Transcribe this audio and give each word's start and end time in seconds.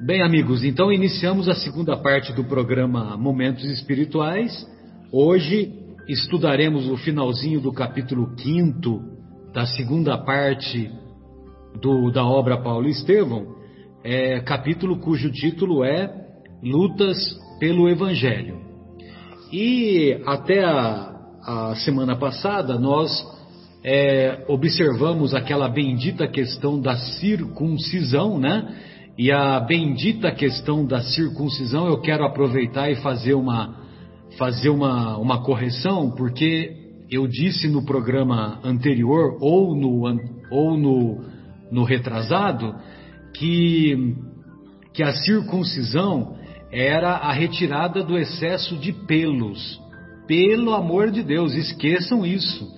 Bem, 0.00 0.22
amigos, 0.22 0.62
então 0.62 0.92
iniciamos 0.92 1.48
a 1.48 1.56
segunda 1.56 1.96
parte 1.96 2.32
do 2.32 2.44
programa 2.44 3.16
Momentos 3.16 3.64
Espirituais. 3.64 4.64
Hoje 5.12 5.72
estudaremos 6.08 6.88
o 6.88 6.96
finalzinho 6.96 7.60
do 7.60 7.72
capítulo 7.72 8.32
5 8.38 9.02
da 9.52 9.66
segunda 9.66 10.16
parte 10.16 10.88
do, 11.82 12.12
da 12.12 12.24
obra 12.24 12.62
Paulo 12.62 12.86
Estevão, 12.86 13.56
é, 14.04 14.38
capítulo 14.38 15.00
cujo 15.00 15.32
título 15.32 15.82
é 15.82 16.08
Lutas 16.62 17.18
pelo 17.58 17.88
Evangelho. 17.88 18.60
E 19.52 20.22
até 20.24 20.62
a, 20.62 21.12
a 21.42 21.74
semana 21.74 22.14
passada 22.14 22.78
nós 22.78 23.10
é, 23.82 24.44
observamos 24.46 25.34
aquela 25.34 25.68
bendita 25.68 26.28
questão 26.28 26.80
da 26.80 26.96
circuncisão, 26.96 28.38
né? 28.38 28.84
E 29.18 29.32
a 29.32 29.58
bendita 29.58 30.30
questão 30.30 30.86
da 30.86 31.02
circuncisão, 31.02 31.88
eu 31.88 32.00
quero 32.00 32.24
aproveitar 32.24 32.88
e 32.88 32.94
fazer 33.02 33.34
uma, 33.34 33.74
fazer 34.38 34.68
uma, 34.68 35.18
uma 35.18 35.42
correção, 35.42 36.12
porque 36.12 36.72
eu 37.10 37.26
disse 37.26 37.66
no 37.66 37.84
programa 37.84 38.60
anterior, 38.62 39.36
ou 39.40 39.74
no, 39.74 40.04
ou 40.52 40.78
no, 40.78 41.24
no 41.72 41.82
retrasado, 41.82 42.76
que, 43.34 44.14
que 44.94 45.02
a 45.02 45.12
circuncisão 45.12 46.36
era 46.70 47.14
a 47.14 47.32
retirada 47.32 48.04
do 48.04 48.16
excesso 48.16 48.76
de 48.76 48.92
pelos. 48.92 49.80
Pelo 50.28 50.74
amor 50.74 51.10
de 51.10 51.24
Deus, 51.24 51.54
esqueçam 51.54 52.24
isso. 52.24 52.68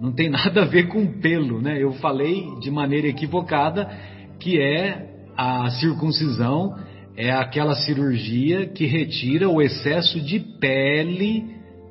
Não 0.00 0.12
tem 0.12 0.30
nada 0.30 0.62
a 0.62 0.66
ver 0.66 0.86
com 0.86 1.18
pelo, 1.20 1.60
né? 1.60 1.82
Eu 1.82 1.94
falei 1.94 2.44
de 2.60 2.70
maneira 2.70 3.08
equivocada 3.08 3.90
que 4.38 4.60
é 4.60 5.07
a 5.38 5.70
circuncisão 5.70 6.74
é 7.16 7.30
aquela 7.30 7.76
cirurgia 7.76 8.66
que 8.66 8.86
retira 8.86 9.48
o 9.48 9.62
excesso 9.62 10.20
de 10.20 10.40
pele 10.40 11.44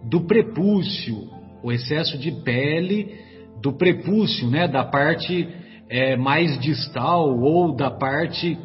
do 0.03 0.28
prepúcio, 0.28 1.30
o 1.64 1.72
excesso 1.72 2.18
de 2.18 2.30
pele 2.44 3.16
do 3.62 3.72
prepúcio, 3.72 4.50
né, 4.50 4.68
da 4.68 4.84
parte 4.84 5.48
é, 5.90 6.18
mais 6.18 6.59
distal 6.59 7.40
ou 7.40 7.73
da 7.73 7.90
parte 7.90 8.58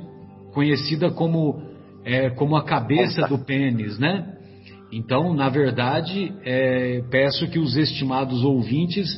conhecida 0.52 1.12
como 1.12 1.62
é, 2.04 2.30
como 2.30 2.56
a 2.56 2.64
cabeça 2.64 3.28
do 3.28 3.38
pênis, 3.38 3.96
né? 4.00 4.26
Então, 4.92 5.32
na 5.32 5.48
verdade, 5.48 6.34
é, 6.44 7.00
peço 7.08 7.48
que 7.48 7.58
os 7.60 7.76
estimados 7.76 8.44
ouvintes 8.44 9.08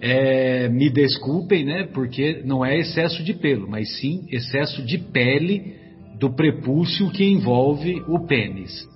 é, 0.00 0.68
me 0.68 0.88
desculpem, 0.88 1.64
né? 1.64 1.88
Porque 1.92 2.42
não 2.44 2.64
é 2.64 2.78
excesso 2.78 3.22
de 3.22 3.34
pelo, 3.34 3.68
mas 3.68 3.98
sim 3.98 4.26
excesso 4.30 4.82
de 4.82 4.98
pele 4.98 5.74
do 6.18 6.34
prepúcio 6.34 7.10
que 7.10 7.24
envolve 7.24 8.02
o 8.08 8.26
pênis. 8.26 8.86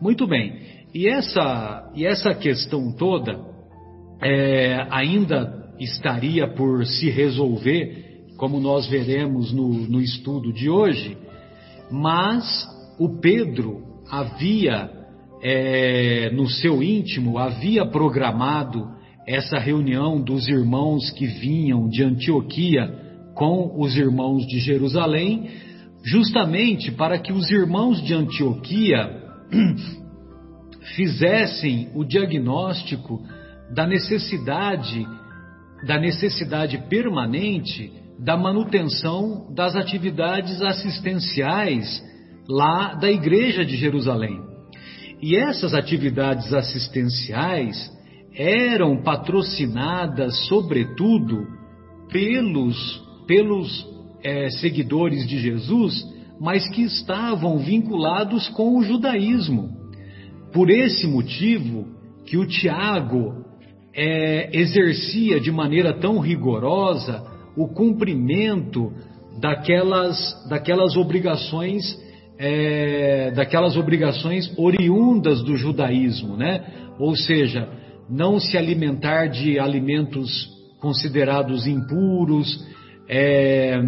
Muito 0.00 0.26
bem. 0.26 0.60
E 0.94 1.08
essa, 1.08 1.90
e 1.94 2.04
essa 2.04 2.34
questão 2.34 2.92
toda 2.92 3.40
é, 4.22 4.86
ainda 4.90 5.62
estaria 5.78 6.46
por 6.46 6.84
se 6.86 7.10
resolver, 7.10 8.26
como 8.36 8.60
nós 8.60 8.88
veremos 8.88 9.52
no, 9.52 9.68
no 9.68 10.00
estudo 10.00 10.52
de 10.52 10.68
hoje, 10.68 11.16
mas 11.90 12.66
o 12.98 13.20
Pedro 13.20 13.82
havia, 14.10 14.90
é, 15.42 16.30
no 16.30 16.48
seu 16.48 16.82
íntimo, 16.82 17.38
havia 17.38 17.86
programado 17.86 19.01
essa 19.26 19.58
reunião 19.58 20.20
dos 20.20 20.48
irmãos 20.48 21.10
que 21.10 21.26
vinham 21.26 21.88
de 21.88 22.02
Antioquia 22.02 22.88
com 23.34 23.80
os 23.80 23.96
irmãos 23.96 24.46
de 24.46 24.58
Jerusalém, 24.58 25.48
justamente 26.04 26.90
para 26.92 27.18
que 27.18 27.32
os 27.32 27.50
irmãos 27.50 28.02
de 28.02 28.14
Antioquia 28.14 29.22
fizessem 30.96 31.90
o 31.94 32.04
diagnóstico 32.04 33.22
da 33.74 33.86
necessidade 33.86 35.06
da 35.86 35.98
necessidade 35.98 36.78
permanente 36.88 37.92
da 38.18 38.36
manutenção 38.36 39.52
das 39.52 39.74
atividades 39.74 40.62
assistenciais 40.62 42.00
lá 42.48 42.94
da 42.94 43.10
igreja 43.10 43.64
de 43.64 43.76
Jerusalém. 43.76 44.40
E 45.20 45.36
essas 45.36 45.74
atividades 45.74 46.52
assistenciais 46.52 47.90
eram 48.34 49.02
patrocinadas, 49.02 50.46
sobretudo, 50.46 51.46
pelos, 52.10 53.02
pelos 53.26 53.86
é, 54.22 54.50
seguidores 54.50 55.26
de 55.26 55.38
Jesus, 55.38 56.04
mas 56.40 56.68
que 56.68 56.82
estavam 56.82 57.58
vinculados 57.58 58.48
com 58.50 58.76
o 58.76 58.82
judaísmo. 58.82 59.70
Por 60.52 60.70
esse 60.70 61.06
motivo 61.06 61.86
que 62.26 62.36
o 62.36 62.46
Tiago 62.46 63.44
é, 63.94 64.50
exercia 64.56 65.40
de 65.40 65.50
maneira 65.50 65.92
tão 65.94 66.18
rigorosa 66.18 67.24
o 67.56 67.68
cumprimento 67.68 68.92
daquelas, 69.40 70.48
daquelas 70.48 70.96
obrigações 70.96 72.00
é, 72.38 73.30
daquelas 73.30 73.76
obrigações 73.76 74.52
oriundas 74.58 75.42
do 75.44 75.56
judaísmo, 75.56 76.36
né? 76.36 76.64
Ou 76.98 77.14
seja, 77.14 77.68
não 78.08 78.38
se 78.38 78.56
alimentar 78.56 79.26
de 79.26 79.58
alimentos 79.58 80.50
considerados 80.80 81.66
impuros, 81.66 82.64
é, 83.08 83.80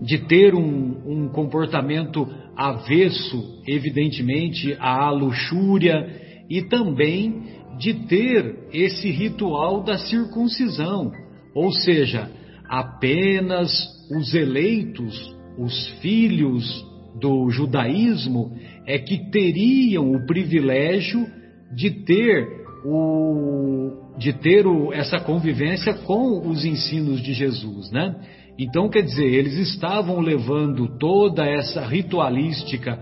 de 0.00 0.18
ter 0.26 0.54
um, 0.54 0.96
um 1.06 1.28
comportamento 1.28 2.26
avesso, 2.56 3.62
evidentemente, 3.66 4.76
à 4.80 5.10
luxúria 5.10 6.08
e 6.50 6.62
também 6.62 7.42
de 7.78 7.94
ter 7.94 8.68
esse 8.72 9.10
ritual 9.10 9.84
da 9.84 9.96
circuncisão, 9.98 11.12
ou 11.54 11.70
seja, 11.72 12.28
apenas 12.68 13.70
os 14.10 14.34
eleitos, 14.34 15.36
os 15.56 15.88
filhos 16.00 16.84
do 17.20 17.48
judaísmo, 17.50 18.56
é 18.86 18.98
que 18.98 19.30
teriam 19.30 20.12
o 20.12 20.26
privilégio 20.26 21.26
de 21.74 21.90
ter 22.04 22.57
o, 22.84 24.14
de 24.18 24.32
ter 24.32 24.66
o, 24.66 24.92
essa 24.92 25.18
convivência 25.18 25.94
com 25.94 26.48
os 26.48 26.64
ensinos 26.64 27.20
de 27.20 27.32
Jesus, 27.32 27.90
né? 27.90 28.14
Então, 28.58 28.88
quer 28.88 29.02
dizer, 29.02 29.26
eles 29.26 29.54
estavam 29.54 30.20
levando 30.20 30.98
toda 30.98 31.46
essa 31.46 31.86
ritualística 31.86 32.98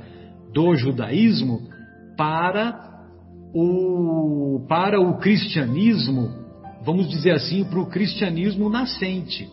do 0.53 0.75
judaísmo 0.76 1.60
para 2.16 2.78
o, 3.54 4.66
para 4.69 5.00
o 5.00 5.19
cristianismo, 5.19 6.28
vamos 6.84 7.08
dizer 7.08 7.32
assim, 7.32 7.64
para 7.64 7.81
o 7.81 7.87
cristianismo 7.87 8.69
nascente. 8.69 9.48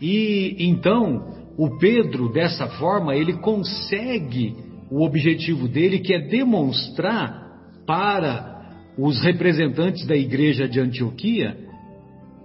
E 0.00 0.56
então, 0.60 1.32
o 1.56 1.78
Pedro, 1.78 2.32
dessa 2.32 2.66
forma, 2.66 3.16
ele 3.16 3.34
consegue 3.34 4.54
o 4.90 5.04
objetivo 5.04 5.66
dele, 5.66 6.00
que 6.00 6.14
é 6.14 6.20
demonstrar 6.20 7.42
para 7.86 8.51
os 8.96 9.20
representantes 9.22 10.06
da 10.06 10.16
igreja 10.16 10.68
de 10.68 10.80
Antioquia, 10.80 11.56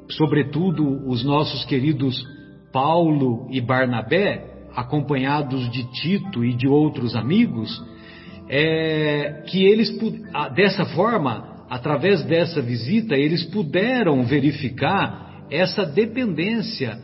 sobretudo 0.09 1.08
os 1.08 1.24
nossos 1.24 1.66
queridos 1.66 2.24
Paulo 2.72 3.47
e 3.52 3.59
Barnabé, 3.59 4.46
acompanhados 4.75 5.69
de 5.72 5.84
Tito 5.91 6.46
e 6.46 6.53
de 6.53 6.68
outros 6.68 7.16
amigos, 7.16 7.84
é, 8.50 9.44
que 9.47 9.66
eles, 9.66 9.90
dessa 10.56 10.86
forma, 10.86 11.66
através 11.69 12.24
dessa 12.24 12.62
visita, 12.62 13.16
eles 13.16 13.44
puderam 13.46 14.24
verificar 14.24 15.45
essa 15.50 15.86
dependência 15.86 16.98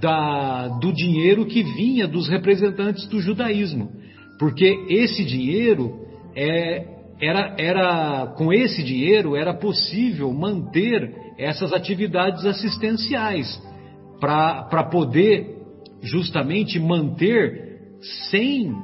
da, 0.00 0.68
do 0.80 0.92
dinheiro 0.92 1.46
que 1.46 1.62
vinha 1.62 2.06
dos 2.06 2.28
representantes 2.28 3.06
do 3.06 3.20
judaísmo, 3.20 3.90
porque 4.38 4.86
esse 4.88 5.24
dinheiro 5.24 6.00
é, 6.34 7.01
era, 7.22 7.54
era 7.56 8.34
com 8.36 8.52
esse 8.52 8.82
dinheiro 8.82 9.36
era 9.36 9.54
possível 9.54 10.32
manter 10.32 11.14
essas 11.38 11.72
atividades 11.72 12.44
assistenciais 12.44 13.62
para 14.20 14.84
poder 14.90 15.46
justamente 16.02 16.80
manter 16.80 17.80
100, 18.30 18.74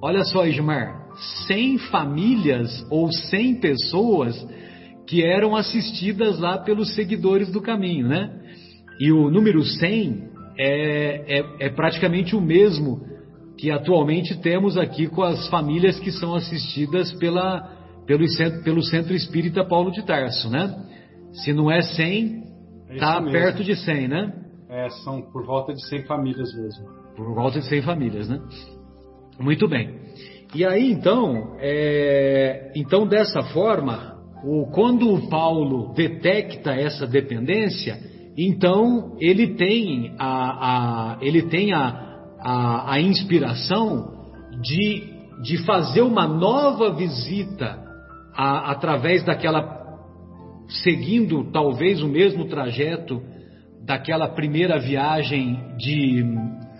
olha 0.00 0.22
só, 0.24 0.46
Ismar, 0.46 1.08
100 1.48 1.78
famílias 1.78 2.86
ou 2.90 3.10
100 3.10 3.56
pessoas 3.56 4.48
que 5.08 5.24
eram 5.24 5.56
assistidas 5.56 6.38
lá 6.38 6.58
pelos 6.58 6.94
seguidores 6.94 7.50
do 7.50 7.60
caminho, 7.60 8.06
né? 8.06 8.30
E 9.00 9.10
o 9.10 9.28
número 9.28 9.64
100 9.64 10.30
é, 10.56 11.38
é, 11.38 11.66
é 11.66 11.68
praticamente 11.70 12.36
o 12.36 12.40
mesmo 12.40 13.00
que 13.58 13.70
atualmente 13.70 14.40
temos 14.40 14.76
aqui 14.76 15.08
com 15.08 15.22
as 15.22 15.48
famílias 15.48 15.98
que 15.98 16.12
são 16.12 16.34
assistidas 16.34 17.12
pela, 17.14 17.79
pelo, 18.10 18.24
pelo 18.64 18.82
Centro 18.82 19.14
Espírita 19.14 19.64
Paulo 19.64 19.92
de 19.92 20.04
Tarso, 20.04 20.50
né? 20.50 20.74
Se 21.32 21.52
não 21.52 21.70
é 21.70 21.80
100, 21.80 22.42
está 22.90 23.22
é 23.24 23.30
perto 23.30 23.62
de 23.62 23.76
100, 23.76 24.08
né? 24.08 24.32
É, 24.68 24.88
são 25.04 25.22
por 25.22 25.46
volta 25.46 25.72
de 25.72 25.86
100 25.86 26.06
famílias 26.06 26.52
mesmo. 26.56 26.88
Por 27.16 27.32
volta 27.36 27.60
de 27.60 27.66
100 27.66 27.82
famílias, 27.82 28.28
né? 28.28 28.40
Muito 29.38 29.68
bem. 29.68 29.96
E 30.52 30.64
aí 30.64 30.90
então, 30.90 31.56
é, 31.60 32.72
então 32.74 33.06
dessa 33.06 33.42
forma, 33.42 34.16
o, 34.44 34.66
quando 34.72 35.08
o 35.08 35.28
Paulo 35.28 35.94
detecta 35.94 36.72
essa 36.72 37.06
dependência, 37.06 37.96
então 38.36 39.16
ele 39.20 39.54
tem 39.54 40.16
a, 40.18 41.12
a 41.14 41.18
ele 41.20 41.42
tem 41.42 41.72
a, 41.72 42.26
a, 42.40 42.94
a 42.94 43.00
inspiração 43.00 44.04
de, 44.60 45.12
de 45.44 45.58
fazer 45.64 46.02
uma 46.02 46.26
nova 46.26 46.92
visita 46.92 47.88
a, 48.40 48.70
através 48.70 49.22
daquela 49.22 49.78
seguindo 50.82 51.50
talvez 51.52 52.00
o 52.00 52.08
mesmo 52.08 52.46
trajeto 52.46 53.20
daquela 53.84 54.28
primeira 54.28 54.78
viagem 54.78 55.58
de 55.76 56.24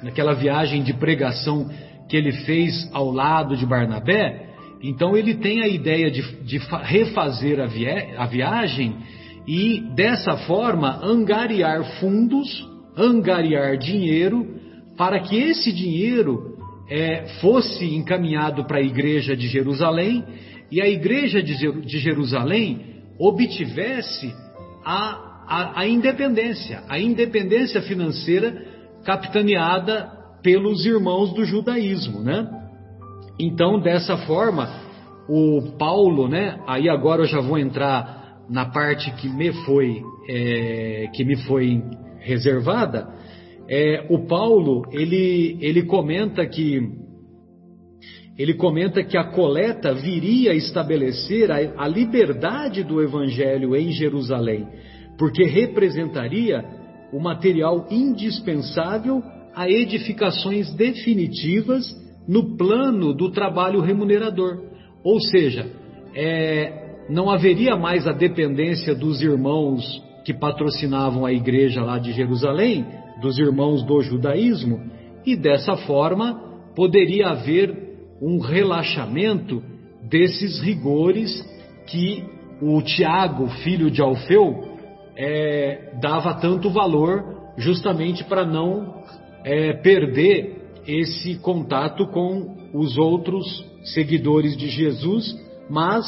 daquela 0.02 0.32
viagem 0.32 0.82
de 0.82 0.94
pregação 0.94 1.68
que 2.08 2.16
ele 2.16 2.32
fez 2.46 2.88
ao 2.94 3.10
lado 3.10 3.54
de 3.56 3.66
Barnabé, 3.66 4.48
então 4.82 5.14
ele 5.14 5.34
tem 5.34 5.62
a 5.62 5.68
ideia 5.68 6.10
de, 6.10 6.22
de 6.42 6.58
refazer 6.82 7.60
a, 7.60 7.66
via, 7.66 8.14
a 8.16 8.24
viagem 8.24 8.96
e 9.46 9.80
dessa 9.94 10.38
forma 10.38 10.98
angariar 11.04 11.84
fundos, 12.00 12.66
angariar 12.96 13.76
dinheiro 13.76 14.46
para 14.96 15.20
que 15.20 15.36
esse 15.36 15.70
dinheiro 15.70 16.56
é, 16.88 17.26
fosse 17.42 17.84
encaminhado 17.94 18.64
para 18.64 18.78
a 18.78 18.82
igreja 18.82 19.36
de 19.36 19.46
Jerusalém 19.46 20.24
e 20.70 20.80
a 20.80 20.88
igreja 20.88 21.42
de, 21.42 21.98
Jerusalém 21.98 23.02
obtivesse 23.18 24.34
a, 24.84 25.44
a, 25.46 25.80
a 25.80 25.88
independência, 25.88 26.82
a 26.88 26.98
independência 26.98 27.82
financeira 27.82 28.64
capitaneada 29.04 30.10
pelos 30.42 30.86
irmãos 30.86 31.34
do 31.34 31.44
judaísmo, 31.44 32.20
né? 32.20 32.48
Então, 33.38 33.80
dessa 33.80 34.16
forma, 34.18 34.68
o 35.28 35.76
Paulo, 35.78 36.28
né? 36.28 36.60
Aí 36.66 36.88
agora 36.88 37.22
eu 37.22 37.26
já 37.26 37.40
vou 37.40 37.58
entrar 37.58 38.20
na 38.48 38.66
parte 38.66 39.10
que 39.12 39.28
me 39.28 39.52
foi 39.64 40.02
é, 40.28 41.08
que 41.14 41.24
me 41.24 41.36
foi 41.44 41.82
reservada. 42.18 43.08
É, 43.68 44.06
o 44.10 44.26
Paulo 44.26 44.82
ele 44.92 45.56
ele 45.60 45.84
comenta 45.84 46.44
que 46.46 46.80
ele 48.40 48.54
comenta 48.54 49.04
que 49.04 49.18
a 49.18 49.24
coleta 49.24 49.92
viria 49.92 50.52
a 50.52 50.54
estabelecer 50.54 51.50
a, 51.50 51.56
a 51.76 51.86
liberdade 51.86 52.82
do 52.82 53.02
evangelho 53.02 53.76
em 53.76 53.92
Jerusalém, 53.92 54.66
porque 55.18 55.44
representaria 55.44 56.64
o 57.12 57.20
material 57.20 57.86
indispensável 57.90 59.22
a 59.54 59.68
edificações 59.68 60.72
definitivas 60.72 61.84
no 62.26 62.56
plano 62.56 63.12
do 63.12 63.30
trabalho 63.30 63.82
remunerador. 63.82 64.70
Ou 65.04 65.20
seja, 65.20 65.66
é, 66.14 67.04
não 67.10 67.28
haveria 67.28 67.76
mais 67.76 68.06
a 68.06 68.12
dependência 68.12 68.94
dos 68.94 69.20
irmãos 69.20 70.02
que 70.24 70.32
patrocinavam 70.32 71.26
a 71.26 71.32
igreja 71.32 71.82
lá 71.82 71.98
de 71.98 72.12
Jerusalém, 72.12 72.86
dos 73.20 73.38
irmãos 73.38 73.82
do 73.84 74.00
judaísmo, 74.00 74.80
e 75.26 75.36
dessa 75.36 75.76
forma 75.76 76.40
poderia 76.74 77.28
haver 77.28 77.89
um 78.20 78.38
relaxamento 78.38 79.62
desses 80.02 80.60
rigores 80.60 81.44
que 81.86 82.24
o 82.60 82.82
Tiago, 82.82 83.48
filho 83.62 83.90
de 83.90 84.02
Alfeu, 84.02 84.76
é, 85.16 85.94
dava 86.00 86.34
tanto 86.34 86.70
valor 86.70 87.52
justamente 87.56 88.24
para 88.24 88.44
não 88.44 89.02
é, 89.44 89.72
perder 89.74 90.60
esse 90.86 91.36
contato 91.36 92.06
com 92.08 92.56
os 92.74 92.96
outros 92.98 93.64
seguidores 93.84 94.56
de 94.56 94.68
Jesus, 94.68 95.36
mas 95.68 96.04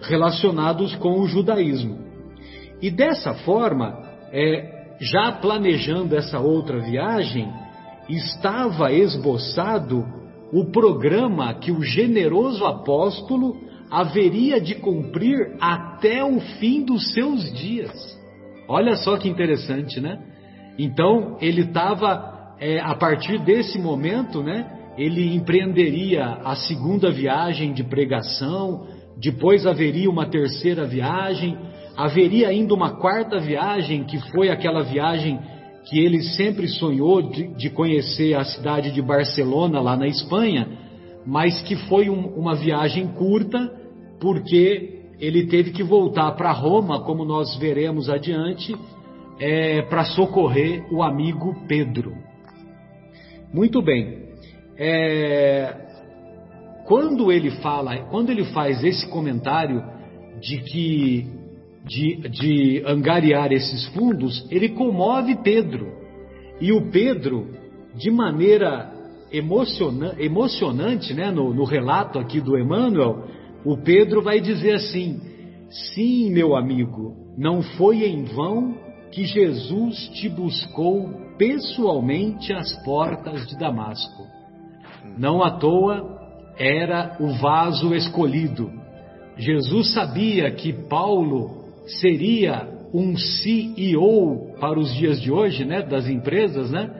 relacionados 0.00 0.94
com 0.96 1.20
o 1.20 1.26
judaísmo. 1.26 1.98
E 2.82 2.90
dessa 2.90 3.34
forma, 3.34 4.02
é, 4.32 4.96
já 5.00 5.32
planejando 5.32 6.16
essa 6.16 6.38
outra 6.38 6.78
viagem, 6.78 7.50
estava 8.08 8.92
esboçado 8.92 10.04
o 10.54 10.66
programa 10.66 11.52
que 11.54 11.72
o 11.72 11.82
generoso 11.82 12.64
apóstolo 12.64 13.56
haveria 13.90 14.60
de 14.60 14.76
cumprir 14.76 15.56
até 15.60 16.24
o 16.24 16.38
fim 16.60 16.84
dos 16.84 17.12
seus 17.12 17.52
dias. 17.58 17.90
Olha 18.68 18.94
só 18.94 19.16
que 19.16 19.28
interessante, 19.28 20.00
né? 20.00 20.16
Então 20.78 21.36
ele 21.40 21.62
estava, 21.62 22.54
é, 22.60 22.78
a 22.78 22.94
partir 22.94 23.40
desse 23.40 23.80
momento, 23.80 24.44
né? 24.44 24.92
Ele 24.96 25.34
empreenderia 25.34 26.24
a 26.44 26.54
segunda 26.54 27.10
viagem 27.10 27.72
de 27.72 27.82
pregação, 27.82 28.86
depois 29.20 29.66
haveria 29.66 30.08
uma 30.08 30.26
terceira 30.26 30.84
viagem, 30.84 31.58
haveria 31.96 32.46
ainda 32.46 32.72
uma 32.72 32.96
quarta 33.00 33.40
viagem, 33.40 34.04
que 34.04 34.20
foi 34.30 34.50
aquela 34.50 34.84
viagem 34.84 35.36
que 35.84 35.98
ele 35.98 36.22
sempre 36.22 36.66
sonhou 36.68 37.22
de, 37.22 37.48
de 37.56 37.70
conhecer 37.70 38.34
a 38.34 38.44
cidade 38.44 38.90
de 38.90 39.02
Barcelona, 39.02 39.80
lá 39.80 39.96
na 39.96 40.06
Espanha, 40.06 40.66
mas 41.26 41.60
que 41.62 41.76
foi 41.88 42.08
um, 42.08 42.26
uma 42.36 42.54
viagem 42.54 43.08
curta, 43.08 43.70
porque 44.20 45.02
ele 45.18 45.46
teve 45.46 45.72
que 45.72 45.82
voltar 45.82 46.32
para 46.32 46.52
Roma, 46.52 47.00
como 47.04 47.24
nós 47.24 47.56
veremos 47.56 48.08
adiante, 48.08 48.74
é, 49.38 49.82
para 49.82 50.04
socorrer 50.04 50.86
o 50.92 51.02
amigo 51.02 51.54
Pedro. 51.66 52.14
Muito 53.52 53.82
bem. 53.82 54.24
É, 54.76 55.84
quando 56.86 57.30
ele 57.30 57.50
fala, 57.50 57.96
quando 58.10 58.30
ele 58.30 58.44
faz 58.46 58.82
esse 58.82 59.08
comentário 59.08 59.82
de 60.40 60.58
que 60.58 61.26
de, 61.84 62.28
de 62.28 62.82
angariar 62.86 63.52
esses 63.52 63.86
fundos, 63.88 64.46
ele 64.50 64.70
comove 64.70 65.36
Pedro. 65.42 65.92
E 66.60 66.72
o 66.72 66.90
Pedro, 66.90 67.48
de 67.94 68.10
maneira 68.10 68.92
emociona, 69.30 70.14
emocionante, 70.18 71.12
né, 71.12 71.30
no, 71.30 71.52
no 71.52 71.64
relato 71.64 72.18
aqui 72.18 72.40
do 72.40 72.58
Emmanuel, 72.58 73.24
o 73.64 73.76
Pedro 73.76 74.22
vai 74.22 74.40
dizer 74.40 74.74
assim: 74.74 75.20
Sim, 75.94 76.30
meu 76.30 76.56
amigo, 76.56 77.14
não 77.36 77.62
foi 77.62 78.04
em 78.04 78.24
vão 78.24 78.76
que 79.10 79.24
Jesus 79.24 80.08
te 80.14 80.28
buscou 80.28 81.08
pessoalmente 81.36 82.52
às 82.52 82.74
portas 82.84 83.46
de 83.46 83.58
Damasco. 83.58 84.24
Não 85.18 85.42
à 85.42 85.52
toa 85.52 86.18
era 86.58 87.16
o 87.20 87.28
vaso 87.34 87.94
escolhido. 87.94 88.70
Jesus 89.36 89.92
sabia 89.92 90.50
que 90.52 90.72
Paulo 90.72 91.63
seria 91.86 92.68
um 92.92 93.16
CEO 93.16 94.54
para 94.60 94.78
os 94.78 94.94
dias 94.94 95.20
de 95.20 95.32
hoje, 95.32 95.64
né, 95.64 95.82
das 95.82 96.08
empresas, 96.08 96.70
né? 96.70 96.90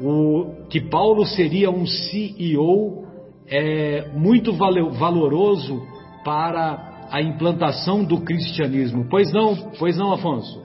O, 0.00 0.66
que 0.68 0.80
Paulo 0.80 1.24
seria 1.24 1.70
um 1.70 1.86
CEO 1.86 3.04
é, 3.48 4.08
muito 4.14 4.52
valoroso 4.52 5.82
para 6.24 7.08
a 7.10 7.22
implantação 7.22 8.04
do 8.04 8.20
cristianismo. 8.20 9.06
Pois 9.08 9.32
não, 9.32 9.54
pois 9.78 9.96
não, 9.96 10.12
Afonso? 10.12 10.62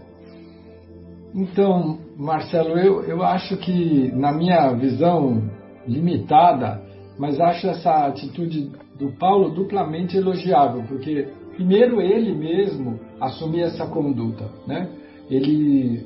Então, 1.34 2.00
Marcelo, 2.18 2.78
eu, 2.78 3.04
eu 3.04 3.24
acho 3.24 3.56
que, 3.58 4.12
na 4.14 4.34
minha 4.34 4.72
visão 4.74 5.50
limitada, 5.88 6.82
mas 7.18 7.40
acho 7.40 7.68
essa 7.68 8.08
atitude 8.08 8.72
do 8.98 9.12
Paulo 9.14 9.50
duplamente 9.50 10.18
elogiável, 10.18 10.84
porque, 10.88 11.28
primeiro, 11.56 12.02
ele 12.02 12.34
mesmo 12.34 13.00
assumia 13.22 13.66
essa 13.66 13.86
conduta, 13.86 14.50
né? 14.68 14.90
Ele 15.30 16.04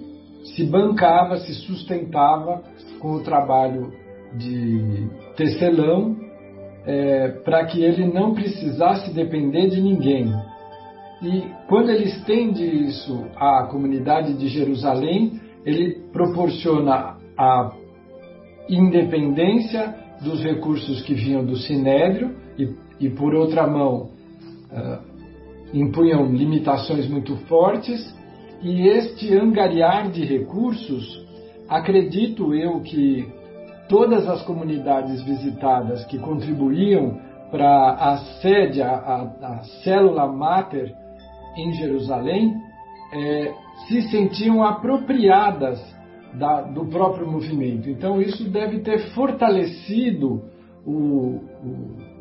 se 0.55 0.65
bancava, 0.65 1.37
se 1.37 1.53
sustentava 1.53 2.61
com 2.99 3.13
o 3.13 3.23
trabalho 3.23 3.91
de 4.37 5.07
tecelão 5.35 6.15
é, 6.85 7.29
para 7.43 7.65
que 7.65 7.81
ele 7.81 8.05
não 8.05 8.35
precisasse 8.35 9.11
depender 9.11 9.69
de 9.69 9.81
ninguém, 9.81 10.31
e 11.21 11.43
quando 11.67 11.89
ele 11.89 12.05
estende 12.05 12.63
isso 12.63 13.25
à 13.35 13.67
comunidade 13.71 14.33
de 14.33 14.47
Jerusalém, 14.47 15.39
ele 15.65 16.03
proporciona 16.11 17.17
a 17.37 17.71
independência 18.69 19.95
dos 20.21 20.43
recursos 20.43 21.01
que 21.01 21.13
vinham 21.13 21.45
do 21.45 21.55
Sinédrio 21.55 22.35
e, 22.57 22.69
e 22.99 23.09
por 23.09 23.33
outra 23.33 23.65
mão, 23.65 24.09
uh, 24.71 25.14
impunham 25.79 26.31
limitações 26.31 27.07
muito 27.07 27.35
fortes. 27.47 28.15
E 28.61 28.87
este 28.87 29.35
angariar 29.35 30.09
de 30.09 30.25
recursos, 30.25 31.23
acredito 31.69 32.55
eu 32.55 32.79
que 32.79 33.27
todas 33.87 34.27
as 34.27 34.41
comunidades 34.43 35.21
visitadas 35.21 36.05
que 36.05 36.17
contribuíam 36.17 37.19
para 37.51 37.91
a 37.91 38.17
sede, 38.41 38.81
a, 38.81 38.89
a, 38.89 39.21
a 39.41 39.63
célula 39.83 40.27
máter 40.27 40.93
em 41.57 41.73
Jerusalém 41.73 42.53
é, 43.13 43.53
se 43.87 44.01
sentiam 44.09 44.63
apropriadas 44.63 45.79
da, 46.33 46.61
do 46.61 46.85
próprio 46.85 47.29
movimento. 47.29 47.89
Então, 47.89 48.21
isso 48.21 48.49
deve 48.49 48.79
ter 48.79 48.99
fortalecido 49.13 50.43
o, 50.85 51.39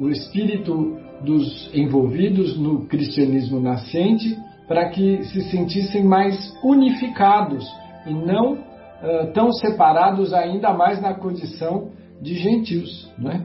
o, 0.00 0.04
o 0.04 0.10
espírito 0.10 0.98
dos 1.24 1.70
envolvidos 1.74 2.56
no 2.58 2.86
cristianismo 2.86 3.60
nascente 3.60 4.36
para 4.68 4.88
que 4.88 5.24
se 5.24 5.42
sentissem 5.50 6.04
mais 6.04 6.52
unificados 6.62 7.66
e 8.06 8.12
não 8.12 8.54
uh, 8.54 9.32
tão 9.32 9.52
separados 9.52 10.32
ainda 10.32 10.72
mais 10.72 11.00
na 11.00 11.14
condição 11.14 11.90
de 12.20 12.34
gentios, 12.34 13.10
não 13.18 13.30
é? 13.30 13.44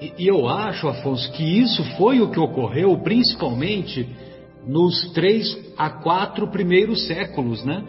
E, 0.00 0.24
e 0.24 0.28
eu 0.28 0.48
acho, 0.48 0.88
Afonso, 0.88 1.30
que 1.32 1.42
isso 1.42 1.84
foi 1.96 2.20
o 2.20 2.30
que 2.30 2.40
ocorreu 2.40 2.96
principalmente 2.98 4.08
nos 4.66 5.12
três 5.12 5.56
a 5.76 5.90
quatro 5.90 6.48
primeiros 6.48 7.06
séculos, 7.06 7.64
né? 7.64 7.84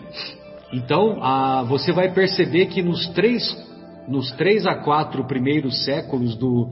Então, 0.73 1.21
a, 1.21 1.63
você 1.63 1.91
vai 1.91 2.13
perceber 2.13 2.67
que 2.67 2.81
nos 2.81 3.07
três, 3.09 3.43
nos 4.07 4.31
três 4.31 4.65
a 4.65 4.75
quatro 4.75 5.25
primeiros 5.25 5.83
séculos 5.83 6.35
do, 6.37 6.69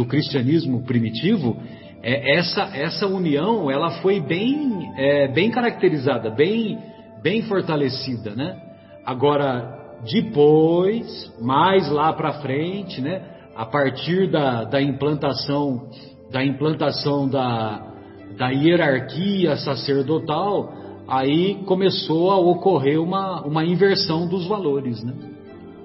do 0.00 0.06
cristianismo 0.06 0.82
primitivo, 0.82 1.58
é, 2.02 2.38
essa, 2.38 2.62
essa 2.74 3.06
união 3.06 3.70
ela 3.70 4.00
foi 4.00 4.18
bem, 4.18 4.90
é, 4.96 5.28
bem 5.28 5.50
caracterizada, 5.50 6.30
bem, 6.30 6.78
bem 7.22 7.42
fortalecida, 7.42 8.34
né? 8.34 8.56
Agora, 9.04 9.98
depois, 10.10 11.06
mais 11.38 11.90
lá 11.90 12.14
para 12.14 12.40
frente, 12.40 13.02
né? 13.02 13.20
A 13.54 13.66
partir 13.66 14.30
da, 14.30 14.64
da 14.64 14.80
implantação 14.80 15.90
da 16.32 16.42
implantação 16.42 17.28
da, 17.28 17.86
da 18.38 18.48
hierarquia 18.50 19.56
sacerdotal, 19.56 20.72
aí 21.08 21.56
começou 21.66 22.30
a 22.30 22.38
ocorrer 22.38 23.02
uma, 23.02 23.44
uma 23.44 23.64
inversão 23.64 24.26
dos 24.26 24.46
valores, 24.46 25.04
né? 25.04 25.12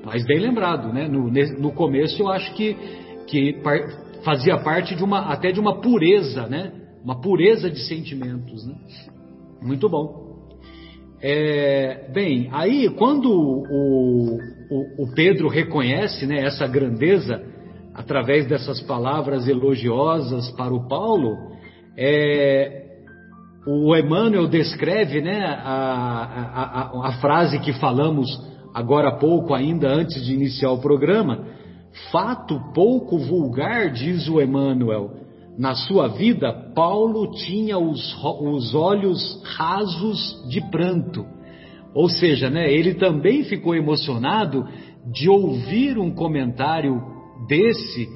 Mas 0.06 0.24
bem 0.26 0.40
lembrado, 0.40 0.94
né? 0.94 1.06
No, 1.06 1.30
no 1.60 1.72
começo 1.74 2.22
eu 2.22 2.30
acho 2.30 2.54
que, 2.54 2.78
que 3.28 3.60
fazia 4.26 4.58
parte 4.58 4.96
de 4.96 5.04
uma 5.04 5.32
até 5.32 5.52
de 5.52 5.60
uma 5.60 5.80
pureza, 5.80 6.48
né? 6.48 6.74
Uma 7.04 7.22
pureza 7.22 7.70
de 7.70 7.80
sentimentos, 7.88 8.66
né? 8.66 8.76
Muito 9.62 9.88
bom. 9.88 10.26
É, 11.22 12.10
bem, 12.12 12.50
aí 12.52 12.90
quando 12.90 13.32
o, 13.32 14.38
o, 14.70 15.04
o, 15.04 15.16
Pedro 15.16 15.48
reconhece 15.48 16.26
né, 16.26 16.44
essa 16.46 16.68
grandeza 16.68 17.42
através 17.94 18.46
dessas 18.48 18.82
palavras 18.82 19.48
elogiosas 19.48 20.52
para 20.52 20.74
o 20.74 20.88
Paulo, 20.88 21.36
é, 21.98 22.86
o 23.66 23.96
Emmanuel 23.96 24.48
descreve 24.48 25.22
né, 25.22 25.46
a, 25.46 26.92
a, 26.94 27.08
a, 27.08 27.12
frase 27.14 27.60
que 27.60 27.74
falamos 27.74 28.28
agora 28.74 29.10
há 29.10 29.18
pouco, 29.18 29.54
ainda 29.54 29.88
antes 29.88 30.24
de 30.24 30.34
iniciar 30.34 30.72
o 30.72 30.82
programa. 30.82 31.46
Fato 32.12 32.60
pouco 32.74 33.18
vulgar, 33.18 33.92
diz 33.92 34.28
o 34.28 34.42
Emmanuel. 34.42 35.12
Na 35.58 35.74
sua 35.74 36.10
vida, 36.10 36.52
Paulo 36.76 37.32
tinha 37.32 37.78
os, 37.78 38.14
os 38.42 38.76
olhos 38.76 39.42
rasos 39.56 40.46
de 40.50 40.60
pranto. 40.70 41.26
Ou 41.94 42.10
seja, 42.10 42.50
né, 42.50 42.70
ele 42.70 42.96
também 42.96 43.46
ficou 43.46 43.74
emocionado 43.74 44.68
de 45.14 45.30
ouvir 45.30 45.98
um 45.98 46.14
comentário 46.14 47.02
desse 47.48 48.10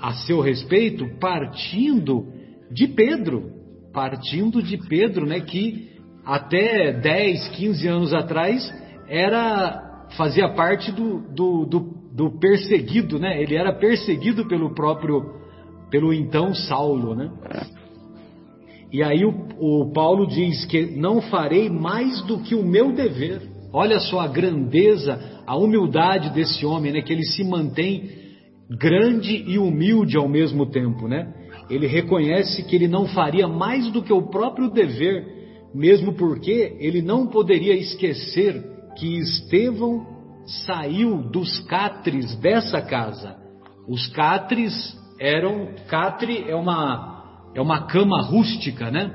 a 0.00 0.12
seu 0.12 0.40
respeito, 0.40 1.04
partindo 1.18 2.26
de 2.70 2.86
Pedro, 2.88 3.50
partindo 3.92 4.62
de 4.62 4.78
Pedro, 4.88 5.26
né, 5.26 5.40
que 5.40 5.88
até 6.24 6.92
10, 6.92 7.48
15 7.48 7.88
anos 7.88 8.14
atrás 8.14 8.72
era 9.08 10.06
fazia 10.16 10.48
parte 10.54 10.90
do, 10.92 11.20
do, 11.34 11.66
do, 11.66 11.97
do 12.18 12.38
perseguido, 12.38 13.16
né? 13.16 13.40
Ele 13.40 13.54
era 13.54 13.72
perseguido 13.72 14.48
pelo 14.48 14.74
próprio, 14.74 15.22
pelo 15.88 16.12
então 16.12 16.52
Saulo, 16.52 17.14
né? 17.14 17.30
E 18.92 19.04
aí 19.04 19.24
o, 19.24 19.34
o 19.58 19.92
Paulo 19.92 20.26
diz 20.26 20.64
que 20.64 20.84
não 20.84 21.22
farei 21.22 21.68
mais 21.68 22.20
do 22.22 22.40
que 22.40 22.56
o 22.56 22.66
meu 22.66 22.92
dever. 22.92 23.42
Olha 23.72 24.00
só 24.00 24.18
a 24.18 24.26
grandeza, 24.26 25.42
a 25.46 25.56
humildade 25.56 26.30
desse 26.30 26.66
homem, 26.66 26.92
né? 26.92 27.02
Que 27.02 27.12
ele 27.12 27.24
se 27.24 27.44
mantém 27.44 28.10
grande 28.68 29.44
e 29.46 29.56
humilde 29.56 30.16
ao 30.16 30.28
mesmo 30.28 30.66
tempo, 30.66 31.06
né? 31.06 31.32
ele 31.70 31.86
reconhece 31.86 32.64
que 32.64 32.74
ele 32.74 32.88
não 32.88 33.06
faria 33.06 33.46
mais 33.46 33.90
do 33.92 34.02
que 34.02 34.12
o 34.12 34.28
próprio 34.30 34.70
dever, 34.70 35.26
mesmo 35.74 36.14
porque 36.14 36.76
ele 36.80 37.02
não 37.02 37.26
poderia 37.26 37.74
esquecer 37.74 38.62
que 38.96 39.18
Estevão 39.18 40.17
saiu 40.66 41.18
dos 41.18 41.60
catres 41.60 42.36
dessa 42.36 42.80
casa. 42.80 43.36
Os 43.88 44.06
catres 44.08 44.96
eram 45.20 45.68
catre 45.88 46.44
é 46.48 46.54
uma 46.54 47.16
é 47.54 47.60
uma 47.60 47.86
cama 47.86 48.22
rústica, 48.22 48.90
né? 48.90 49.10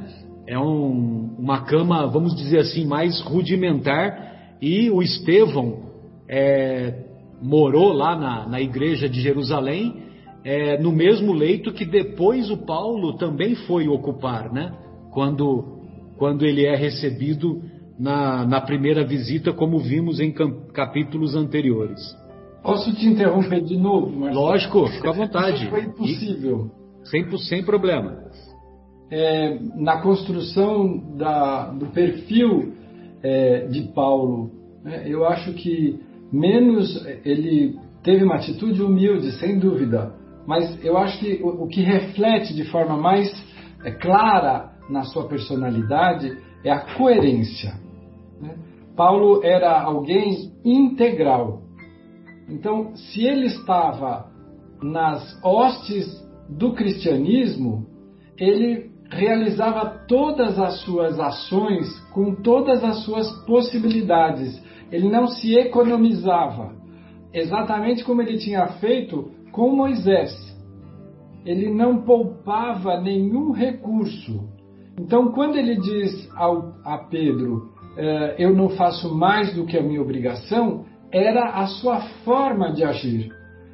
É 0.48 0.60
um, 0.60 1.36
uma 1.40 1.62
cama, 1.62 2.06
vamos 2.08 2.36
dizer 2.36 2.60
assim, 2.60 2.86
mais 2.86 3.22
rudimentar. 3.22 4.58
E 4.62 4.90
o 4.90 5.02
Estevão 5.02 5.84
é, 6.30 7.06
morou 7.42 7.94
lá 7.94 8.16
na, 8.16 8.48
na 8.48 8.62
igreja 8.62 9.08
de 9.08 9.22
Jerusalém 9.22 10.04
é, 10.44 10.78
no 10.78 10.92
mesmo 10.92 11.32
leito 11.32 11.72
que 11.72 11.86
depois 11.86 12.50
o 12.50 12.58
Paulo 12.58 13.18
também 13.18 13.56
foi 13.56 13.88
ocupar, 13.88 14.52
né? 14.52 14.74
Quando, 15.12 15.80
quando 16.18 16.46
ele 16.46 16.66
é 16.66 16.76
recebido 16.76 17.62
na, 17.98 18.46
na 18.46 18.62
primeira 18.62 19.04
visita, 19.04 19.54
como 19.54 19.80
vimos 19.80 20.20
em 20.20 20.34
capítulos 20.74 21.36
anteriores. 21.36 22.00
Posso 22.62 22.94
te 22.96 23.06
interromper 23.06 23.62
de 23.62 23.78
novo, 23.78 24.10
Marcelo? 24.10 24.46
Lógico, 24.46 24.88
fica 24.88 25.10
à 25.10 25.14
vontade. 25.14 25.64
Isso 25.64 25.70
foi 25.70 25.84
impossível. 25.84 26.72
sem, 27.04 27.38
sem 27.38 27.64
problema. 27.64 28.24
É, 29.12 29.60
na 29.76 30.02
construção 30.02 30.98
da, 31.18 31.68
do 31.72 31.88
perfil 31.88 32.74
é, 33.22 33.68
de 33.68 33.82
Paulo, 33.94 34.50
né, 34.84 35.04
eu 35.06 35.26
acho 35.28 35.54
que 35.54 36.00
menos 36.32 37.06
ele 37.24 37.78
teve 38.02 38.24
uma 38.24 38.36
atitude 38.36 38.82
humilde, 38.82 39.32
sem 39.34 39.60
dúvida, 39.60 40.14
mas 40.48 40.84
eu 40.84 40.98
acho 40.98 41.20
que 41.20 41.42
o, 41.44 41.64
o 41.64 41.68
que 41.68 41.82
reflete 41.82 42.54
de 42.54 42.64
forma 42.66 42.98
mais 42.98 43.30
é, 43.84 43.92
clara 43.92 44.72
na 44.90 45.04
sua 45.04 45.28
personalidade 45.28 46.38
é 46.64 46.72
a 46.72 46.80
coerência. 46.96 47.83
Né? 48.42 48.56
Paulo 48.96 49.44
era 49.44 49.82
alguém 49.82 50.52
integral. 50.64 51.62
Então, 52.50 52.96
se 52.96 53.26
ele 53.26 53.48
estava 53.48 54.32
nas 54.82 55.40
hostes 55.44 56.06
do 56.50 56.74
cristianismo, 56.74 57.88
ele 58.38 58.92
realizava 59.10 60.06
todas 60.08 60.60
as 60.60 60.82
suas 60.82 61.20
ações 61.20 61.88
com 62.12 62.36
todas 62.36 62.84
as 62.84 63.04
suas 63.04 63.32
possibilidades. 63.46 64.62
Ele 64.92 65.10
não 65.10 65.28
se 65.28 65.56
economizava, 65.56 66.76
exatamente 67.34 68.04
como 68.04 68.22
ele 68.22 68.38
tinha 68.38 68.68
feito 68.80 69.32
com 69.52 69.76
Moisés. 69.76 70.32
Ele 71.46 71.74
não 71.74 72.04
poupava 72.04 73.00
nenhum 73.02 73.52
recurso. 73.52 74.48
Então, 75.00 75.32
quando 75.32 75.56
ele 75.56 75.76
diz 75.78 76.30
ao, 76.36 76.76
a 76.86 76.98
Pedro, 76.98 77.73
eu 78.38 78.54
não 78.56 78.70
faço 78.70 79.14
mais 79.14 79.54
do 79.54 79.66
que 79.66 79.78
a 79.78 79.84
minha 79.84 80.02
obrigação, 80.02 80.86
era 81.12 81.50
a 81.50 81.68
sua 81.68 82.02
forma 82.26 82.72
de 82.72 82.84
agir. 82.84 83.32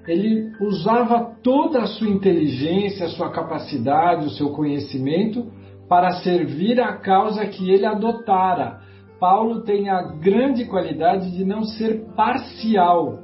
Ele 0.07 0.51
usava 0.59 1.35
toda 1.43 1.79
a 1.79 1.87
sua 1.87 2.09
inteligência, 2.09 3.05
a 3.05 3.09
sua 3.09 3.31
capacidade, 3.31 4.25
o 4.25 4.31
seu 4.31 4.49
conhecimento 4.49 5.45
para 5.87 6.11
servir 6.21 6.79
a 6.79 6.97
causa 6.97 7.45
que 7.45 7.69
ele 7.69 7.85
adotara. 7.85 8.81
Paulo 9.19 9.61
tem 9.61 9.89
a 9.89 10.01
grande 10.01 10.65
qualidade 10.65 11.31
de 11.31 11.43
não 11.43 11.63
ser 11.63 12.05
parcial 12.15 13.19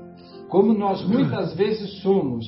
como 0.50 0.74
nós 0.74 1.06
muitas 1.08 1.54
vezes 1.58 2.02
somos. 2.02 2.46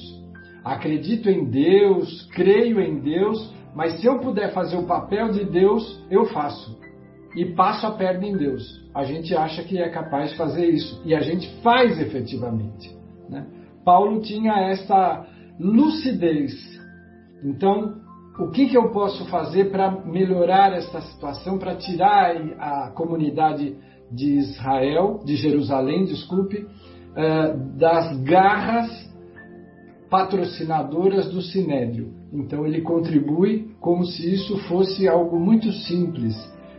Acredito 0.63 1.30
em 1.30 1.46
Deus, 1.50 2.27
creio 2.34 2.80
em 2.80 3.00
Deus, 3.00 3.54
mas 3.75 4.00
se 4.00 4.08
eu 4.08 4.20
puder 4.20 4.54
fazer 4.54 4.77
o 4.77 4.86
papel 4.86 5.30
de 5.30 5.46
Deus, 5.46 6.04
eu 6.10 6.25
faço. 6.25 6.76
E 7.36 7.46
passo 7.53 7.86
a 7.86 7.91
perna 7.91 8.25
em 8.25 8.38
Deus. 8.38 8.63
A 8.93 9.03
gente 9.03 9.36
acha 9.36 9.63
que 9.63 9.77
é 9.77 9.89
capaz 9.89 10.31
de 10.31 10.38
fazer 10.38 10.65
isso. 10.67 11.01
E 11.05 11.13
a 11.13 11.19
gente 11.19 11.48
faz 11.62 12.00
efetivamente. 12.00 12.96
Né? 13.29 13.46
Paulo 13.84 14.22
tinha 14.22 14.53
essa 14.72 15.25
lucidez. 15.60 16.53
Então, 17.43 17.96
o 18.39 18.50
que, 18.50 18.67
que 18.67 18.77
eu 18.77 18.91
posso 18.91 19.25
fazer 19.25 19.72
para 19.72 19.91
melhorar 20.05 20.74
esta 20.74 21.01
situação, 21.01 21.57
para 21.57 21.75
tirar 21.75 22.36
a 22.60 22.91
comunidade 22.91 23.75
de 24.12 24.38
Israel, 24.38 25.22
de 25.25 25.36
Jerusalém, 25.36 26.05
desculpe, 26.05 26.57
uh, 26.57 27.77
das 27.77 28.17
garras 28.22 29.07
patrocinadoras 30.10 31.29
do 31.29 31.41
Sinédrio. 31.41 32.13
Então 32.31 32.65
ele 32.65 32.81
contribui 32.81 33.72
como 33.79 34.05
se 34.05 34.34
isso 34.34 34.57
fosse 34.67 35.07
algo 35.07 35.39
muito 35.39 35.72
simples, 35.72 36.36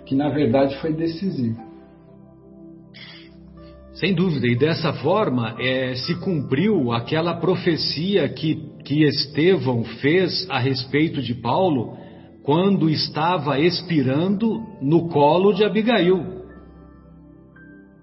que 0.09 0.15
na 0.15 0.31
verdade 0.31 0.75
foi 0.81 0.95
decisivo. 0.95 1.61
Sem 3.93 4.15
dúvida, 4.15 4.47
e 4.47 4.57
dessa 4.57 4.93
forma 4.95 5.57
é, 5.61 5.95
se 5.95 6.15
cumpriu 6.21 6.93
aquela 6.93 7.35
profecia 7.35 8.29
que, 8.29 8.57
que 8.85 9.05
Estevão 9.05 9.85
fez 10.01 10.49
a 10.49 10.59
respeito 10.59 11.21
de 11.21 11.35
Paulo 11.35 11.97
quando 12.43 12.89
estava 12.89 13.59
expirando 13.61 14.63
no 14.81 15.09
colo 15.09 15.53
de 15.53 15.65
Abigail. 15.65 16.39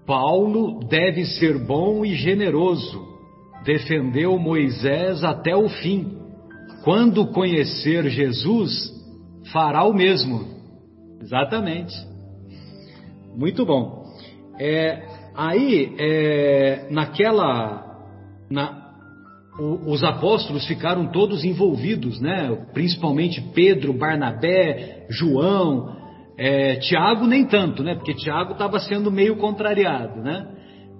Paulo 0.06 0.78
deve 0.86 1.24
ser 1.24 1.58
bom 1.66 2.04
e 2.04 2.14
generoso, 2.14 3.04
defendeu 3.64 4.38
Moisés 4.38 5.24
até 5.24 5.56
o 5.56 5.68
fim. 5.68 6.18
Quando 6.84 7.32
conhecer 7.32 8.08
Jesus, 8.08 8.92
fará 9.50 9.82
o 9.82 9.92
mesmo. 9.92 10.55
Exatamente. 11.20 11.94
Muito 13.36 13.64
bom. 13.64 14.04
É, 14.58 15.02
aí, 15.34 15.94
é, 15.98 16.88
naquela. 16.90 17.84
Na, 18.50 18.86
o, 19.58 19.92
os 19.92 20.04
apóstolos 20.04 20.66
ficaram 20.66 21.06
todos 21.06 21.44
envolvidos, 21.44 22.20
né? 22.20 22.66
Principalmente 22.72 23.40
Pedro, 23.54 23.92
Barnabé, 23.92 25.06
João, 25.10 25.96
é, 26.38 26.76
Tiago 26.76 27.26
nem 27.26 27.46
tanto, 27.46 27.82
né? 27.82 27.94
Porque 27.94 28.14
Tiago 28.14 28.52
estava 28.52 28.78
sendo 28.78 29.10
meio 29.10 29.36
contrariado, 29.36 30.20
né? 30.20 30.46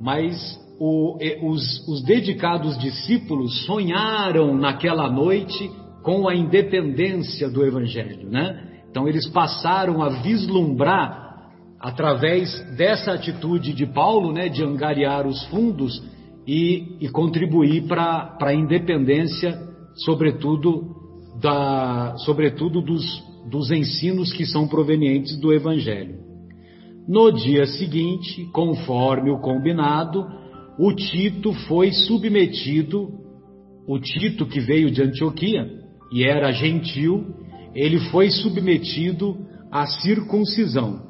Mas 0.00 0.58
o, 0.78 1.18
os, 1.42 1.88
os 1.88 2.02
dedicados 2.04 2.78
discípulos 2.78 3.64
sonharam 3.66 4.54
naquela 4.54 5.10
noite 5.10 5.70
com 6.02 6.28
a 6.28 6.34
independência 6.34 7.48
do 7.48 7.64
Evangelho, 7.64 8.28
né? 8.28 8.65
Então 8.96 9.06
eles 9.06 9.28
passaram 9.28 10.02
a 10.02 10.08
vislumbrar 10.08 11.50
através 11.78 12.58
dessa 12.78 13.12
atitude 13.12 13.74
de 13.74 13.84
Paulo, 13.84 14.32
né, 14.32 14.48
de 14.48 14.64
angariar 14.64 15.26
os 15.26 15.44
fundos 15.48 16.02
e, 16.46 16.96
e 16.98 17.06
contribuir 17.10 17.82
para 17.82 18.38
a 18.40 18.54
independência, 18.54 19.54
sobretudo, 19.96 20.96
da, 21.42 22.14
sobretudo 22.24 22.80
dos, 22.80 23.04
dos 23.50 23.70
ensinos 23.70 24.32
que 24.32 24.46
são 24.46 24.66
provenientes 24.66 25.38
do 25.38 25.52
Evangelho. 25.52 26.16
No 27.06 27.30
dia 27.30 27.66
seguinte, 27.66 28.46
conforme 28.50 29.30
o 29.30 29.40
combinado, 29.40 30.26
o 30.78 30.90
Tito 30.94 31.52
foi 31.68 31.92
submetido, 31.92 33.10
o 33.86 33.98
Tito 33.98 34.46
que 34.46 34.58
veio 34.58 34.90
de 34.90 35.02
Antioquia 35.02 35.68
e 36.10 36.24
era 36.24 36.50
gentil, 36.50 37.44
ele 37.76 38.00
foi 38.10 38.30
submetido 38.30 39.36
à 39.70 39.86
circuncisão. 39.86 41.04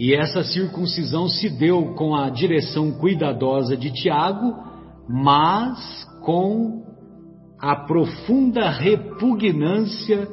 E 0.00 0.14
essa 0.14 0.42
circuncisão 0.42 1.28
se 1.28 1.50
deu 1.50 1.94
com 1.94 2.14
a 2.14 2.30
direção 2.30 2.92
cuidadosa 2.92 3.76
de 3.76 3.92
Tiago, 3.92 4.54
mas 5.06 6.06
com 6.24 6.82
a 7.60 7.76
profunda 7.76 8.70
repugnância 8.70 10.26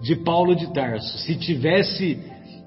de 0.00 0.16
Paulo 0.16 0.54
de 0.54 0.72
Tarso. 0.72 1.18
Se 1.18 1.34
tivesse, 1.36 2.20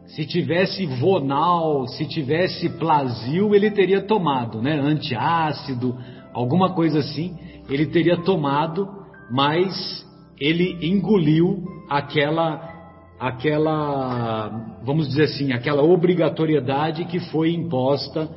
se 0.07 0.25
tivesse 0.25 0.85
vonal, 0.85 1.87
se 1.87 2.05
tivesse 2.05 2.67
plasil, 2.77 3.55
ele 3.55 3.71
teria 3.71 4.01
tomado, 4.01 4.61
né? 4.61 4.77
Antiácido, 4.77 5.97
alguma 6.33 6.73
coisa 6.73 6.99
assim, 6.99 7.33
ele 7.69 7.85
teria 7.85 8.17
tomado, 8.23 8.87
mas 9.31 10.05
ele 10.39 10.77
engoliu 10.81 11.76
aquela 11.89 12.77
aquela, 13.19 14.77
vamos 14.83 15.07
dizer 15.07 15.23
assim, 15.23 15.51
aquela 15.51 15.81
obrigatoriedade 15.81 17.05
que 17.05 17.19
foi 17.31 17.51
imposta 17.51 18.29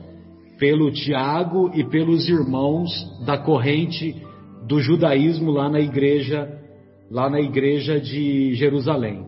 pelo 0.59 0.91
Tiago 0.91 1.71
e 1.75 1.85
pelos 1.85 2.29
irmãos 2.29 2.91
da 3.25 3.39
corrente 3.39 4.17
do 4.67 4.81
judaísmo 4.81 5.51
lá 5.51 5.69
na 5.69 5.81
igreja, 5.81 6.49
lá 7.11 7.29
na 7.29 7.41
igreja 7.41 8.01
de 8.01 8.55
Jerusalém. 8.55 9.27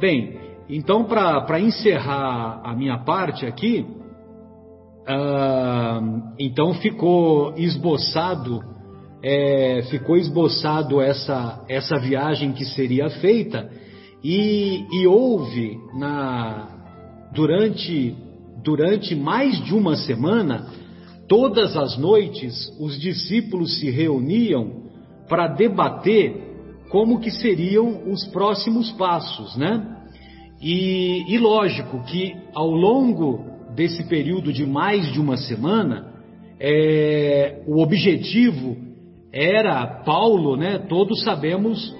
Bem, 0.00 0.38
então 0.68 1.04
para 1.04 1.60
encerrar 1.60 2.60
a 2.64 2.74
minha 2.74 2.98
parte 2.98 3.46
aqui, 3.46 3.86
uh, 5.02 6.32
então 6.38 6.74
ficou 6.74 7.54
esboçado, 7.56 8.60
é, 9.26 9.82
ficou 9.90 10.18
esboçado 10.18 11.00
essa 11.00 11.64
essa 11.66 11.98
viagem 11.98 12.52
que 12.52 12.64
seria 12.66 13.08
feita 13.08 13.70
e, 14.22 14.86
e 14.92 15.06
houve 15.06 15.78
na, 15.94 16.68
durante, 17.34 18.14
durante 18.62 19.14
mais 19.14 19.62
de 19.64 19.74
uma 19.74 19.96
semana, 19.96 20.66
todas 21.28 21.76
as 21.76 21.98
noites, 21.98 22.54
os 22.78 22.98
discípulos 22.98 23.78
se 23.80 23.90
reuniam 23.90 24.84
para 25.28 25.48
debater 25.48 26.42
como 26.90 27.18
que 27.18 27.30
seriam 27.30 28.10
os 28.10 28.26
próximos 28.28 28.92
passos, 28.92 29.56
né? 29.56 29.90
E, 30.62 31.34
e 31.34 31.38
lógico 31.38 32.02
que 32.04 32.34
ao 32.54 32.70
longo 32.70 33.44
desse 33.74 34.04
período 34.04 34.52
de 34.52 34.64
mais 34.64 35.12
de 35.12 35.20
uma 35.20 35.36
semana, 35.36 36.14
é, 36.60 37.62
o 37.66 37.82
objetivo 37.82 38.93
era 39.34 39.84
Paulo, 40.04 40.56
né? 40.56 40.78
Todos 40.78 41.24
sabemos 41.24 41.92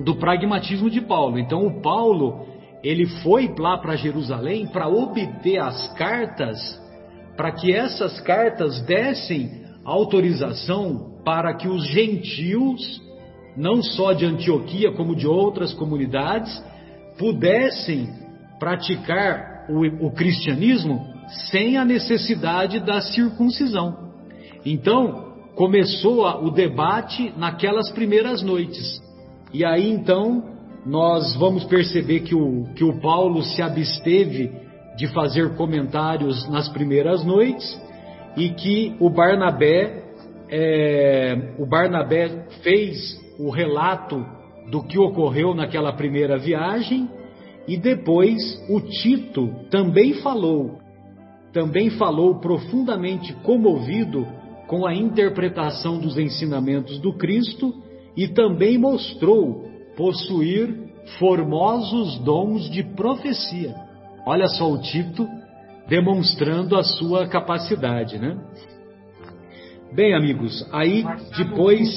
do 0.00 0.16
pragmatismo 0.16 0.90
de 0.90 1.00
Paulo. 1.00 1.38
Então 1.38 1.64
o 1.64 1.80
Paulo 1.80 2.46
ele 2.82 3.06
foi 3.22 3.52
lá 3.56 3.78
para 3.78 3.94
Jerusalém 3.94 4.66
para 4.66 4.88
obter 4.88 5.58
as 5.58 5.92
cartas, 5.94 6.58
para 7.36 7.52
que 7.52 7.72
essas 7.72 8.20
cartas 8.20 8.80
dessem 8.82 9.62
autorização 9.84 11.20
para 11.24 11.54
que 11.54 11.68
os 11.68 11.86
gentios, 11.86 13.00
não 13.56 13.80
só 13.80 14.12
de 14.12 14.24
Antioquia 14.24 14.92
como 14.92 15.14
de 15.14 15.26
outras 15.28 15.72
comunidades, 15.72 16.62
pudessem 17.16 18.08
praticar 18.58 19.66
o, 19.68 20.06
o 20.06 20.10
cristianismo 20.10 21.04
sem 21.50 21.76
a 21.76 21.84
necessidade 21.84 22.80
da 22.80 23.00
circuncisão. 23.00 24.08
Então 24.64 25.27
começou 25.58 26.24
o 26.44 26.52
debate 26.52 27.34
naquelas 27.36 27.90
primeiras 27.90 28.42
noites. 28.42 29.02
E 29.52 29.64
aí 29.64 29.90
então 29.90 30.44
nós 30.86 31.34
vamos 31.34 31.64
perceber 31.64 32.20
que 32.20 32.32
o, 32.32 32.72
que 32.76 32.84
o 32.84 33.00
Paulo 33.00 33.42
se 33.42 33.60
absteve 33.60 34.52
de 34.96 35.08
fazer 35.08 35.56
comentários 35.56 36.48
nas 36.48 36.68
primeiras 36.68 37.24
noites 37.24 37.76
e 38.36 38.50
que 38.50 38.94
o 39.00 39.10
Barnabé, 39.10 40.04
é, 40.48 41.54
o 41.58 41.66
Barnabé 41.66 42.46
fez 42.62 43.20
o 43.36 43.50
relato 43.50 44.24
do 44.70 44.84
que 44.84 44.96
ocorreu 44.96 45.56
naquela 45.56 45.92
primeira 45.92 46.38
viagem 46.38 47.10
e 47.66 47.76
depois 47.76 48.38
o 48.70 48.80
Tito 48.80 49.50
também 49.72 50.14
falou, 50.14 50.78
também 51.52 51.90
falou 51.90 52.38
profundamente 52.38 53.32
comovido 53.42 54.37
com 54.68 54.86
a 54.86 54.94
interpretação 54.94 55.98
dos 55.98 56.18
ensinamentos 56.18 57.00
do 57.00 57.14
Cristo 57.14 57.74
e 58.14 58.28
também 58.28 58.76
mostrou 58.76 59.64
possuir 59.96 60.88
formosos 61.18 62.18
dons 62.18 62.70
de 62.70 62.82
profecia. 62.82 63.74
Olha 64.26 64.46
só 64.46 64.70
o 64.70 64.78
Tito 64.78 65.26
demonstrando 65.88 66.76
a 66.76 66.82
sua 66.82 67.26
capacidade, 67.26 68.18
né? 68.18 68.38
Bem, 69.94 70.14
amigos, 70.14 70.68
aí 70.70 71.02
depois, 71.34 71.88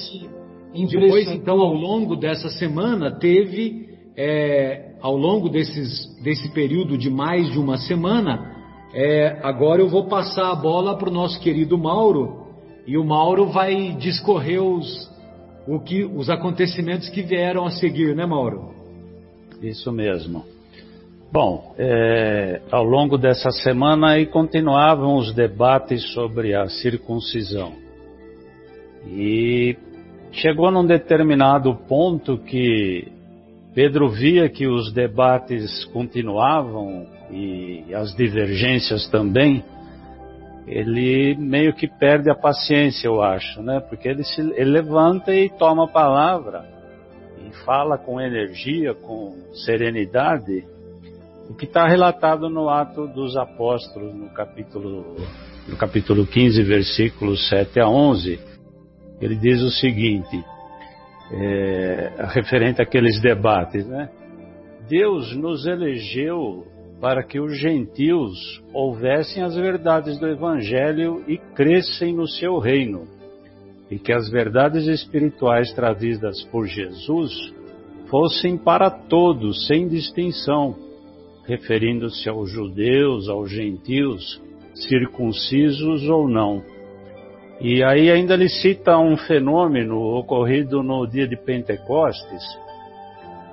depois 0.90 1.30
então 1.30 1.60
ao 1.60 1.74
longo 1.74 2.16
dessa 2.16 2.48
semana 2.48 3.12
teve, 3.12 3.90
é, 4.16 4.94
ao 5.02 5.18
longo 5.18 5.50
desses, 5.50 6.08
desse 6.24 6.54
período 6.54 6.98
de 6.98 7.10
mais 7.10 7.52
de 7.52 7.60
uma 7.60 7.76
semana, 7.76 8.50
é, 8.94 9.42
agora 9.44 9.82
eu 9.82 9.90
vou 9.90 10.06
passar 10.06 10.52
a 10.52 10.56
bola 10.56 10.98
para 10.98 11.10
o 11.10 11.14
nosso 11.14 11.38
querido 11.42 11.78
Mauro 11.78 12.40
e 12.86 12.98
o 12.98 13.04
Mauro 13.04 13.48
vai 13.48 13.94
discorrer 13.94 14.62
os, 14.62 15.10
o 15.67 15.80
que 15.80 16.04
os 16.04 16.30
acontecimentos 16.30 17.10
que 17.10 17.22
vieram 17.22 17.65
a 17.65 17.72
seguir, 17.72 18.15
né, 18.15 18.26
Mauro? 18.26 18.74
Isso 19.62 19.91
mesmo. 19.91 20.44
Bom, 21.32 21.74
é, 21.78 22.62
ao 22.72 22.84
longo 22.84 23.17
dessa 23.17 23.52
semana 23.52 24.12
aí 24.12 24.26
continuavam 24.26 25.15
os 25.15 25.34
debates 25.34 26.04
sobre 26.13 26.54
a 26.54 26.67
circuncisão. 26.67 27.74
E 29.08 29.78
chegou 30.32 30.70
num 30.72 30.86
determinado 30.86 31.74
ponto 31.88 32.38
que 32.38 33.08
Pedro 33.74 34.10
via 34.10 34.50
que 34.50 34.67
os 34.67 34.91
debates 34.91 35.86
continuavam 35.86 37.08
e 37.32 37.94
as 37.94 38.13
divergências 38.13 39.08
também 39.08 39.63
ele 40.67 41.36
meio 41.36 41.74
que 41.74 41.88
perde 41.88 42.30
a 42.30 42.36
paciência, 42.36 43.08
eu 43.08 43.21
acho, 43.21 43.62
né? 43.62 43.80
Porque 43.80 44.08
ele 44.08 44.24
se 44.24 44.41
ele 44.41 44.71
levanta 44.71 45.34
e 45.34 45.50
toma 45.50 45.86
a 45.86 45.91
palavra 45.91 46.65
e 47.45 47.65
fala 47.65 47.97
com 47.97 48.21
energia, 48.21 48.93
com 48.93 49.36
serenidade, 49.65 50.65
o 51.50 51.54
que 51.56 51.65
está 51.65 51.88
relatado 51.88 52.50
no 52.50 52.69
Ato 52.69 53.08
dos 53.08 53.36
Apóstolos, 53.36 54.13
no 54.13 54.30
capítulo, 54.30 55.15
no 55.67 55.76
capítulo 55.76 56.26
15, 56.26 56.63
versículos 56.63 57.50
7 57.50 57.80
a 57.80 57.89
11. 57.89 58.39
Ele 59.19 59.36
diz 59.36 59.62
o 59.62 59.69
seguinte, 59.69 60.43
é, 61.32 62.13
referente 62.34 62.82
àqueles 62.82 63.19
debates, 63.21 63.86
né? 63.86 64.10
Deus 64.88 65.36
nos 65.36 65.65
elegeu 65.65 66.65
para 67.02 67.24
que 67.24 67.40
os 67.40 67.58
gentios 67.58 68.62
ouvessem 68.72 69.42
as 69.42 69.56
verdades 69.56 70.20
do 70.20 70.28
Evangelho 70.28 71.24
e 71.28 71.36
crescem 71.56 72.14
no 72.14 72.28
seu 72.28 72.60
reino, 72.60 73.08
e 73.90 73.98
que 73.98 74.14
as 74.14 74.30
verdades 74.30 74.86
espirituais 74.86 75.74
trazidas 75.74 76.44
por 76.46 76.68
Jesus 76.68 77.34
fossem 78.08 78.56
para 78.56 78.92
todos, 78.92 79.66
sem 79.66 79.88
distinção, 79.88 80.76
referindo-se 81.48 82.30
aos 82.30 82.52
judeus, 82.52 83.28
aos 83.28 83.50
gentios, 83.50 84.40
circuncisos 84.76 86.08
ou 86.08 86.28
não. 86.28 86.64
E 87.60 87.84
aí 87.84 88.12
ainda 88.12 88.36
ele 88.36 88.48
cita 88.48 88.98
um 89.00 89.18
fenômeno 89.18 90.00
ocorrido 90.00 90.84
no 90.84 91.08
dia 91.08 91.28
de 91.28 91.36
Pentecostes, 91.36 92.44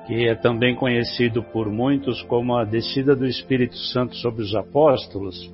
que 0.08 0.26
é 0.26 0.34
também 0.34 0.74
conhecido 0.74 1.42
por 1.42 1.70
muitos 1.70 2.22
como 2.22 2.56
a 2.56 2.64
descida 2.64 3.14
do 3.14 3.26
Espírito 3.26 3.76
Santo 3.76 4.16
sobre 4.16 4.40
os 4.40 4.54
apóstolos, 4.54 5.52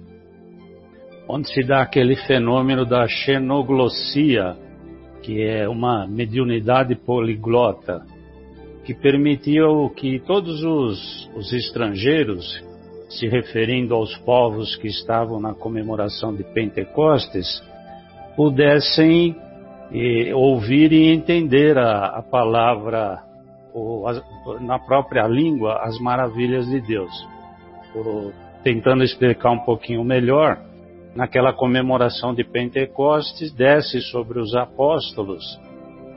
onde 1.29 1.53
se 1.53 1.65
dá 1.65 1.83
aquele 1.83 2.15
fenômeno 2.15 2.87
da 2.87 3.05
xenoglossia, 3.09 4.57
que 5.25 5.43
é 5.43 5.69
uma 5.69 6.07
mediunidade 6.07 6.95
poliglota, 6.95 8.07
que 8.85 8.95
permitia 8.95 9.65
que 9.97 10.21
todos 10.21 10.63
os, 10.63 11.29
os 11.35 11.53
estrangeiros, 11.53 12.63
se 13.09 13.27
referindo 13.27 13.93
aos 13.93 14.17
povos 14.19 14.77
que 14.77 14.87
estavam 14.87 15.41
na 15.41 15.53
comemoração 15.53 16.33
de 16.33 16.45
Pentecostes, 16.45 17.61
pudessem 18.37 19.35
eh, 19.93 20.33
ouvir 20.33 20.93
e 20.93 21.13
entender 21.13 21.77
a, 21.77 22.19
a 22.19 22.23
palavra, 22.23 23.34
ou 23.75 24.07
a, 24.07 24.15
na 24.61 24.79
própria 24.79 25.27
língua, 25.27 25.81
as 25.83 25.99
maravilhas 25.99 26.67
de 26.67 26.81
Deus. 26.81 27.13
tentando 28.63 29.03
explicar 29.03 29.51
um 29.51 29.65
pouquinho 29.65 30.03
melhor, 30.05 30.59
naquela 31.15 31.53
comemoração 31.53 32.33
de 32.33 32.43
Pentecostes, 32.45 33.53
desce 33.53 34.01
sobre 34.01 34.39
os 34.41 34.55
apóstolos 34.55 35.43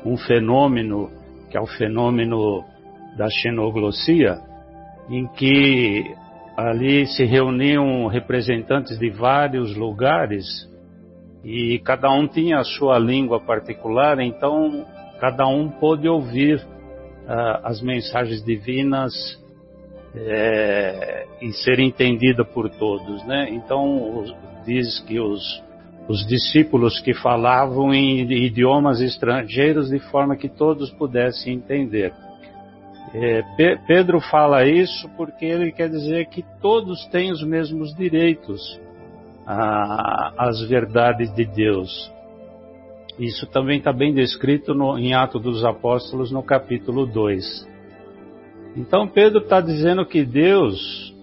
um 0.06 0.15
fenômeno, 0.15 1.10
que 1.50 1.58
é 1.58 1.62
o 1.62 1.67
fenômeno 1.67 2.63
da 3.17 3.30
xenoglossia, 3.30 4.39
em 5.10 5.28
que 5.28 6.15
ali 6.56 7.06
se 7.06 7.26
reuniam 7.26 8.08
representantes 8.08 8.98
de 8.98 9.10
vários 9.10 9.76
lugares 9.76 10.46
e 11.43 11.80
cada 11.80 12.10
um 12.12 12.28
tinha 12.28 12.60
a 12.60 12.63
sua 12.63 12.98
língua 12.98 13.39
particular, 13.39 14.20
então 14.20 14.86
cada 15.20 15.48
um 15.48 15.70
pôde 15.70 16.08
ouvir 16.08 16.65
as 17.63 17.82
mensagens 17.82 18.44
divinas 18.44 19.13
é, 20.16 21.26
e 21.42 21.52
ser 21.52 21.80
entendida 21.80 22.46
por 22.46 22.70
todos, 22.70 23.26
né? 23.26 23.50
Então 23.52 24.24
diz 24.66 25.00
que 25.02 25.20
os, 25.20 25.63
os 26.08 26.26
discípulos 26.26 27.00
que 27.02 27.13
falavam 27.13 27.94
em 27.94 28.22
idiomas 28.22 29.02
estrangeiros 29.02 29.90
de 29.90 30.00
forma 30.00 30.36
que 30.36 30.48
todos 30.48 30.90
pudessem 30.92 31.56
entender. 31.56 32.13
É, 33.13 33.42
Pedro 33.88 34.20
fala 34.20 34.66
isso 34.66 35.10
porque 35.16 35.46
ele 35.46 35.72
quer 35.72 35.90
dizer 35.90 36.28
que 36.28 36.44
todos 36.62 37.06
têm 37.08 37.32
os 37.32 37.44
mesmos 37.44 37.96
direitos 37.96 38.80
às 39.46 40.62
verdades 40.68 41.34
de 41.34 41.46
Deus. 41.46 42.12
Isso 43.19 43.47
também 43.47 43.80
está 43.80 43.91
bem 43.91 44.13
descrito 44.13 44.73
no, 44.73 44.97
em 44.97 45.13
Atos 45.13 45.41
dos 45.41 45.65
Apóstolos, 45.65 46.32
no 46.32 46.43
capítulo 46.43 47.06
2. 47.06 47.67
Então 48.75 49.08
Pedro 49.08 49.39
está 49.39 49.60
dizendo 49.60 50.06
que 50.06 50.23
Deus 50.23 51.13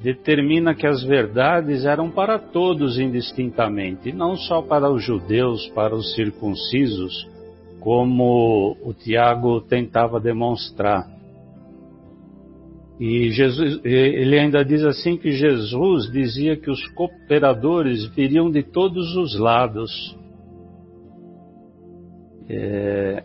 determina 0.00 0.74
que 0.74 0.86
as 0.86 1.02
verdades 1.02 1.84
eram 1.84 2.10
para 2.10 2.38
todos 2.38 2.98
indistintamente, 2.98 4.12
não 4.12 4.36
só 4.36 4.62
para 4.62 4.88
os 4.90 5.02
judeus, 5.04 5.66
para 5.68 5.94
os 5.94 6.14
circuncisos, 6.14 7.28
como 7.80 8.76
o 8.84 8.92
Tiago 8.92 9.60
tentava 9.60 10.20
demonstrar. 10.20 11.16
E 12.98 13.30
Jesus, 13.30 13.80
ele 13.84 14.38
ainda 14.38 14.64
diz 14.64 14.82
assim 14.82 15.16
que 15.16 15.32
Jesus 15.32 16.10
dizia 16.10 16.56
que 16.56 16.70
os 16.70 16.86
cooperadores 16.88 18.06
viriam 18.14 18.50
de 18.50 18.62
todos 18.62 19.16
os 19.16 19.38
lados. 19.38 20.16
É, 22.48 23.24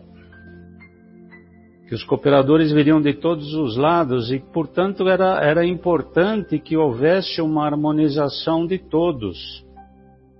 que 1.88 1.94
os 1.94 2.04
cooperadores 2.04 2.72
viriam 2.72 3.02
de 3.02 3.12
todos 3.12 3.52
os 3.54 3.76
lados 3.76 4.32
e, 4.32 4.38
portanto, 4.38 5.08
era, 5.08 5.44
era 5.44 5.64
importante 5.64 6.58
que 6.58 6.76
houvesse 6.76 7.42
uma 7.42 7.66
harmonização 7.66 8.66
de 8.66 8.78
todos, 8.78 9.36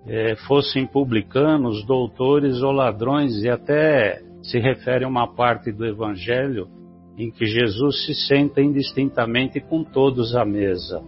é, 0.06 0.34
fossem 0.48 0.86
publicanos, 0.86 1.84
doutores 1.84 2.62
ou 2.62 2.72
ladrões, 2.72 3.42
e 3.44 3.50
até 3.50 4.22
se 4.42 4.58
refere 4.58 5.04
a 5.04 5.08
uma 5.08 5.26
parte 5.26 5.70
do 5.70 5.84
Evangelho 5.84 6.68
em 7.16 7.30
que 7.30 7.44
Jesus 7.44 8.06
se 8.06 8.14
senta 8.14 8.60
indistintamente 8.60 9.60
com 9.60 9.84
todos 9.84 10.34
à 10.34 10.44
mesa. 10.44 11.02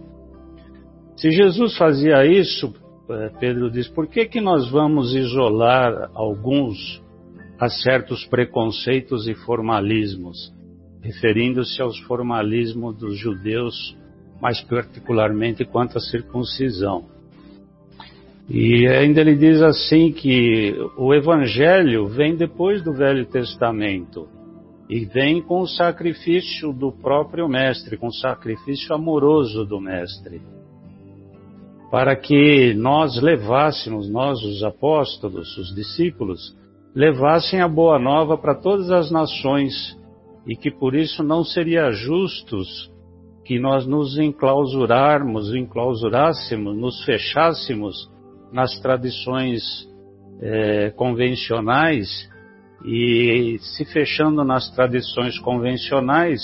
Se 1.17 1.31
Jesus 1.31 1.77
fazia 1.77 2.25
isso, 2.25 2.73
eh, 3.09 3.31
Pedro 3.39 3.71
diz, 3.71 3.87
por 3.87 4.07
que, 4.07 4.25
que 4.25 4.41
nós 4.41 4.69
vamos 4.69 5.15
isolar 5.15 6.11
alguns 6.13 7.03
a 7.59 7.69
certos 7.69 8.25
preconceitos 8.25 9.27
e 9.27 9.33
formalismos, 9.33 10.53
referindo-se 11.01 11.81
aos 11.81 11.97
formalismos 12.01 12.97
dos 12.97 13.17
judeus, 13.17 13.95
mais 14.41 14.61
particularmente 14.61 15.63
quanto 15.63 15.97
à 15.97 16.01
circuncisão? 16.01 17.05
E 18.49 18.87
ainda 18.87 19.21
ele 19.21 19.35
diz 19.35 19.61
assim 19.61 20.11
que 20.11 20.75
o 20.97 21.13
Evangelho 21.13 22.07
vem 22.07 22.35
depois 22.35 22.83
do 22.83 22.93
Velho 22.93 23.25
Testamento 23.25 24.27
e 24.87 25.03
vem 25.05 25.41
com 25.41 25.61
o 25.61 25.67
sacrifício 25.67 26.71
do 26.71 26.91
próprio 26.91 27.47
Mestre, 27.47 27.97
com 27.97 28.07
o 28.07 28.13
sacrifício 28.13 28.93
amoroso 28.93 29.65
do 29.65 29.79
Mestre, 29.81 30.41
para 31.89 32.15
que 32.15 32.73
nós 32.75 33.19
levássemos, 33.19 34.07
nós 34.07 34.39
os 34.43 34.63
apóstolos, 34.63 35.57
os 35.57 35.73
discípulos, 35.73 36.55
levassem 36.95 37.61
a 37.61 37.67
boa 37.67 37.99
nova 37.99 38.37
para 38.37 38.55
todas 38.55 38.89
as 38.89 39.11
nações 39.11 39.99
e 40.47 40.55
que 40.55 40.71
por 40.71 40.95
isso 40.95 41.21
não 41.21 41.43
seria 41.43 41.91
justos 41.91 42.89
que 43.43 43.59
nós 43.59 43.85
nos 43.85 44.17
enclausurarmos, 44.17 45.53
enclausurássemos, 45.53 46.75
nos 46.75 47.03
fechássemos 47.03 48.09
nas 48.51 48.79
tradições 48.79 49.61
é, 50.41 50.89
convencionais 50.91 52.29
e 52.85 53.57
se 53.59 53.85
fechando 53.85 54.43
nas 54.43 54.69
tradições 54.71 55.37
convencionais, 55.39 56.41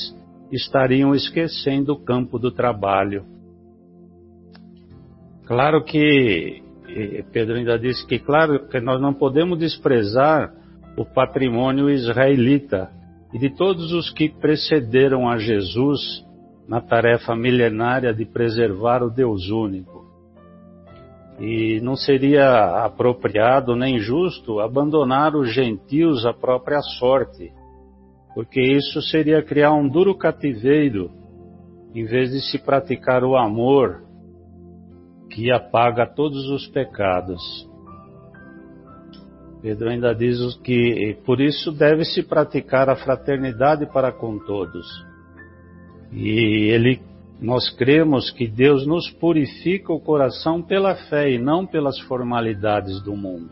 estariam 0.52 1.16
esquecendo 1.16 1.94
o 1.94 2.00
campo 2.00 2.38
do 2.38 2.52
trabalho. 2.52 3.26
Claro 5.46 5.84
que, 5.84 6.62
Pedro 7.32 7.56
ainda 7.56 7.78
disse 7.78 8.06
que, 8.06 8.20
claro, 8.20 8.68
que 8.68 8.80
nós 8.80 9.02
não 9.02 9.14
podemos 9.14 9.58
desprezar 9.58 10.54
o 10.98 11.06
patrimônio 11.06 11.90
israelita 11.90 12.90
e 13.34 13.40
de 13.40 13.50
todos 13.56 13.92
os 13.94 14.10
que 14.12 14.30
precederam 14.30 15.30
a 15.30 15.38
Jesus 15.38 16.26
na 16.68 16.82
tarefa 16.82 17.36
milenária 17.36 18.14
de 18.14 18.26
preservar 18.26 19.04
o 19.04 19.10
Deus 19.10 19.50
único. 19.50 20.02
E 21.40 21.80
não 21.82 21.96
seria 21.96 22.86
apropriado 22.86 23.76
nem 23.76 24.00
justo 24.00 24.60
abandonar 24.60 25.36
os 25.36 25.54
gentios 25.54 26.26
à 26.26 26.34
própria 26.34 26.80
sorte, 27.00 27.52
porque 28.36 28.62
isso 28.62 29.02
seria 29.02 29.42
criar 29.42 29.74
um 29.74 29.88
duro 29.88 30.16
cativeiro, 30.16 31.10
em 31.96 32.06
vez 32.06 32.32
de 32.32 32.42
se 32.42 32.60
praticar 32.60 33.24
o 33.24 33.36
amor 33.36 34.04
que 35.34 35.52
apaga 35.52 36.06
todos 36.06 36.50
os 36.50 36.68
pecados. 36.68 37.42
Pedro 39.62 39.90
ainda 39.90 40.14
diz 40.14 40.56
que 40.64 41.18
por 41.26 41.40
isso 41.40 41.72
deve-se 41.72 42.24
praticar 42.24 42.90
a 42.90 42.96
fraternidade 42.96 43.86
para 43.86 44.12
com 44.12 44.40
todos. 44.40 44.88
E 46.12 46.70
ele 46.72 47.00
nós 47.40 47.70
cremos 47.72 48.30
que 48.30 48.48
Deus 48.48 48.86
nos 48.86 49.10
purifica 49.10 49.92
o 49.92 50.00
coração 50.00 50.62
pela 50.62 50.96
fé 51.10 51.32
e 51.32 51.40
não 51.40 51.66
pelas 51.66 52.00
formalidades 52.02 53.02
do 53.02 53.16
mundo. 53.16 53.50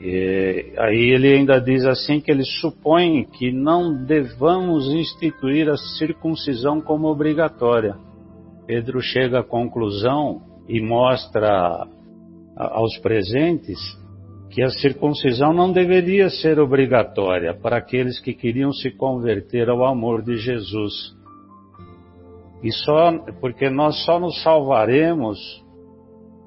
E 0.00 0.72
aí 0.78 1.10
ele 1.10 1.34
ainda 1.34 1.60
diz 1.60 1.84
assim 1.84 2.20
que 2.20 2.30
ele 2.30 2.44
supõe 2.44 3.24
que 3.24 3.50
não 3.50 4.04
devamos 4.04 4.88
instituir 4.92 5.68
a 5.68 5.76
circuncisão 5.76 6.80
como 6.80 7.08
obrigatória. 7.08 7.96
Pedro 8.70 9.00
chega 9.02 9.40
à 9.40 9.42
conclusão 9.42 10.42
e 10.68 10.80
mostra 10.80 11.88
aos 12.56 12.96
presentes 12.98 13.80
que 14.48 14.62
a 14.62 14.70
circuncisão 14.70 15.52
não 15.52 15.72
deveria 15.72 16.30
ser 16.30 16.60
obrigatória 16.60 17.52
para 17.52 17.78
aqueles 17.78 18.20
que 18.20 18.32
queriam 18.32 18.72
se 18.72 18.92
converter 18.92 19.68
ao 19.68 19.84
amor 19.84 20.22
de 20.22 20.36
Jesus. 20.36 20.92
E 22.62 22.70
só 22.70 23.18
porque 23.40 23.68
nós 23.68 24.04
só 24.04 24.20
nos 24.20 24.40
salvaremos 24.40 25.36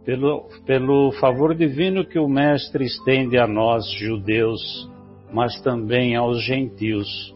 pelo, 0.05 0.47
pelo 0.65 1.11
favor 1.19 1.53
divino 1.53 2.05
que 2.05 2.17
o 2.17 2.29
Mestre 2.29 2.85
estende 2.85 3.37
a 3.37 3.45
nós, 3.45 3.83
judeus, 3.99 4.89
mas 5.33 5.61
também 5.61 6.15
aos 6.15 6.41
gentios. 6.41 7.32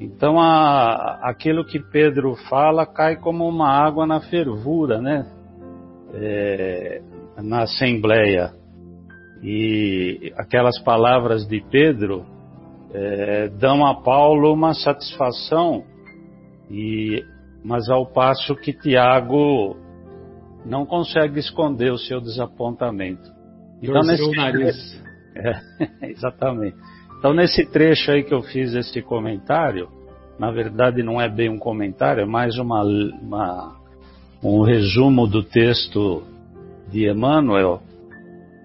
Então, 0.00 0.40
a, 0.40 1.20
aquilo 1.22 1.64
que 1.64 1.78
Pedro 1.78 2.34
fala 2.48 2.86
cai 2.86 3.16
como 3.16 3.46
uma 3.46 3.68
água 3.68 4.06
na 4.06 4.20
fervura, 4.20 5.00
né? 5.00 5.26
É, 6.14 7.02
na 7.38 7.62
Assembleia. 7.62 8.52
E 9.42 10.32
aquelas 10.36 10.78
palavras 10.80 11.46
de 11.46 11.60
Pedro 11.70 12.24
é, 12.92 13.48
dão 13.48 13.86
a 13.86 14.02
Paulo 14.02 14.52
uma 14.52 14.74
satisfação, 14.74 15.84
e, 16.70 17.24
mas 17.64 17.88
ao 17.88 18.06
passo 18.06 18.54
que 18.54 18.72
Tiago 18.72 19.76
não 20.64 20.86
consegue 20.86 21.40
esconder 21.40 21.92
o 21.92 21.98
seu 21.98 22.20
desapontamento. 22.20 23.30
Então, 23.82 24.02
nesse 24.02 24.22
o 24.22 24.32
nariz. 24.32 25.02
É, 25.34 26.10
exatamente. 26.10 26.76
Então, 27.22 27.32
nesse 27.32 27.64
trecho 27.64 28.10
aí 28.10 28.24
que 28.24 28.34
eu 28.34 28.42
fiz 28.42 28.74
esse 28.74 29.00
comentário, 29.00 29.88
na 30.40 30.50
verdade 30.50 31.04
não 31.04 31.20
é 31.20 31.28
bem 31.28 31.48
um 31.48 31.56
comentário, 31.56 32.20
é 32.20 32.26
mais 32.26 32.58
uma, 32.58 32.82
uma 32.82 33.76
um 34.42 34.62
resumo 34.62 35.28
do 35.28 35.40
texto 35.44 36.24
de 36.90 37.08
Emmanuel. 37.08 37.80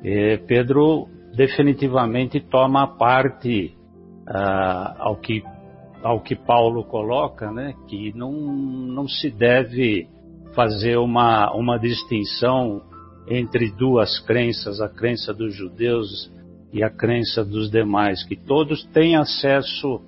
É, 0.04 0.38
Pedro 0.38 1.08
definitivamente 1.36 2.40
toma 2.40 2.88
parte 2.98 3.76
ah, 4.26 4.96
ao, 5.02 5.18
que, 5.18 5.44
ao 6.02 6.20
que 6.20 6.36
Paulo 6.36 6.84
coloca, 6.84 7.52
né, 7.52 7.76
que 7.88 8.12
não, 8.18 8.32
não 8.32 9.08
se 9.08 9.30
deve 9.30 10.08
fazer 10.56 10.98
uma, 10.98 11.54
uma 11.54 11.78
distinção 11.78 12.82
entre 13.28 13.70
duas 13.70 14.18
crenças, 14.22 14.82
a 14.82 14.90
crença 14.90 15.32
dos 15.32 15.54
judeus 15.54 16.36
e 16.72 16.84
a 16.84 16.90
crença 16.90 17.44
dos 17.44 17.72
demais, 17.72 18.24
que 18.26 18.36
todos 18.36 18.84
têm 18.94 19.16
acesso 19.16 20.02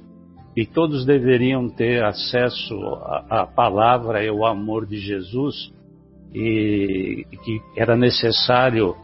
e 0.55 0.65
todos 0.65 1.05
deveriam 1.05 1.69
ter 1.69 2.03
acesso 2.03 2.75
à, 3.29 3.45
palavra 3.45 4.23
e 4.23 4.27
ao 4.27 4.45
amor 4.45 4.85
de 4.85 4.97
Jesus 4.97 5.71
e, 6.33 7.25
e 7.31 7.37
que 7.37 7.61
era 7.77 7.95
necessário 7.95 8.95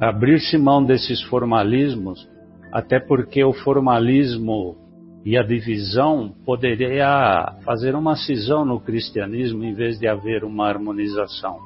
abrir-se 0.00 0.56
mão 0.58 0.84
desses 0.84 1.22
formalismos, 1.22 2.28
até 2.72 3.00
porque 3.00 3.42
o 3.42 3.52
formalismo 3.52 4.76
e 5.24 5.36
a 5.36 5.42
divisão 5.42 6.32
poderia 6.44 7.56
fazer 7.64 7.96
uma 7.96 8.14
cisão 8.14 8.64
no 8.64 8.78
cristianismo 8.78 9.64
em 9.64 9.74
vez 9.74 9.98
de 9.98 10.06
haver 10.06 10.44
uma 10.44 10.68
harmonização. 10.68 11.58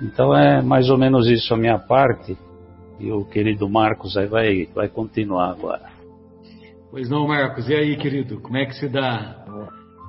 Então 0.00 0.34
é 0.34 0.62
mais 0.62 0.88
ou 0.88 0.96
menos 0.96 1.28
isso 1.28 1.52
a 1.52 1.56
minha 1.56 1.78
parte 1.78 2.36
e 2.98 3.10
o 3.10 3.24
querido 3.24 3.68
Marcos 3.68 4.16
aí 4.16 4.26
vai, 4.26 4.66
vai 4.74 4.88
continuar 4.88 5.50
agora. 5.50 5.88
Pois 6.90 7.08
não, 7.08 7.26
Marcos. 7.26 7.68
E 7.68 7.74
aí, 7.74 7.96
querido, 7.96 8.40
como 8.40 8.56
é 8.56 8.66
que 8.66 8.74
se 8.74 8.88
dá? 8.88 9.44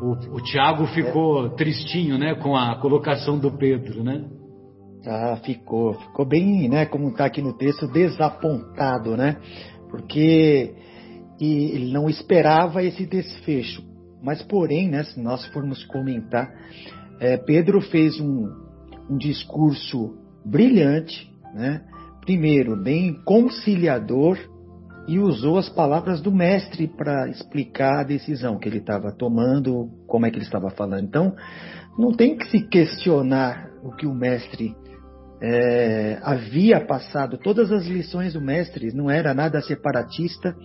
O, 0.02 0.36
o 0.36 0.42
Tiago 0.42 0.86
ficou 0.88 1.50
tristinho, 1.52 2.18
né, 2.18 2.36
com 2.36 2.56
a 2.56 2.76
colocação 2.80 3.40
do 3.40 3.52
Pedro, 3.52 4.04
né? 4.04 4.26
Ah, 5.06 5.38
ficou. 5.44 5.94
Ficou 5.94 6.26
bem, 6.26 6.70
né, 6.70 6.86
como 6.86 7.10
está 7.10 7.26
aqui 7.26 7.42
no 7.42 7.54
texto, 7.54 7.88
desapontado, 7.88 9.16
né? 9.16 9.38
Porque 9.90 10.76
e 11.40 11.72
ele 11.72 11.92
não 11.92 12.10
esperava 12.10 12.84
esse 12.84 13.06
desfecho. 13.06 13.84
Mas, 14.22 14.42
porém, 14.42 14.90
né, 14.90 15.04
se 15.04 15.20
nós 15.20 15.46
formos 15.48 15.84
comentar, 15.86 16.50
é, 17.20 17.38
Pedro 17.38 17.82
fez 17.82 18.20
um, 18.20 18.48
um 19.10 19.18
discurso 19.18 20.18
brilhante, 20.46 21.32
né? 21.54 21.84
Primeiro, 22.26 22.76
bem 22.76 23.14
conciliador, 23.24 24.38
e 25.08 25.20
usou 25.20 25.58
as 25.58 25.70
palavras 25.70 26.20
do 26.20 26.32
mestre 26.32 26.88
para 26.88 27.30
explicar 27.30 28.00
a 28.00 28.04
decisão 28.04 28.58
que 28.58 28.68
ele 28.68 28.80
estava 28.80 29.12
tomando, 29.12 29.90
como 30.08 30.26
é 30.26 30.32
que 30.32 30.38
ele 30.38 30.46
estava 30.46 30.72
falando. 30.72 31.04
Então, 31.04 31.36
não 31.98 32.12
tem 32.12 32.36
que 32.36 32.50
se 32.50 32.68
questionar 32.68 33.70
o 33.84 33.92
que 33.96 34.08
o 34.08 34.14
mestre 34.14 34.76
é, 35.42 36.18
havia 36.24 36.84
passado. 36.84 37.38
Todas 37.38 37.72
as 37.72 37.86
lições 37.86 38.34
do 38.34 38.42
mestre 38.42 38.92
não 38.96 39.10
era 39.10 39.34
nada 39.34 39.62
separatista 39.62 40.56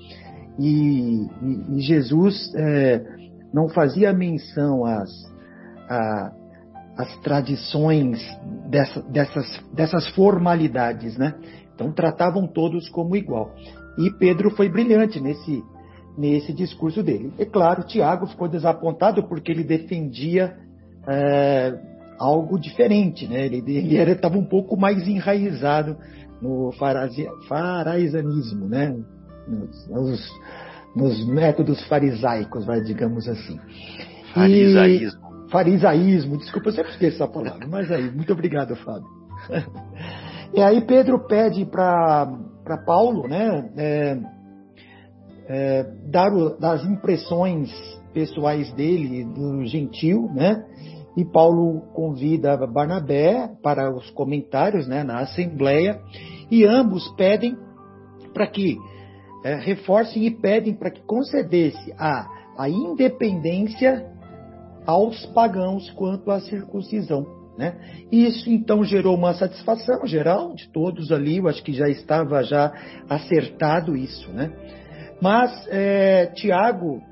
e, 0.58 1.26
e, 1.42 1.76
e 1.76 1.80
Jesus 1.80 2.50
é, 2.56 3.02
não 3.52 3.68
fazia 3.68 4.12
menção 4.12 4.86
às, 4.86 5.10
às 7.00 7.16
tradições 7.18 8.20
dessa, 8.68 9.02
dessas, 9.02 9.60
dessas 9.72 10.08
formalidades, 10.10 11.16
né? 11.16 11.34
Então 11.74 11.92
tratavam 11.92 12.46
todos 12.46 12.88
como 12.88 13.16
igual. 13.16 13.54
E 13.98 14.10
Pedro 14.18 14.50
foi 14.50 14.68
brilhante 14.68 15.20
nesse, 15.20 15.62
nesse 16.16 16.52
discurso 16.52 17.02
dele. 17.02 17.32
É 17.38 17.44
claro, 17.44 17.84
Tiago 17.84 18.26
ficou 18.26 18.48
desapontado 18.48 19.22
porque 19.24 19.50
ele 19.50 19.64
defendia 19.64 20.56
é, 21.08 21.78
algo 22.18 22.58
diferente, 22.58 23.26
né? 23.26 23.46
Ele, 23.46 23.62
ele 23.66 24.12
estava 24.12 24.36
um 24.36 24.44
pouco 24.44 24.76
mais 24.76 25.08
enraizado 25.08 25.96
no 26.40 26.72
faraisanismo, 27.48 28.66
né? 28.66 28.96
nos, 29.88 30.30
nos 30.94 31.26
métodos 31.26 31.82
farisaicos, 31.86 32.64
vai, 32.64 32.80
digamos 32.80 33.28
assim. 33.28 33.58
Farisaísmo. 34.34 35.29
Farisaísmo, 35.50 36.38
desculpa, 36.38 36.68
eu 36.68 36.72
sempre 36.72 36.92
esqueço 36.92 37.16
essa 37.22 37.32
palavra, 37.32 37.66
mas 37.68 37.90
aí, 37.90 38.10
muito 38.10 38.32
obrigado, 38.32 38.76
Fábio. 38.76 39.08
e 40.54 40.60
aí 40.62 40.80
Pedro 40.82 41.26
pede 41.26 41.64
para 41.66 42.28
Paulo, 42.86 43.26
né, 43.26 43.70
é, 43.76 44.18
é, 45.48 45.86
dar, 46.06 46.30
as 46.62 46.84
impressões 46.84 47.70
pessoais 48.14 48.72
dele, 48.74 49.24
do 49.24 49.64
gentil, 49.66 50.30
né, 50.32 50.64
e 51.16 51.24
Paulo 51.24 51.80
convida 51.94 52.56
Barnabé 52.66 53.50
para 53.60 53.92
os 53.92 54.08
comentários 54.10 54.86
né, 54.86 55.02
na 55.02 55.18
Assembleia, 55.18 56.00
e 56.48 56.64
ambos 56.64 57.08
pedem 57.16 57.56
para 58.32 58.46
que 58.46 58.78
é, 59.44 59.56
reforcem 59.56 60.26
e 60.26 60.30
pedem 60.30 60.74
para 60.74 60.90
que 60.90 61.02
concedesse 61.02 61.92
a, 61.98 62.26
a 62.56 62.68
independência 62.68 64.09
aos 64.90 65.24
pagãos 65.26 65.88
quanto 65.90 66.30
à 66.30 66.40
circuncisão. 66.40 67.24
Né? 67.56 67.74
Isso 68.10 68.48
então 68.50 68.82
gerou 68.82 69.14
uma 69.14 69.34
satisfação 69.34 70.06
geral 70.06 70.54
de 70.54 70.68
todos 70.68 71.12
ali, 71.12 71.36
eu 71.36 71.48
acho 71.48 71.62
que 71.62 71.72
já 71.72 71.88
estava 71.88 72.42
já 72.42 72.72
acertado 73.08 73.96
isso. 73.96 74.30
Né? 74.30 74.50
Mas 75.20 75.68
é, 75.68 76.26
Tiago 76.34 77.02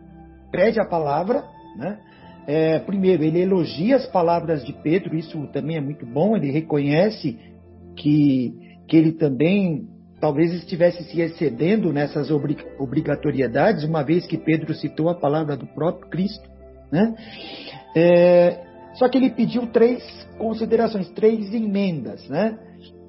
pede 0.50 0.80
a 0.80 0.86
palavra, 0.86 1.44
né? 1.76 1.98
É, 2.46 2.78
primeiro, 2.78 3.22
ele 3.22 3.42
elogia 3.42 3.96
as 3.96 4.06
palavras 4.06 4.64
de 4.64 4.72
Pedro, 4.72 5.14
isso 5.14 5.38
também 5.48 5.76
é 5.76 5.82
muito 5.82 6.06
bom, 6.06 6.34
ele 6.34 6.50
reconhece 6.50 7.38
que, 7.94 8.54
que 8.88 8.96
ele 8.96 9.12
também 9.12 9.86
talvez 10.18 10.54
estivesse 10.54 11.04
se 11.04 11.20
excedendo 11.20 11.92
nessas 11.92 12.30
obrigatoriedades, 12.78 13.84
uma 13.84 14.02
vez 14.02 14.26
que 14.26 14.38
Pedro 14.38 14.72
citou 14.72 15.10
a 15.10 15.14
palavra 15.14 15.58
do 15.58 15.66
próprio 15.66 16.08
Cristo. 16.08 16.48
Né? 16.90 17.14
É, 17.94 18.64
só 18.94 19.08
que 19.08 19.18
ele 19.18 19.30
pediu 19.30 19.66
três 19.68 20.02
considerações, 20.38 21.08
três 21.10 21.52
emendas. 21.52 22.28
Né? 22.28 22.58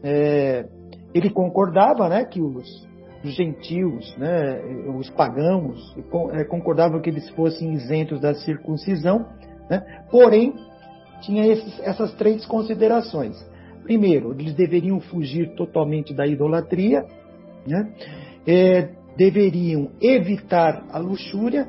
É, 0.04 0.66
ele 1.14 1.30
concordava 1.30 2.08
né, 2.10 2.26
que 2.26 2.42
os, 2.42 2.88
os 3.24 3.34
gentios, 3.36 4.16
né, 4.18 4.62
os 4.98 5.10
pagãos, 5.12 5.96
é, 6.34 6.44
concordavam 6.44 7.02
que 7.02 7.10
eles 7.10 7.30
fossem 7.32 7.74
isentos 7.74 8.20
da 8.22 8.34
circuncisão, 8.36 9.26
né? 9.70 9.84
porém, 10.12 10.54
tinha 11.22 11.46
esses, 11.46 11.80
essas 11.82 12.14
três 12.14 12.46
considerações. 12.46 13.36
Primeiro, 13.84 14.34
eles 14.40 14.54
deveriam 14.54 15.00
fugir 15.00 15.56
totalmente 15.56 16.14
da 16.14 16.26
idolatria, 16.28 17.04
né? 17.66 17.92
é, 18.48 18.90
deveriam 19.18 19.90
evitar 20.02 20.86
a 20.92 21.00
luxúria 21.00 21.68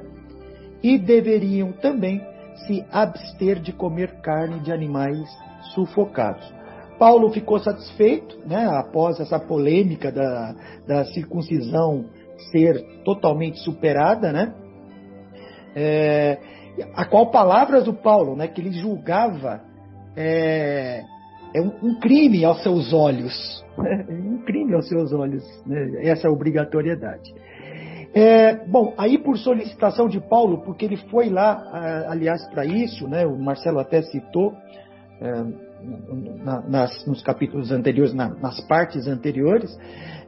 e 0.83 0.99
deveriam 0.99 1.73
também 1.73 2.21
se 2.67 2.85
abster 2.91 3.61
de 3.61 3.73
comer 3.73 4.21
carne 4.21 4.61
de 4.61 4.73
animais 4.73 5.29
sufocados. 5.75 6.53
Paulo 6.99 7.31
ficou 7.31 7.59
satisfeito, 7.59 8.39
né, 8.47 8.67
após 8.67 9.19
essa 9.21 9.39
polêmica 9.39 10.13
da, 10.13 10.55
da 10.87 11.05
circuncisão 11.07 12.05
ser 12.53 13.03
totalmente 13.05 13.59
superada, 13.61 14.33
né, 14.33 14.55
é, 15.75 16.39
a 16.95 17.05
qual 17.05 17.31
palavras 17.31 17.85
do 17.85 17.95
Paulo, 17.95 18.37
né, 18.37 18.49
que 18.49 18.61
ele 18.61 18.73
julgava 18.73 19.63
é, 20.17 21.03
é 21.55 21.61
um, 21.61 21.73
um 21.83 21.99
crime 21.99 22.45
aos 22.45 22.63
seus 22.63 22.93
olhos. 22.93 23.65
Né? 23.79 24.07
um 24.11 24.45
crime 24.45 24.75
aos 24.75 24.89
seus 24.89 25.13
olhos, 25.13 25.45
né? 25.67 26.07
essa 26.07 26.29
obrigatoriedade. 26.31 27.33
É, 28.13 28.67
bom, 28.67 28.93
aí 28.99 29.19
por 29.19 29.39
solicitação 29.39 30.09
de 30.09 30.21
Paulo, 30.21 30.63
porque 30.65 30.85
ele 30.85 30.97
foi 30.97 31.29
lá, 31.29 32.07
aliás, 32.09 32.45
para 32.49 32.65
isso, 32.65 33.07
né, 33.09 33.25
o 33.25 33.39
Marcelo 33.39 33.79
até 33.79 34.03
citou 34.03 34.53
é, 35.21 35.45
na, 36.43 36.61
nas, 36.63 37.07
nos 37.07 37.23
capítulos 37.23 37.71
anteriores, 37.71 38.13
na, 38.13 38.29
nas 38.29 38.61
partes 38.67 39.07
anteriores, 39.07 39.71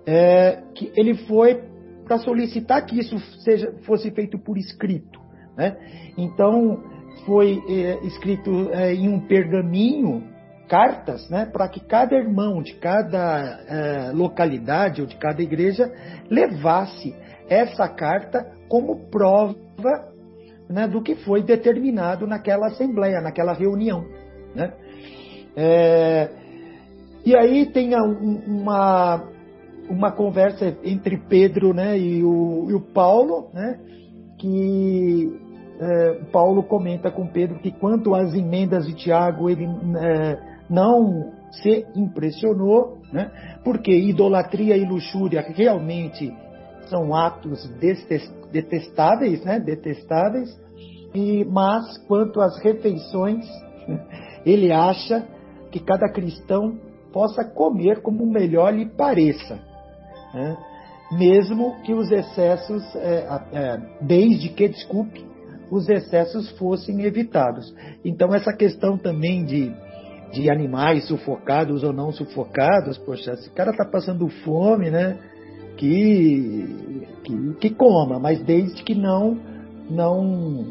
é, 0.07 0.63
que 0.75 0.93
ele 0.97 1.15
foi 1.27 1.63
para 2.05 2.19
solicitar 2.19 2.85
que 2.85 2.99
isso 2.99 3.19
seja, 3.43 3.73
fosse 3.83 4.11
feito 4.11 4.39
por 4.39 4.57
escrito. 4.59 5.21
Né? 5.57 5.77
Então, 6.17 6.83
foi 7.27 7.63
é, 7.69 8.07
escrito 8.07 8.71
é, 8.73 8.95
em 8.95 9.09
um 9.09 9.21
pergaminho 9.21 10.32
cartas, 10.73 11.29
né, 11.29 11.45
para 11.45 11.69
que 11.69 11.81
cada 11.81 12.17
irmão 12.17 12.63
de 12.63 12.73
cada 12.77 13.61
é, 13.69 14.11
localidade 14.11 15.03
ou 15.03 15.07
de 15.07 15.17
cada 15.17 15.43
igreja 15.43 15.93
levasse 16.31 17.15
essa 17.47 17.87
carta 17.87 18.51
como 18.71 19.11
prova 19.11 19.55
né, 20.71 20.89
do 20.89 21.03
que 21.03 21.15
foi 21.15 21.43
determinado 21.43 22.27
naquela 22.27 22.69
assembleia, 22.69 23.21
naquela 23.21 23.53
reunião. 23.53 24.03
Né? 24.55 24.73
É, 25.55 26.31
e 27.27 27.37
aí 27.37 27.67
tem 27.67 27.95
uma, 27.95 29.29
uma 29.91 30.11
conversa 30.11 30.75
entre 30.83 31.19
Pedro 31.19 31.75
né, 31.75 31.99
e, 31.99 32.25
o, 32.25 32.71
e 32.71 32.73
o 32.73 32.81
Paulo, 32.81 33.51
né, 33.53 33.79
que 34.39 35.39
é, 35.79 36.25
Paulo 36.33 36.63
comenta 36.63 37.11
com 37.11 37.27
Pedro 37.27 37.59
que 37.59 37.73
quanto 37.73 38.15
às 38.15 38.33
emendas 38.33 38.87
de 38.87 38.95
Tiago, 38.95 39.51
ele 39.51 39.67
é, 40.01 40.52
não 40.73 41.31
se 41.53 41.87
impressionou, 41.95 42.99
né, 43.13 43.31
porque 43.63 43.93
idolatria 43.93 44.75
e 44.77 44.87
luxúria 44.87 45.43
realmente 45.55 46.35
são 46.87 47.15
atos 47.15 47.71
detestáveis, 48.51 49.45
né? 49.45 49.61
detestáveis, 49.61 50.59
e, 51.15 51.45
mas 51.45 51.99
quanto 52.07 52.41
às 52.41 52.59
refeições, 52.63 53.47
ele 54.45 54.73
acha 54.73 55.27
que 55.71 55.79
cada 55.79 56.11
cristão 56.11 56.79
possa 57.13 57.45
comer 57.45 58.01
como 58.01 58.27
melhor 58.27 58.75
lhe 58.75 58.87
pareça, 58.87 59.59
né? 60.35 60.57
mesmo 61.13 61.83
que 61.83 61.93
os 61.93 62.11
excessos, 62.11 62.83
é, 62.97 63.27
é, 63.53 63.81
desde 64.01 64.49
que, 64.49 64.69
desculpe, 64.69 65.25
os 65.71 65.89
excessos 65.89 66.51
fossem 66.59 67.03
evitados. 67.03 67.75
Então, 68.05 68.35
essa 68.35 68.53
questão 68.55 68.99
também 68.99 69.45
de, 69.45 69.75
de 70.33 70.51
animais 70.51 71.07
sufocados 71.07 71.85
ou 71.85 71.93
não 71.93 72.11
sufocados, 72.11 72.99
poxa, 72.99 73.33
esse 73.33 73.51
cara 73.51 73.71
está 73.71 73.85
passando 73.85 74.29
fome, 74.29 74.91
né? 74.91 75.19
que, 75.77 77.07
que, 77.25 77.55
que 77.55 77.71
coma, 77.71 78.19
mas 78.19 78.41
desde 78.43 78.83
que 78.83 78.95
não, 78.95 79.37
não, 79.91 80.65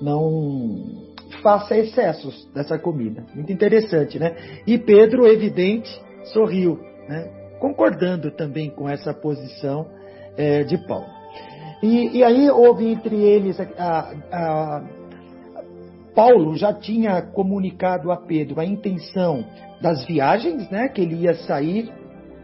não 0.00 1.06
faça 1.42 1.76
excessos 1.76 2.48
dessa 2.52 2.78
comida. 2.78 3.24
Muito 3.34 3.52
interessante, 3.52 4.18
né? 4.18 4.34
E 4.66 4.78
Pedro, 4.78 5.26
evidente, 5.26 5.88
sorriu, 6.32 6.78
né? 7.08 7.30
concordando 7.60 8.30
também 8.32 8.70
com 8.70 8.88
essa 8.88 9.12
posição 9.12 9.86
é, 10.36 10.64
de 10.64 10.78
Paulo. 10.86 11.06
E, 11.82 12.18
e, 12.18 12.24
aí 12.24 12.50
houve 12.50 12.88
entre 12.88 13.14
eles 13.14 13.60
a, 13.60 13.64
a, 13.78 13.98
a, 14.32 14.84
Paulo 16.18 16.56
já 16.56 16.72
tinha 16.72 17.22
comunicado 17.22 18.10
a 18.10 18.16
Pedro 18.16 18.58
a 18.58 18.64
intenção 18.64 19.44
das 19.80 20.04
viagens, 20.04 20.68
né? 20.68 20.88
Que 20.88 21.00
ele 21.00 21.14
ia 21.14 21.34
sair 21.34 21.92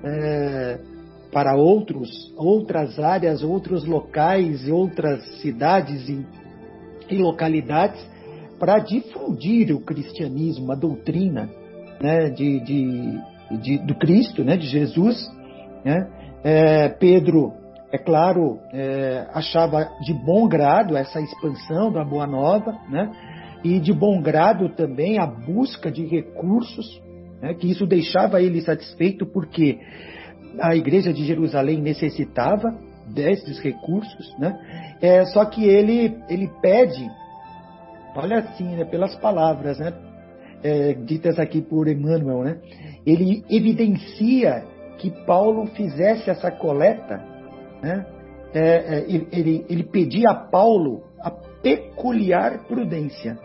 é, 0.05 0.79
para 1.33 1.57
outros, 1.57 2.33
outras 2.37 3.01
áreas, 3.01 3.43
outros 3.43 3.85
locais, 3.85 4.69
outras 4.69 5.25
cidades 5.41 6.09
e, 6.09 6.25
e 7.11 7.19
localidades 7.19 8.01
para 8.61 8.79
difundir 8.79 9.75
o 9.75 9.81
cristianismo, 9.81 10.71
a 10.71 10.77
doutrina 10.77 11.51
né, 12.01 12.31
de, 12.31 12.61
de, 12.61 13.19
de, 13.61 13.79
do 13.79 13.97
Cristo, 13.97 14.45
né, 14.45 14.57
de 14.57 14.69
Jesus. 14.69 15.29
Né? 15.85 16.09
É, 16.45 16.89
Pedro, 16.91 17.53
é 17.91 17.99
claro, 17.99 18.61
é, 18.73 19.27
achava 19.35 19.91
de 20.05 20.15
bom 20.15 20.47
grado 20.47 20.97
essa 20.97 21.21
expansão 21.21 21.91
da 21.91 22.05
Boa 22.05 22.29
Nova, 22.29 22.73
né? 22.89 23.11
E 23.65 23.81
de 23.81 23.95
bom 23.95 24.21
grado 24.21 24.69
também 24.69 25.19
a 25.19 25.27
busca 25.27 25.91
de 25.91 26.05
recursos, 26.05 27.03
né? 27.41 27.55
que 27.55 27.71
isso 27.71 27.87
deixava 27.87 28.43
ele 28.43 28.61
satisfeito, 28.61 29.25
porque 29.25 29.81
a 30.61 30.77
igreja 30.77 31.13
de 31.13 31.25
Jerusalém 31.25 31.81
necessitava 31.81 32.79
desses 33.07 33.59
recursos, 33.59 34.39
né? 34.39 34.97
É, 35.01 35.25
só 35.27 35.45
que 35.45 35.65
ele, 35.65 36.17
ele 36.29 36.49
pede, 36.63 37.07
olha 38.15 38.39
assim, 38.39 38.65
né, 38.77 38.85
pelas 38.85 39.15
palavras, 39.17 39.79
né, 39.79 39.93
é, 40.63 40.95
ditas 40.95 41.39
aqui 41.39 41.61
por 41.61 41.89
Emmanuel, 41.89 42.45
né? 42.45 42.59
Ele 43.05 43.45
evidencia 43.51 44.65
que 44.99 45.11
Paulo 45.27 45.67
fizesse 45.67 46.31
essa 46.31 46.51
coleta, 46.51 47.17
né? 47.83 48.07
É, 48.55 48.61
é 48.61 49.05
ele, 49.09 49.29
ele, 49.33 49.67
ele 49.69 49.83
pedia 49.83 50.31
a 50.31 50.35
Paulo 50.35 51.03
a 51.21 51.31
peculiar 51.31 52.67
prudência 52.67 53.37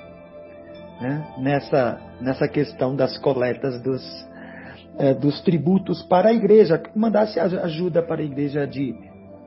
né? 0.99 1.25
nessa, 1.37 1.99
nessa 2.19 2.47
questão 2.47 2.95
das 2.95 3.17
coletas 3.17 3.81
dos, 3.81 4.27
é, 4.97 5.13
dos 5.13 5.41
tributos 5.41 6.03
para 6.03 6.29
a 6.29 6.33
igreja, 6.33 6.77
que 6.77 6.97
mandasse 6.97 7.39
ajuda 7.39 8.01
para 8.03 8.21
a 8.21 8.25
igreja 8.25 8.65
de, 8.67 8.93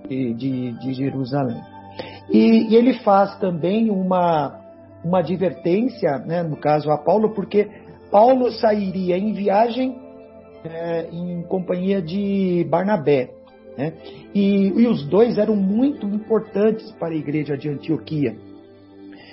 de, 0.09 0.73
de 0.73 0.95
Jerusalém. 0.95 1.61
E, 2.31 2.73
e, 2.73 2.77
ele 2.77 2.95
faz 3.01 3.39
também 3.39 3.91
uma, 3.91 4.59
uma 5.05 5.19
advertência, 5.19 6.19
né, 6.19 6.43
no 6.43 6.57
caso 6.57 6.91
a 6.91 6.99
Paulo, 6.99 7.35
porque 7.35 7.69
Paulo 8.11 8.51
sairia 8.53 9.19
em 9.19 9.33
viagem 9.33 10.01
é, 10.65 11.09
em 11.11 11.43
companhia 11.43 12.01
de 12.01 12.67
Barnabé. 12.71 13.31
Né, 13.77 13.93
e, 14.35 14.69
e 14.69 14.87
os 14.87 15.07
dois 15.07 15.39
eram 15.39 15.57
muito 15.57 16.07
importantes 16.07 16.91
para 16.93 17.15
a 17.15 17.17
igreja 17.17 17.57
de 17.57 17.69
Antioquia. 17.69 18.37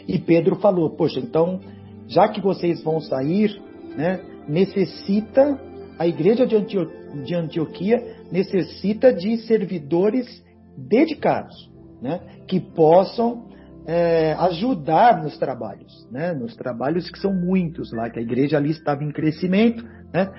E 0.08 0.18
Pedro 0.18 0.56
falou: 0.56 0.90
Poxa, 0.90 1.20
então, 1.20 1.60
já 2.10 2.28
que 2.28 2.41
vocês 2.41 2.84
vão 2.84 3.00
sair, 3.00 3.62
né, 3.95 4.19
necessita 4.48 5.60
a 5.98 6.08
igreja 6.08 6.45
de, 6.45 6.56
Antio 6.56 6.89
de 7.24 7.36
Antioquia 7.36 8.17
necessita 8.32 9.13
de 9.13 9.38
servidores 9.45 10.43
dedicados, 10.76 11.69
né, 12.02 12.19
que 12.48 12.60
possam 12.60 13.48
é, 13.86 14.34
ajudar 14.34 15.22
nos 15.22 15.38
trabalhos, 15.38 16.08
né, 16.12 16.34
nos 16.34 16.56
trabalhos 16.56 17.10
que 17.10 17.19
são 17.19 17.34
muitos 17.34 17.91
lá, 17.93 18.10
que 18.10 18.19
a 18.19 18.22
igreja 18.22 18.58
ali 18.58 18.72
estava 18.72 19.04
em 19.04 19.12
crescimento, 19.12 19.84
né, 20.12 20.32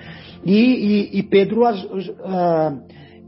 e, 0.43 0.55
e, 1.13 1.19
e 1.19 1.23
Pedro 1.23 1.61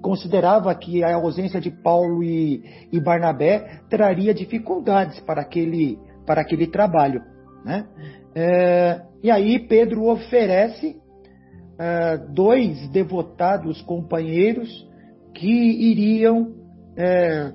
considerava 0.01 0.73
que 0.75 1.01
a 1.01 1.15
ausência 1.15 1.61
de 1.61 1.71
Paulo 1.71 2.21
e, 2.21 2.61
e 2.91 2.99
Barnabé 2.99 3.79
traria 3.89 4.33
dificuldades 4.33 5.19
para 5.21 5.41
aquele, 5.41 5.97
para 6.25 6.41
aquele 6.41 6.67
trabalho, 6.67 7.21
né, 7.63 7.85
é, 8.35 9.01
e 9.21 9.29
aí 9.29 9.59
Pedro 9.67 10.05
oferece 10.09 10.95
uh, 11.73 12.33
dois 12.33 12.89
devotados 12.89 13.81
companheiros 13.83 14.69
que 15.33 15.47
iriam 15.47 16.53
é, 16.97 17.51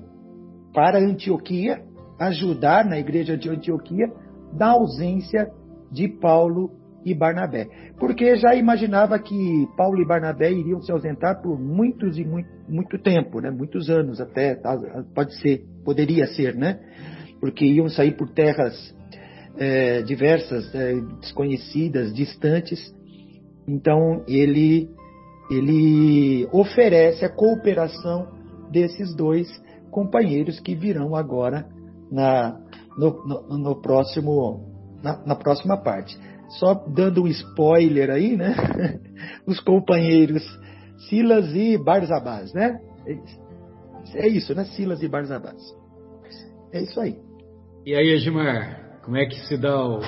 para 0.73 0.99
Antioquia 0.99 1.81
ajudar 2.19 2.85
na 2.85 2.99
igreja 2.99 3.37
de 3.37 3.49
Antioquia 3.49 4.07
da 4.53 4.71
ausência 4.71 5.49
de 5.91 6.07
Paulo 6.07 6.71
e 7.05 7.13
Barnabé. 7.13 7.67
Porque 7.97 8.35
já 8.35 8.53
imaginava 8.55 9.17
que 9.17 9.67
Paulo 9.77 10.01
e 10.01 10.05
Barnabé 10.05 10.51
iriam 10.51 10.81
se 10.81 10.91
ausentar 10.91 11.41
por 11.41 11.57
muitos 11.57 12.17
e 12.17 12.25
muito, 12.25 12.49
muito 12.67 12.99
tempo, 12.99 13.39
né? 13.39 13.49
muitos 13.49 13.89
anos 13.89 14.19
até, 14.19 14.55
tá? 14.55 14.77
pode 15.15 15.33
ser, 15.39 15.63
poderia 15.85 16.27
ser, 16.27 16.55
né? 16.55 16.79
Porque 17.39 17.65
iam 17.65 17.87
sair 17.87 18.17
por 18.17 18.29
terras 18.29 18.93
é, 19.59 20.01
diversas, 20.01 20.73
é, 20.73 20.95
desconhecidas, 21.21 22.13
distantes, 22.13 22.79
então 23.67 24.23
ele 24.27 24.89
ele 25.51 26.47
oferece 26.51 27.25
a 27.25 27.29
cooperação 27.29 28.27
desses 28.71 29.15
dois 29.15 29.47
companheiros 29.89 30.59
que 30.59 30.75
virão 30.75 31.15
agora 31.15 31.67
na, 32.11 32.59
no, 32.95 33.25
no, 33.25 33.57
no 33.57 33.81
próximo, 33.81 34.63
na, 35.03 35.25
na, 35.25 35.35
próxima 35.35 35.75
parte. 35.77 36.15
Só 36.59 36.75
dando 36.75 37.23
um 37.23 37.27
spoiler 37.27 38.11
aí, 38.11 38.37
né? 38.37 38.53
Os 39.47 39.59
companheiros 39.59 40.43
Silas 41.07 41.53
e 41.55 41.77
Barzabás, 41.77 42.53
né? 42.53 42.79
É 44.15 44.27
isso, 44.27 44.53
né? 44.53 44.65
Silas 44.65 45.01
e 45.01 45.07
Barzabás. 45.07 45.61
É 46.71 46.81
isso 46.81 46.99
aí. 46.99 47.17
E 47.85 47.95
aí, 47.95 48.09
Edmar, 48.09 48.88
como 49.09 49.17
é 49.17 49.25
que 49.25 49.39
se 49.47 49.57
dá 49.57 49.83
o, 49.83 50.01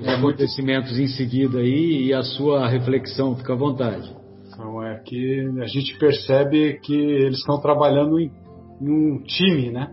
os 0.00 0.08
acontecimentos 0.08 0.98
em 0.98 1.08
seguida 1.08 1.58
aí 1.58 2.06
e 2.06 2.14
a 2.14 2.22
sua 2.22 2.66
reflexão, 2.66 3.36
fica 3.36 3.52
à 3.52 3.56
vontade. 3.56 4.16
Então 4.48 4.82
é 4.82 4.98
que 5.00 5.46
a 5.60 5.66
gente 5.66 5.98
percebe 5.98 6.80
que 6.80 6.94
eles 6.94 7.36
estão 7.40 7.60
trabalhando 7.60 8.18
em, 8.18 8.32
em 8.80 8.90
um 8.90 9.22
time, 9.24 9.70
né? 9.70 9.92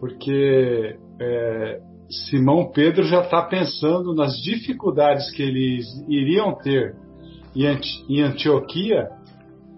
Porque 0.00 0.96
é, 1.20 1.80
Simão 2.08 2.70
Pedro 2.72 3.04
já 3.04 3.20
está 3.20 3.42
pensando 3.42 4.14
nas 4.14 4.40
dificuldades 4.40 5.30
que 5.32 5.42
eles 5.42 5.84
iriam 6.08 6.54
ter 6.54 6.96
em 8.08 8.22
Antioquia 8.22 9.06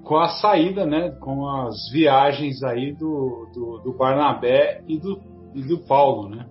com 0.05 0.19
a 0.19 0.29
saída, 0.29 0.87
né, 0.87 1.11
com 1.21 1.49
as 1.49 1.75
viagens 1.93 2.63
aí 2.63 2.95
do, 2.95 3.49
do, 3.53 3.83
do 3.85 3.99
Barnabé 3.99 4.83
e 4.87 4.97
do, 4.99 5.21
e 5.53 5.63
do 5.63 5.79
Paulo, 5.79 6.29
né? 6.29 6.47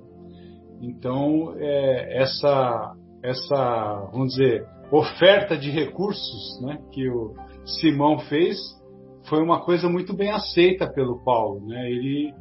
Então 0.82 1.54
é, 1.58 2.22
essa 2.22 2.94
essa 3.24 4.10
vamos 4.12 4.36
dizer 4.36 4.66
oferta 4.92 5.58
de 5.58 5.70
recursos, 5.70 6.62
né, 6.62 6.80
que 6.94 7.10
o 7.10 7.34
Simão 7.66 8.20
fez 8.20 8.58
foi 9.28 9.44
uma 9.44 9.60
coisa 9.62 9.90
muito 9.90 10.16
bem 10.16 10.32
aceita 10.32 10.88
pelo 10.88 11.24
Paulo, 11.24 11.66
né? 11.68 11.90
Ele 11.90 12.34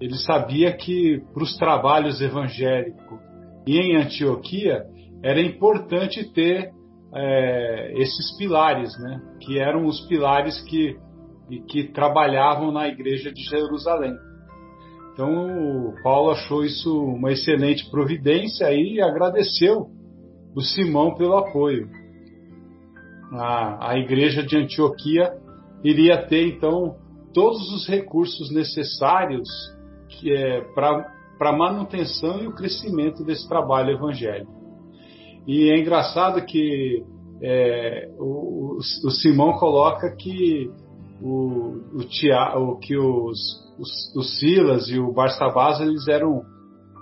ele 0.00 0.14
sabia 0.14 0.72
que 0.72 1.22
para 1.34 1.42
os 1.42 1.56
trabalhos 1.58 2.22
evangélicos 2.22 3.18
e 3.66 3.78
em 3.78 3.96
Antioquia 3.96 4.86
era 5.22 5.40
importante 5.40 6.24
ter 6.32 6.70
é, 7.14 7.92
esses 8.00 8.36
pilares, 8.38 8.98
né? 8.98 9.20
Que 9.40 9.58
eram 9.58 9.84
os 9.84 10.00
pilares 10.06 10.60
que 10.62 10.96
que 11.68 11.88
trabalhavam 11.88 12.70
na 12.70 12.86
igreja 12.86 13.32
de 13.32 13.42
Jerusalém. 13.42 14.14
Então 15.20 15.90
o 15.90 16.02
Paulo 16.02 16.30
achou 16.30 16.64
isso 16.64 16.98
uma 17.04 17.30
excelente 17.30 17.90
providência 17.90 18.72
e 18.72 19.02
agradeceu 19.02 19.88
o 20.56 20.62
Simão 20.62 21.14
pelo 21.14 21.36
apoio. 21.36 21.90
A, 23.30 23.90
a 23.90 23.98
igreja 23.98 24.42
de 24.42 24.56
Antioquia 24.56 25.30
iria 25.84 26.26
ter 26.26 26.46
então 26.46 26.96
todos 27.34 27.70
os 27.70 27.86
recursos 27.86 28.50
necessários 28.50 29.46
que 30.08 30.32
é 30.32 30.62
para 30.74 31.12
a 31.38 31.52
manutenção 31.52 32.40
e 32.42 32.46
o 32.46 32.54
crescimento 32.54 33.22
desse 33.22 33.46
trabalho 33.46 33.90
evangélico. 33.90 34.50
E 35.46 35.70
é 35.70 35.78
engraçado 35.78 36.42
que 36.46 37.04
é, 37.42 38.08
o, 38.18 38.78
o, 38.78 39.10
Simão 39.10 39.52
coloca 39.52 40.16
que 40.16 40.70
o, 41.20 41.98
o, 41.98 42.04
Tiago, 42.08 42.78
que 42.78 42.96
os, 42.96 43.69
os, 43.80 44.14
os 44.14 44.38
Silas 44.38 44.88
e 44.88 44.98
o 44.98 45.12
Barsabás 45.12 45.80
eles 45.80 46.06
eram 46.06 46.42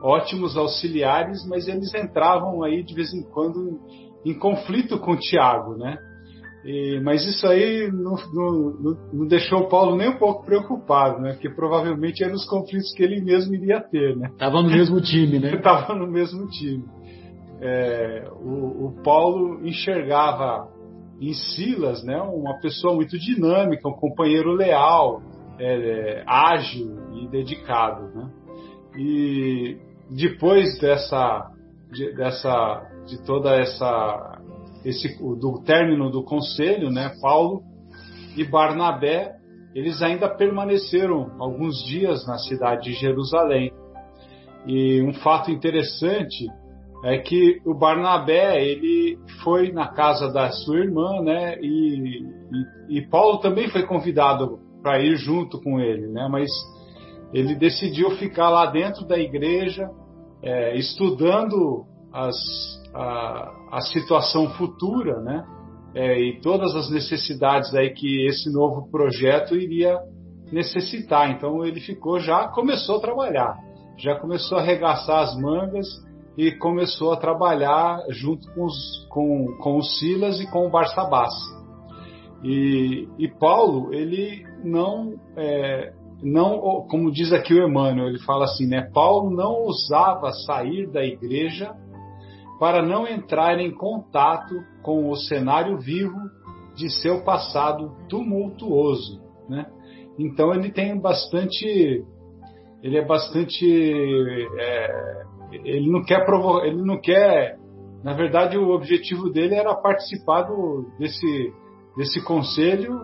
ótimos 0.03 0.57
auxiliares, 0.57 1.45
mas 1.49 1.67
eles 1.67 1.93
entravam 1.93 2.63
aí 2.63 2.85
de 2.85 2.95
vez 2.95 3.13
em 3.13 3.23
quando 3.23 3.81
em, 4.25 4.31
em 4.31 4.39
conflito 4.39 4.99
com 4.99 5.13
o 5.13 5.19
Tiago, 5.19 5.77
né? 5.77 5.99
E, 6.65 7.01
mas 7.01 7.25
isso 7.27 7.47
aí 7.47 7.91
não, 7.91 8.17
não, 8.33 8.97
não, 9.13 9.27
deixou 9.27 9.61
o 9.61 9.69
Paulo 9.69 9.97
nem 9.97 10.09
um 10.09 10.19
pouco 10.19 10.45
preocupado, 10.45 11.21
né? 11.21 11.33
Porque 11.33 11.49
provavelmente 11.49 12.23
eram 12.23 12.35
os 12.35 12.45
conflitos 12.47 12.93
que 12.95 13.03
ele 13.03 13.21
mesmo 13.23 13.55
iria 13.55 13.81
ter, 13.81 14.17
né? 14.17 14.31
Tava 14.39 14.63
no 14.63 14.69
mesmo 14.69 15.01
time, 15.01 15.39
né? 15.39 15.57
Tava 15.63 15.95
no 15.95 16.07
mesmo 16.07 16.47
time. 16.49 16.85
É, 17.61 18.29
o, 18.41 18.87
o, 18.87 19.03
Paulo 19.03 19.67
enxergava 19.67 20.69
em 21.21 21.33
Silas, 21.33 22.05
né? 22.05 22.21
Uma 22.21 22.61
pessoa 22.61 22.95
muito 22.95 23.19
dinâmica, 23.19 23.89
um 23.89 23.95
companheiro 23.95 24.53
leal, 24.53 25.23
é, 25.59 26.21
é, 26.21 26.25
ágil 26.27 26.97
e 27.15 27.29
dedicado, 27.29 28.09
né? 28.15 28.31
E 28.97 29.77
depois 30.11 30.79
dessa, 30.81 31.51
de, 31.93 32.15
dessa, 32.15 32.87
de 33.07 33.23
toda 33.25 33.55
essa 33.55 34.39
esse, 34.85 35.19
do 35.19 35.63
término 35.65 36.11
do 36.11 36.23
conselho, 36.23 36.91
né, 36.91 37.13
Paulo 37.21 37.63
e 38.37 38.45
Barnabé, 38.45 39.37
eles 39.75 40.01
ainda 40.03 40.29
permaneceram 40.29 41.33
alguns 41.39 41.85
dias 41.85 42.27
na 42.27 42.39
cidade 42.39 42.91
de 42.91 42.93
Jerusalém. 42.93 43.73
E 44.67 45.03
um 45.03 45.13
fato 45.15 45.51
interessante 45.51 46.47
é 47.05 47.19
que 47.19 47.61
o 47.65 47.75
Barnabé 47.75 48.61
ele 48.63 49.19
foi 49.43 49.71
na 49.73 49.89
casa 49.89 50.33
da 50.33 50.51
sua 50.51 50.79
irmã, 50.79 51.21
né? 51.23 51.57
E, 51.61 52.23
e, 52.91 52.99
e 52.99 53.07
Paulo 53.09 53.39
também 53.39 53.69
foi 53.69 53.85
convidado 53.87 54.59
para 54.89 55.03
ir 55.03 55.17
junto 55.17 55.61
com 55.61 55.79
ele, 55.79 56.07
né? 56.09 56.27
Mas 56.31 56.49
ele 57.35 57.55
decidiu 57.55 58.13
ficar 58.13 58.49
lá 58.49 58.65
dentro 58.65 59.07
da 59.07 59.19
igreja, 59.19 59.87
é, 60.43 60.79
estudando 60.79 61.85
as, 62.11 62.35
a, 62.95 63.53
a 63.73 63.81
situação 63.83 64.49
futura, 64.55 65.21
né? 65.21 65.45
É, 65.95 66.19
e 66.19 66.41
todas 66.41 66.75
as 66.75 66.91
necessidades 66.91 67.75
aí 67.75 67.91
que 67.91 68.27
esse 68.27 68.51
novo 68.51 68.91
projeto 68.91 69.55
iria 69.57 69.99
necessitar. 70.51 71.31
Então 71.33 71.63
ele 71.63 71.81
ficou 71.81 72.19
já 72.19 72.49
começou 72.49 72.97
a 72.97 73.01
trabalhar, 73.01 73.59
já 73.99 74.19
começou 74.19 74.57
a 74.57 74.63
arregaçar 74.63 75.21
as 75.21 75.37
mangas 75.39 75.87
e 76.35 76.53
começou 76.53 77.13
a 77.13 77.17
trabalhar 77.19 77.99
junto 78.09 78.51
com 78.55 78.65
os, 78.65 79.07
com, 79.11 79.55
com 79.61 79.77
o 79.77 79.83
Silas 79.83 80.41
e 80.41 80.51
com 80.51 80.67
o 80.67 80.71
Barsabás. 80.71 81.58
E, 82.43 83.09
e 83.19 83.29
Paulo 83.29 83.93
ele 83.93 84.45
não 84.63 85.15
é, 85.37 85.93
não 86.23 86.87
como 86.89 87.11
diz 87.11 87.33
aqui 87.33 87.53
o 87.53 87.67
Emmanuel 87.67 88.09
ele 88.09 88.21
fala 88.21 88.45
assim 88.45 88.67
né 88.67 88.89
Paulo 88.95 89.31
não 89.31 89.55
ousava 89.65 90.31
sair 90.33 90.87
da 90.87 91.05
igreja 91.05 91.75
para 92.59 92.83
não 92.83 93.07
entrar 93.07 93.59
em 93.61 93.71
contato 93.71 94.55
com 94.83 95.09
o 95.11 95.17
cenário 95.17 95.79
vivo 95.79 96.19
de 96.75 96.91
seu 96.91 97.23
passado 97.25 97.93
tumultuoso, 98.09 99.21
né? 99.49 99.67
Então 100.19 100.53
ele 100.53 100.71
tem 100.73 100.99
bastante, 100.99 102.05
ele 102.83 102.99
é 102.99 103.05
bastante, 103.05 103.65
é, 104.59 105.23
ele 105.53 105.91
não 105.91 106.03
quer 106.03 106.25
provocar, 106.25 106.67
ele 106.67 106.83
não 106.83 107.01
quer, 107.01 107.57
na 108.03 108.15
verdade 108.15 108.59
o 108.59 108.71
objetivo 108.71 109.31
dele 109.31 109.55
era 109.55 109.75
participar 109.75 110.43
do, 110.43 110.91
desse 110.99 111.53
desse 111.99 112.23
conselho, 112.23 112.95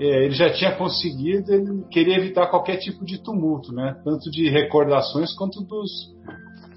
é, 0.00 0.24
ele 0.24 0.32
já 0.32 0.50
tinha 0.50 0.74
conseguido, 0.74 1.52
ele 1.52 1.84
queria 1.90 2.16
evitar 2.16 2.46
qualquer 2.46 2.78
tipo 2.78 3.04
de 3.04 3.22
tumulto, 3.22 3.74
né? 3.74 3.94
Tanto 4.02 4.30
de 4.30 4.48
recordações 4.48 5.36
quanto 5.36 5.60
dos 5.60 5.90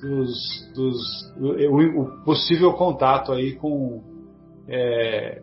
dos, 0.01 0.71
dos 0.75 0.97
o, 1.39 2.01
o, 2.01 2.23
possível 2.25 2.73
contato 2.73 3.31
aí 3.31 3.53
com 3.53 4.03
é, 4.67 5.41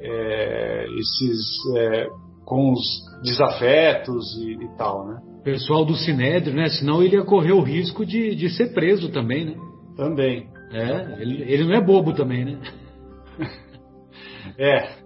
é, 0.00 0.86
esses 0.98 1.76
é, 1.76 2.08
com 2.44 2.72
os 2.72 2.82
desafetos 3.22 4.36
e, 4.38 4.64
e, 4.64 4.76
tal, 4.76 5.06
né? 5.06 5.20
Pessoal 5.44 5.84
do 5.84 5.94
Sinédrio, 5.94 6.54
né? 6.54 6.68
Senão 6.68 7.02
ele 7.02 7.14
ia 7.14 7.24
correr 7.24 7.52
o 7.52 7.62
risco 7.62 8.04
de, 8.04 8.34
de 8.34 8.50
ser 8.50 8.74
preso 8.74 9.12
também, 9.12 9.44
né? 9.44 9.54
Também. 9.96 10.48
É, 10.72 11.22
ele, 11.22 11.42
ele 11.42 11.64
não 11.64 11.74
é 11.74 11.80
bobo 11.80 12.12
também, 12.12 12.44
né? 12.44 12.58
é, 14.58 15.01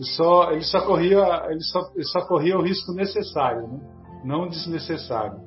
ele 0.00 0.08
só, 0.16 0.50
ele 0.50 0.62
só 0.62 0.80
corria, 0.80 1.42
ele 1.50 1.60
só, 1.60 1.80
ele 1.94 2.04
só 2.04 2.26
corria 2.26 2.56
o 2.56 2.62
risco 2.62 2.90
necessário, 2.94 3.68
né? 3.68 3.80
Não 4.24 4.48
desnecessário. 4.48 5.38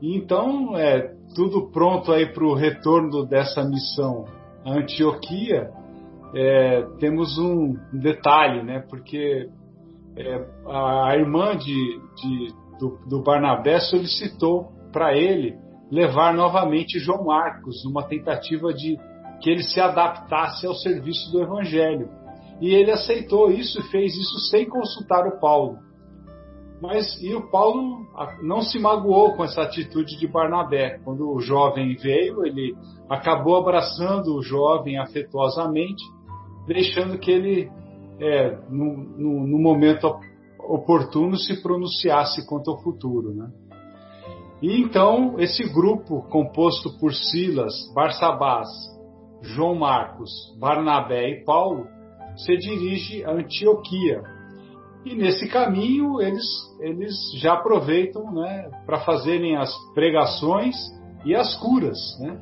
E 0.00 0.16
então, 0.16 0.74
é, 0.74 1.14
tudo 1.34 1.70
pronto 1.70 2.10
aí 2.10 2.32
para 2.32 2.44
o 2.44 2.54
retorno 2.54 3.26
dessa 3.26 3.62
missão 3.64 4.24
a 4.64 4.72
Antioquia, 4.72 5.70
é, 6.34 6.82
temos 6.98 7.38
um 7.38 7.74
detalhe, 7.92 8.62
né? 8.62 8.82
Porque 8.88 9.50
é, 10.16 10.46
a 10.66 11.14
irmã 11.16 11.54
de, 11.54 12.00
de 12.16 12.54
do, 12.78 12.98
do, 13.06 13.22
Barnabé 13.22 13.80
solicitou 13.80 14.72
para 14.92 15.14
ele 15.14 15.58
levar 15.90 16.32
novamente 16.32 16.98
João 16.98 17.24
Marcos, 17.24 17.84
numa 17.84 18.04
tentativa 18.04 18.72
de 18.72 18.96
que 19.42 19.50
ele 19.50 19.62
se 19.62 19.78
adaptasse 19.78 20.66
ao 20.66 20.74
serviço 20.74 21.30
do 21.32 21.42
Evangelho. 21.42 22.08
E 22.60 22.74
ele 22.74 22.90
aceitou 22.90 23.50
isso 23.50 23.78
e 23.80 23.90
fez 23.90 24.16
isso 24.16 24.38
sem 24.50 24.68
consultar 24.68 25.26
o 25.26 25.38
Paulo. 25.38 25.78
Mas 26.80 27.20
e 27.20 27.34
o 27.34 27.50
Paulo 27.50 28.06
não 28.42 28.60
se 28.62 28.78
magoou 28.78 29.34
com 29.34 29.44
essa 29.44 29.62
atitude 29.62 30.18
de 30.18 30.26
Barnabé. 30.28 30.98
Quando 31.04 31.28
o 31.30 31.40
jovem 31.40 31.96
veio, 31.96 32.44
ele 32.46 32.76
acabou 33.08 33.56
abraçando 33.56 34.34
o 34.34 34.42
jovem 34.42 34.98
afetuosamente, 34.98 36.02
deixando 36.66 37.18
que 37.18 37.30
ele, 37.30 37.70
é, 38.20 38.58
no, 38.70 38.96
no, 38.96 39.46
no, 39.46 39.58
momento 39.58 40.18
oportuno, 40.60 41.36
se 41.36 41.60
pronunciasse 41.62 42.46
quanto 42.46 42.70
ao 42.70 42.80
futuro. 42.80 43.34
Né? 43.34 43.50
E 44.62 44.80
então, 44.80 45.34
esse 45.38 45.64
grupo, 45.72 46.22
composto 46.28 46.96
por 46.98 47.12
Silas, 47.12 47.74
Barsabás, 47.92 48.68
João 49.42 49.74
Marcos, 49.74 50.30
Barnabé 50.60 51.30
e 51.30 51.44
Paulo, 51.44 51.86
se 52.38 52.56
dirige 52.56 53.24
a 53.24 53.32
Antioquia 53.32 54.22
e 55.04 55.14
nesse 55.14 55.48
caminho 55.48 56.20
eles, 56.20 56.46
eles 56.80 57.14
já 57.36 57.54
aproveitam 57.54 58.32
né, 58.32 58.70
para 58.86 59.00
fazerem 59.00 59.56
as 59.56 59.72
pregações 59.94 60.74
e 61.24 61.34
as 61.34 61.56
curas. 61.56 61.98
Né? 62.20 62.38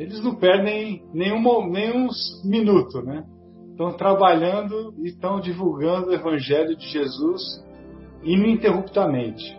eles 0.00 0.22
não 0.22 0.34
perdem 0.34 1.02
nenhum, 1.12 1.70
nenhum 1.70 2.08
minuto, 2.42 3.02
né? 3.02 3.22
Estão 3.70 3.92
trabalhando 3.92 4.94
e 4.98 5.08
estão 5.08 5.40
divulgando 5.40 6.08
o 6.08 6.14
Evangelho 6.14 6.74
de 6.74 6.88
Jesus 6.88 7.42
ininterruptamente. 8.22 9.58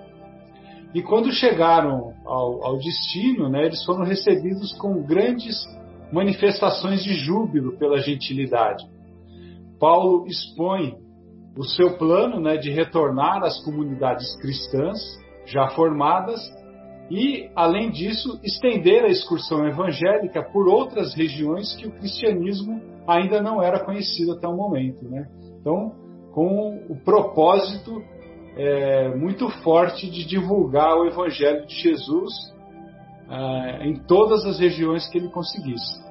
E 0.96 1.02
quando 1.04 1.32
chegaram 1.32 2.14
ao, 2.26 2.66
ao 2.66 2.78
destino, 2.80 3.50
né, 3.50 3.66
eles 3.66 3.84
foram 3.86 4.04
recebidos 4.04 4.74
com 4.74 5.04
grandes 5.04 5.56
manifestações 6.12 7.04
de 7.04 7.14
júbilo 7.14 7.78
pela 7.78 8.00
gentilidade. 8.00 8.84
Paulo 9.82 10.28
expõe 10.28 10.96
o 11.58 11.64
seu 11.64 11.98
plano 11.98 12.40
né, 12.40 12.56
de 12.56 12.70
retornar 12.70 13.44
às 13.44 13.60
comunidades 13.66 14.40
cristãs 14.40 15.00
já 15.48 15.70
formadas 15.70 16.40
e, 17.10 17.50
além 17.56 17.90
disso, 17.90 18.40
estender 18.44 19.04
a 19.04 19.10
excursão 19.10 19.68
evangélica 19.68 20.44
por 20.44 20.68
outras 20.68 21.16
regiões 21.16 21.76
que 21.76 21.88
o 21.88 21.92
cristianismo 21.92 22.80
ainda 23.08 23.42
não 23.42 23.62
era 23.62 23.84
conhecido 23.84 24.34
até 24.34 24.48
o 24.48 24.56
momento. 24.56 25.04
Né? 25.10 25.28
Então, 25.60 25.94
com 26.32 26.86
o 26.88 26.96
propósito 27.04 28.02
é, 28.56 29.16
muito 29.16 29.50
forte 29.64 30.10
de 30.10 30.26
divulgar 30.26 30.96
o 30.96 31.08
Evangelho 31.08 31.66
de 31.66 31.76
Jesus 31.76 32.32
é, 33.30 33.88
em 33.88 33.96
todas 34.06 34.46
as 34.46 34.60
regiões 34.60 35.10
que 35.10 35.18
ele 35.18 35.30
conseguisse. 35.30 36.11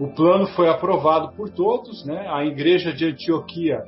O 0.00 0.08
plano 0.08 0.46
foi 0.48 0.68
aprovado 0.68 1.32
por 1.32 1.50
todos, 1.50 2.04
né? 2.04 2.26
a 2.28 2.44
igreja 2.44 2.92
de 2.92 3.04
Antioquia 3.04 3.82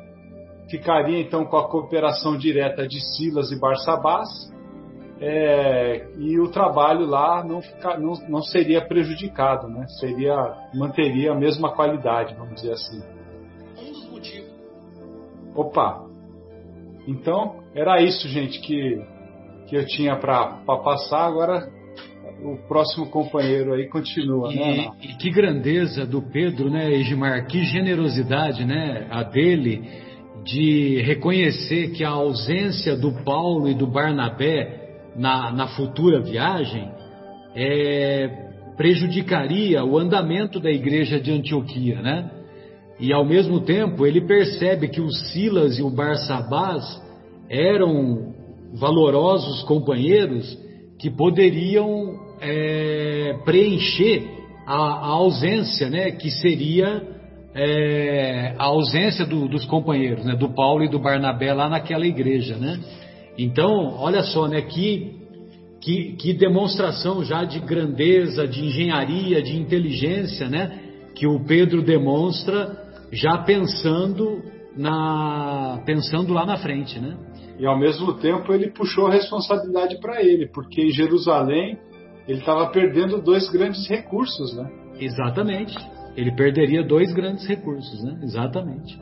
ficaria 0.68 1.20
então 1.20 1.44
com 1.44 1.56
a 1.56 1.68
cooperação 1.68 2.36
direta 2.36 2.86
de 2.86 3.00
Silas 3.00 3.50
e 3.50 3.58
Barsabás, 3.58 4.28
é, 5.20 6.08
e 6.16 6.40
o 6.40 6.48
trabalho 6.48 7.04
lá 7.04 7.44
não, 7.44 7.60
fica, 7.60 7.98
não, 7.98 8.14
não 8.28 8.42
seria 8.42 8.80
prejudicado, 8.80 9.68
né? 9.68 9.86
seria, 10.00 10.34
manteria 10.72 11.32
a 11.32 11.34
mesma 11.34 11.74
qualidade, 11.74 12.34
vamos 12.34 12.54
dizer 12.54 12.72
assim. 12.72 13.02
Um 13.78 13.92
dos 13.92 14.10
motivos. 14.10 14.50
Opa! 15.54 16.06
Então, 17.06 17.60
era 17.74 18.00
isso, 18.00 18.28
gente, 18.28 18.60
que, 18.60 19.04
que 19.66 19.76
eu 19.76 19.86
tinha 19.86 20.16
para 20.16 20.62
passar. 20.64 21.26
Agora, 21.26 21.68
o 22.42 22.56
próximo 22.68 23.06
companheiro 23.06 23.74
aí 23.74 23.88
continua, 23.88 24.52
e, 24.52 24.56
né? 24.56 24.90
E 25.02 25.08
que 25.14 25.30
grandeza 25.30 26.06
do 26.06 26.22
Pedro, 26.22 26.70
né, 26.70 26.92
Edmar? 26.92 27.46
Que 27.46 27.64
generosidade, 27.64 28.64
né, 28.64 29.06
a 29.10 29.22
dele 29.22 29.82
de 30.44 31.02
reconhecer 31.02 31.90
que 31.90 32.02
a 32.02 32.10
ausência 32.10 32.96
do 32.96 33.12
Paulo 33.24 33.68
e 33.68 33.74
do 33.74 33.86
Barnabé 33.86 34.80
na, 35.16 35.52
na 35.52 35.68
futura 35.68 36.20
viagem 36.20 36.90
é, 37.54 38.28
prejudicaria 38.76 39.84
o 39.84 39.98
andamento 39.98 40.58
da 40.58 40.70
igreja 40.70 41.20
de 41.20 41.30
Antioquia, 41.30 42.00
né? 42.00 42.30
E 42.98 43.12
ao 43.12 43.24
mesmo 43.24 43.60
tempo 43.60 44.06
ele 44.06 44.20
percebe 44.22 44.88
que 44.88 45.00
o 45.00 45.10
Silas 45.10 45.78
e 45.78 45.82
o 45.82 45.90
Barsabás 45.90 46.84
eram 47.48 48.34
valorosos 48.74 49.62
companheiros 49.64 50.56
que 50.98 51.10
poderiam 51.10 52.29
é, 52.40 53.38
preencher 53.44 54.22
a, 54.66 54.74
a, 54.74 55.06
ausência, 55.06 55.90
né, 55.90 56.10
que 56.12 56.30
seria 56.30 57.02
é, 57.54 58.54
a 58.58 58.64
ausência 58.64 59.26
do, 59.26 59.48
dos 59.48 59.64
companheiros, 59.64 60.24
né, 60.24 60.34
do 60.36 60.48
Paulo 60.54 60.84
e 60.84 60.88
do 60.88 60.98
Barnabé 60.98 61.52
lá 61.52 61.68
naquela 61.68 62.06
igreja, 62.06 62.56
né? 62.56 62.78
Então, 63.38 63.94
olha 63.98 64.22
só, 64.22 64.46
né, 64.46 64.62
que, 64.62 65.16
que, 65.80 66.12
que 66.12 66.32
demonstração 66.32 67.24
já 67.24 67.44
de 67.44 67.60
grandeza, 67.60 68.46
de 68.46 68.64
engenharia, 68.64 69.42
de 69.42 69.56
inteligência, 69.56 70.48
né, 70.48 70.78
que 71.14 71.26
o 71.26 71.44
Pedro 71.44 71.82
demonstra 71.82 72.76
já 73.12 73.38
pensando 73.38 74.42
na 74.76 75.82
pensando 75.84 76.32
lá 76.32 76.46
na 76.46 76.56
frente, 76.56 76.98
né? 76.98 77.16
E 77.58 77.66
ao 77.66 77.78
mesmo 77.78 78.14
tempo 78.14 78.52
ele 78.52 78.70
puxou 78.70 79.08
a 79.08 79.12
responsabilidade 79.12 79.98
para 80.00 80.22
ele, 80.22 80.46
porque 80.46 80.80
em 80.80 80.90
Jerusalém 80.90 81.76
ele 82.30 82.38
estava 82.38 82.68
perdendo 82.68 83.20
dois 83.20 83.50
grandes 83.50 83.88
recursos, 83.88 84.54
né? 84.56 84.70
Exatamente. 85.00 85.76
Ele 86.16 86.30
perderia 86.30 86.80
dois 86.84 87.12
grandes 87.12 87.44
recursos, 87.44 88.04
né? 88.04 88.20
Exatamente. 88.22 88.96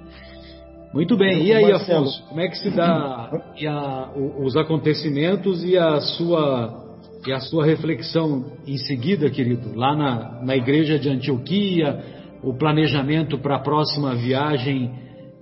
Muito 0.94 1.14
bem. 1.14 1.42
E 1.42 1.52
aí, 1.52 1.70
Afonso, 1.70 2.24
como 2.26 2.40
é 2.40 2.48
que 2.48 2.56
se 2.56 2.70
dá 2.70 3.30
a, 3.68 4.12
os 4.16 4.56
acontecimentos 4.56 5.62
e 5.62 5.76
a 5.76 6.00
sua 6.00 6.86
e 7.26 7.32
a 7.32 7.40
sua 7.40 7.66
reflexão 7.66 8.46
em 8.66 8.78
seguida, 8.78 9.28
querido, 9.28 9.76
lá 9.76 9.94
na, 9.94 10.42
na 10.42 10.56
igreja 10.56 10.98
de 10.98 11.10
Antioquia, 11.10 12.02
o 12.42 12.54
planejamento 12.54 13.36
para 13.38 13.56
a 13.56 13.60
próxima 13.60 14.14
viagem 14.14 14.90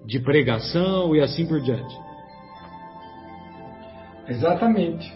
de 0.05 0.19
pregação 0.19 1.15
e 1.15 1.21
assim 1.21 1.47
por 1.47 1.61
diante? 1.61 1.95
Exatamente. 4.27 5.13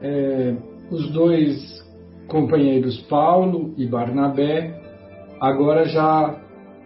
É, 0.00 0.54
os 0.90 1.10
dois 1.10 1.84
companheiros 2.28 3.00
Paulo 3.02 3.74
e 3.76 3.86
Barnabé 3.86 4.80
agora 5.40 5.84
já 5.84 6.40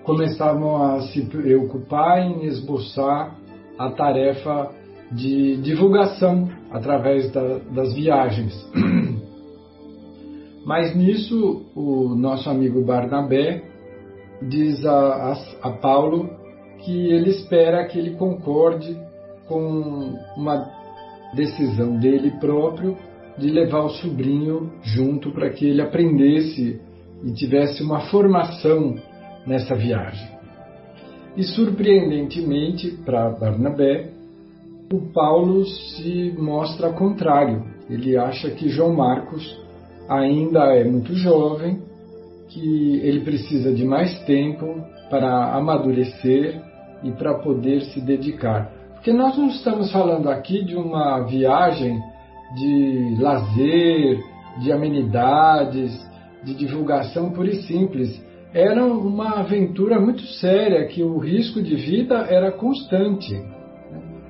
começavam 0.05 0.83
a 0.83 1.01
se 1.03 1.23
preocupar 1.27 2.21
em 2.21 2.45
esboçar 2.45 3.37
a 3.79 3.91
tarefa 3.91 4.71
de 5.13 5.57
divulgação 5.57 6.49
através 6.71 7.31
da, 7.33 7.59
das 7.59 7.95
viagens. 7.95 8.55
Mas 10.65 10.95
nisso, 10.95 11.67
o 11.75 12.15
nosso 12.15 12.49
amigo 12.49 12.83
Barnabé 12.85 13.63
diz 14.43 14.85
a, 14.85 15.33
a, 15.33 15.69
a 15.69 15.71
Paulo 15.73 16.31
que 16.85 17.11
ele 17.11 17.31
espera 17.31 17.87
que 17.87 17.99
ele 17.99 18.13
concorde 18.13 18.97
com 19.49 20.15
uma 20.37 20.67
decisão 21.35 21.97
dele 21.99 22.33
próprio 22.41 22.97
de 23.41 23.51
levar 23.51 23.81
o 23.81 23.91
sobrinho 23.91 24.71
junto 24.83 25.33
para 25.33 25.51
que 25.51 25.67
ele 25.67 25.81
aprendesse 25.81 26.81
e 27.25 27.33
tivesse 27.33 27.83
uma 27.83 28.01
formação 28.03 28.97
nessa 29.47 29.75
viagem. 29.75 30.29
E 31.37 31.43
surpreendentemente 31.43 32.91
para 33.05 33.31
Barnabé, 33.31 34.11
o 34.93 35.01
Paulo 35.13 35.65
se 35.65 36.35
mostra 36.39 36.93
contrário. 36.93 37.65
Ele 37.89 38.17
acha 38.17 38.51
que 38.51 38.69
João 38.69 38.95
Marcos 38.95 39.59
ainda 40.09 40.77
é 40.77 40.85
muito 40.85 41.15
jovem, 41.15 41.81
que 42.49 43.01
ele 43.01 43.21
precisa 43.21 43.73
de 43.73 43.85
mais 43.85 44.19
tempo 44.25 44.83
para 45.09 45.55
amadurecer 45.55 46.61
e 47.03 47.13
para 47.13 47.35
poder 47.35 47.83
se 47.83 48.01
dedicar. 48.01 48.73
Porque 48.95 49.13
nós 49.13 49.39
não 49.39 49.49
estamos 49.49 49.91
falando 49.91 50.29
aqui 50.29 50.65
de 50.65 50.77
uma 50.77 51.21
viagem 51.21 51.99
de 52.55 53.17
lazer, 53.19 54.21
de 54.59 54.73
amenidades, 54.73 55.93
de 56.43 56.55
divulgação 56.55 57.31
pura 57.31 57.51
e 57.51 57.63
simples. 57.63 58.23
Era 58.53 58.85
uma 58.85 59.41
aventura 59.41 60.01
muito 60.01 60.23
séria, 60.23 60.87
que 60.87 61.03
o 61.03 61.19
risco 61.19 61.63
de 61.63 61.77
vida 61.77 62.27
era 62.29 62.51
constante. 62.51 63.41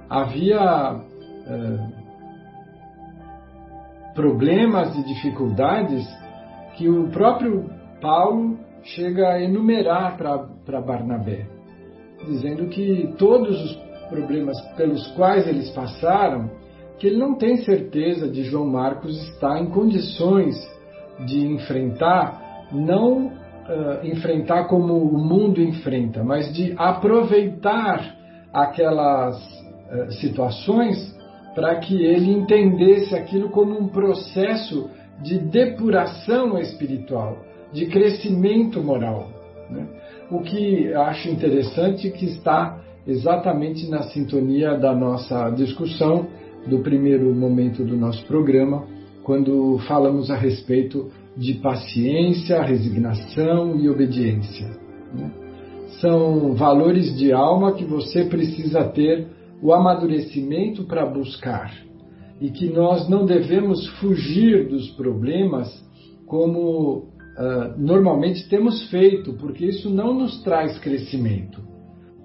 Havia 0.09 1.01
é, 1.47 2.01
problemas 4.15 4.95
e 4.99 5.05
dificuldades 5.05 6.07
que 6.77 6.89
o 6.89 7.09
próprio 7.09 7.71
Paulo 8.01 8.59
chega 8.83 9.31
a 9.31 9.43
enumerar 9.43 10.17
para 10.17 10.81
Barnabé, 10.81 11.47
dizendo 12.27 12.67
que 12.69 13.15
todos 13.19 13.63
os 13.63 13.77
problemas 14.09 14.61
pelos 14.77 15.07
quais 15.13 15.47
eles 15.47 15.71
passaram, 15.71 16.51
que 17.01 17.07
ele 17.07 17.17
não 17.17 17.35
tem 17.35 17.57
certeza 17.65 18.29
de 18.29 18.45
João 18.45 18.67
Marcos 18.67 19.17
estar 19.31 19.59
em 19.59 19.71
condições 19.71 20.55
de 21.25 21.47
enfrentar, 21.47 22.69
não 22.71 23.29
uh, 23.29 24.05
enfrentar 24.05 24.65
como 24.65 24.99
o 24.99 25.19
mundo 25.19 25.63
enfrenta, 25.63 26.23
mas 26.23 26.53
de 26.53 26.75
aproveitar 26.77 28.17
aquelas 28.53 29.35
uh, 29.39 30.13
situações 30.21 31.19
para 31.55 31.77
que 31.77 32.05
ele 32.05 32.31
entendesse 32.31 33.15
aquilo 33.15 33.49
como 33.49 33.79
um 33.79 33.89
processo 33.89 34.91
de 35.23 35.39
depuração 35.39 36.59
espiritual, 36.59 37.39
de 37.73 37.87
crescimento 37.87 38.83
moral. 38.83 39.27
Né? 39.71 39.87
O 40.31 40.41
que 40.41 40.93
acho 40.93 41.31
interessante 41.31 42.11
que 42.11 42.27
está 42.27 42.79
exatamente 43.07 43.89
na 43.89 44.03
sintonia 44.03 44.77
da 44.77 44.95
nossa 44.95 45.49
discussão 45.51 46.29
do 46.67 46.81
primeiro 46.81 47.35
momento 47.35 47.85
do 47.85 47.97
nosso 47.97 48.25
programa, 48.27 48.87
quando 49.23 49.79
falamos 49.87 50.31
a 50.31 50.37
respeito 50.37 51.11
de 51.37 51.55
paciência, 51.55 52.63
resignação 52.63 53.79
e 53.79 53.89
obediência. 53.89 54.71
Né? 55.15 55.31
São 56.01 56.55
valores 56.55 57.17
de 57.17 57.33
alma 57.33 57.73
que 57.75 57.85
você 57.85 58.25
precisa 58.25 58.85
ter 58.85 59.29
o 59.63 59.73
amadurecimento 59.73 60.85
para 60.85 61.07
buscar 61.07 61.73
e 62.41 62.51
que 62.51 62.71
nós 62.71 63.09
não 63.09 63.27
devemos 63.27 63.87
fugir 63.99 64.69
dos 64.69 64.91
problemas 64.93 65.69
como 66.27 67.11
uh, 67.37 67.77
normalmente 67.77 68.49
temos 68.49 68.89
feito, 68.89 69.35
porque 69.35 69.67
isso 69.67 69.91
não 69.91 70.15
nos 70.15 70.43
traz 70.43 70.79
crescimento. 70.79 71.61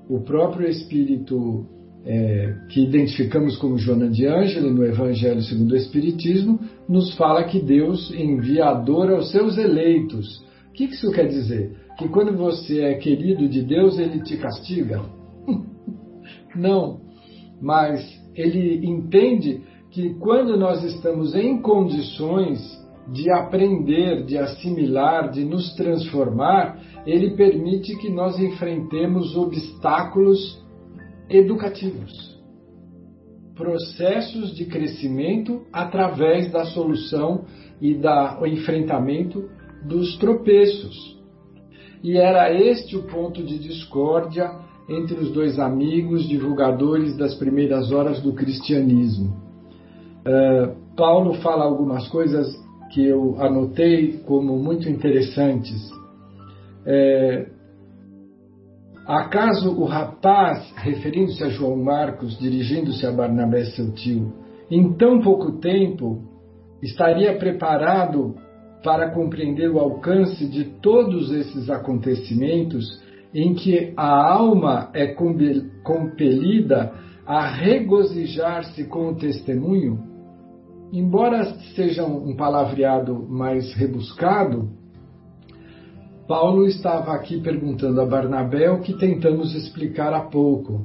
O 0.10 0.22
próprio 0.22 0.70
Espírito 0.70 1.66
é, 2.06 2.54
que 2.70 2.84
identificamos 2.84 3.58
como 3.58 3.78
Joana 3.78 4.10
de 4.10 4.28
Ângelo 4.28 4.72
no 4.72 4.86
Evangelho 4.86 5.42
segundo 5.42 5.72
o 5.72 5.76
Espiritismo, 5.76 6.60
nos 6.88 7.16
fala 7.16 7.44
que 7.44 7.60
Deus 7.60 8.14
envia 8.14 8.66
a 8.66 8.74
dor 8.74 9.12
aos 9.12 9.32
seus 9.32 9.58
eleitos. 9.58 10.44
O 10.70 10.74
que 10.74 10.86
isso 10.86 11.12
quer 11.12 11.28
dizer? 11.28 11.76
Que 11.98 12.08
quando 12.08 12.38
você 12.38 12.82
é 12.82 12.94
querido 12.96 13.48
de 13.48 13.64
Deus, 13.64 13.98
ele 13.98 14.22
te 14.22 14.38
castiga? 14.38 15.02
Não, 16.56 17.02
mas 17.62 18.06
ele 18.36 18.86
entende 18.86 19.62
que 19.90 20.14
quando 20.16 20.58
nós 20.58 20.84
estamos 20.84 21.34
em 21.34 21.62
condições 21.62 22.60
de 23.12 23.32
aprender, 23.32 24.26
de 24.26 24.38
assimilar, 24.38 25.32
de 25.32 25.46
nos 25.46 25.74
transformar, 25.76 26.80
ele 27.06 27.36
permite 27.36 27.96
que 27.98 28.10
nós 28.10 28.38
enfrentemos 28.40 29.36
obstáculos 29.38 30.65
educativos. 31.30 32.36
Processos 33.56 34.56
de 34.56 34.66
crescimento 34.66 35.62
através 35.72 36.52
da 36.52 36.66
solução 36.66 37.46
e 37.82 37.94
do 37.94 38.46
enfrentamento 38.46 39.50
dos 39.84 40.18
tropeços. 40.18 41.16
E 42.04 42.18
era 42.18 42.54
este 42.54 42.96
o 42.96 43.04
ponto 43.04 43.44
de 43.44 43.58
discórdia 43.58 44.52
entre 44.88 45.16
os 45.20 45.32
dois 45.32 45.58
amigos 45.58 46.28
divulgadores 46.28 47.18
das 47.18 47.34
primeiras 47.36 47.92
horas 47.92 48.22
do 48.22 48.34
cristianismo. 48.34 49.44
Uh, 50.22 50.76
Paulo 50.96 51.34
fala 51.36 51.66
algumas 51.66 52.08
coisas 52.08 52.48
que 52.92 53.06
eu 53.06 53.36
anotei 53.42 54.20
como 54.26 54.58
muito 54.58 54.88
interessantes. 54.88 55.92
É, 56.86 57.48
acaso 59.08 59.72
o 59.80 59.86
rapaz, 59.86 60.74
referindo-se 60.78 61.44
a 61.44 61.50
João 61.50 61.76
Marcos, 61.78 62.38
dirigindo-se 62.40 63.06
a 63.06 63.12
Barnabé, 63.12 63.66
seu 63.66 63.94
tio, 63.94 64.34
em 64.70 64.94
tão 64.94 65.22
pouco 65.22 65.60
tempo 65.60 66.22
estaria 66.82 67.38
preparado 67.38 68.36
para 68.84 69.12
compreender 69.12 69.70
o 69.70 69.80
alcance 69.80 70.48
de 70.48 70.66
todos 70.82 71.32
esses 71.32 71.70
acontecimentos 71.70 73.04
em 73.34 73.54
que 73.54 73.94
a 73.98 74.34
alma 74.34 74.90
é 74.94 75.08
compelida 75.84 76.94
a 77.26 77.48
regozijar-se 77.48 78.86
com 78.86 79.10
o 79.10 79.16
testemunho? 79.16 80.00
Embora 80.94 81.44
seja 81.76 82.06
um 82.06 82.36
palavreado 82.36 83.28
mais 83.28 83.74
rebuscado, 83.74 84.70
Paulo 86.28 86.66
estava 86.66 87.14
aqui 87.14 87.40
perguntando 87.40 88.02
a 88.02 88.06
Barnabé 88.06 88.70
o 88.72 88.82
que 88.82 88.98
tentamos 88.98 89.54
explicar 89.54 90.12
há 90.12 90.22
pouco. 90.22 90.84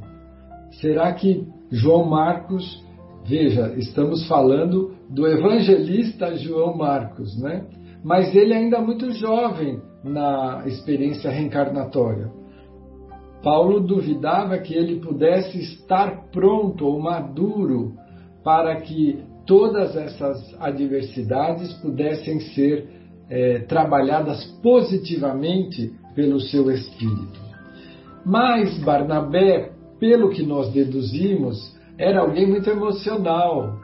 Será 0.81 1.13
que 1.15 1.47
João 1.71 2.05
Marcos, 2.05 2.85
veja, 3.25 3.73
estamos 3.79 4.29
falando 4.29 4.95
do 5.09 5.27
evangelista 5.27 6.37
João 6.37 6.77
Marcos, 6.77 7.41
né? 7.41 7.65
Mas 8.05 8.35
ele 8.35 8.53
ainda 8.53 8.77
é 8.77 8.81
muito 8.81 9.11
jovem 9.13 9.81
na 10.05 10.63
experiência 10.67 11.31
reencarnatória. 11.31 12.31
Paulo 13.43 13.81
duvidava 13.81 14.59
que 14.59 14.75
ele 14.75 15.01
pudesse 15.01 15.59
estar 15.59 16.29
pronto 16.31 16.85
ou 16.87 17.01
maduro 17.01 17.95
para 18.45 18.77
que 18.77 19.23
todas 19.47 19.97
essas 19.97 20.55
adversidades 20.61 21.73
pudessem 21.75 22.41
ser 22.41 23.00
é, 23.31 23.61
trabalhadas 23.61 24.45
positivamente 24.63 25.93
pelo 26.15 26.41
seu 26.41 26.71
espírito. 26.71 27.41
Mas 28.27 28.77
Barnabé, 28.79 29.73
pelo 29.99 30.31
que 30.31 30.43
nós 30.43 30.73
deduzimos, 30.73 31.75
era 31.97 32.21
alguém 32.21 32.47
muito 32.47 32.69
emocional. 32.69 33.79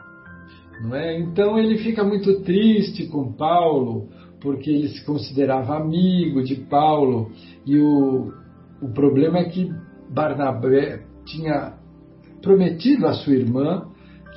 Não 0.81 0.95
é? 0.95 1.19
Então 1.19 1.57
ele 1.57 1.77
fica 1.77 2.03
muito 2.03 2.41
triste 2.41 3.07
com 3.07 3.31
Paulo, 3.33 4.09
porque 4.39 4.69
ele 4.69 4.89
se 4.89 5.03
considerava 5.05 5.77
amigo 5.77 6.43
de 6.43 6.55
Paulo 6.55 7.31
e 7.65 7.79
o, 7.79 8.31
o 8.81 8.89
problema 8.93 9.39
é 9.39 9.45
que 9.45 9.71
Barnabé 10.09 11.01
tinha 11.25 11.73
prometido 12.41 13.07
à 13.07 13.13
sua 13.13 13.33
irmã 13.33 13.87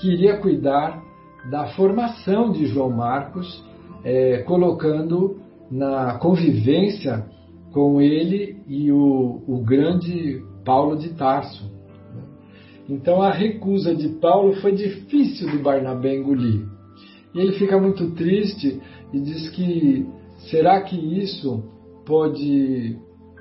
que 0.00 0.10
iria 0.12 0.38
cuidar 0.38 1.02
da 1.50 1.68
formação 1.68 2.50
de 2.50 2.66
João 2.66 2.90
Marcos, 2.90 3.64
é, 4.04 4.38
colocando 4.42 5.38
na 5.70 6.18
convivência 6.18 7.26
com 7.72 8.00
ele 8.00 8.56
e 8.66 8.90
o, 8.90 9.42
o 9.46 9.62
grande 9.62 10.42
Paulo 10.64 10.96
de 10.96 11.10
Tarso. 11.10 11.70
Então 12.88 13.22
a 13.22 13.30
recusa 13.30 13.94
de 13.94 14.08
Paulo 14.08 14.54
foi 14.54 14.72
difícil 14.72 15.50
do 15.50 15.62
Barnabé 15.62 16.16
engolir. 16.16 16.66
E 17.32 17.38
ele 17.38 17.52
fica 17.52 17.78
muito 17.80 18.10
triste 18.12 18.80
e 19.12 19.20
diz 19.20 19.48
que 19.50 20.06
será 20.50 20.80
que 20.80 20.96
isso 20.96 21.62
pode 22.04 22.98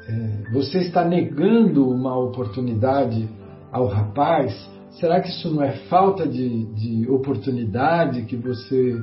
é, 0.07 0.51
você 0.51 0.79
está 0.79 1.03
negando 1.03 1.87
uma 1.87 2.17
oportunidade 2.17 3.27
ao 3.71 3.87
rapaz? 3.87 4.53
Será 4.99 5.19
que 5.21 5.29
isso 5.29 5.53
não 5.53 5.63
é 5.63 5.71
falta 5.87 6.27
de, 6.27 6.65
de 6.73 7.09
oportunidade 7.09 8.23
que 8.23 8.35
você 8.35 8.95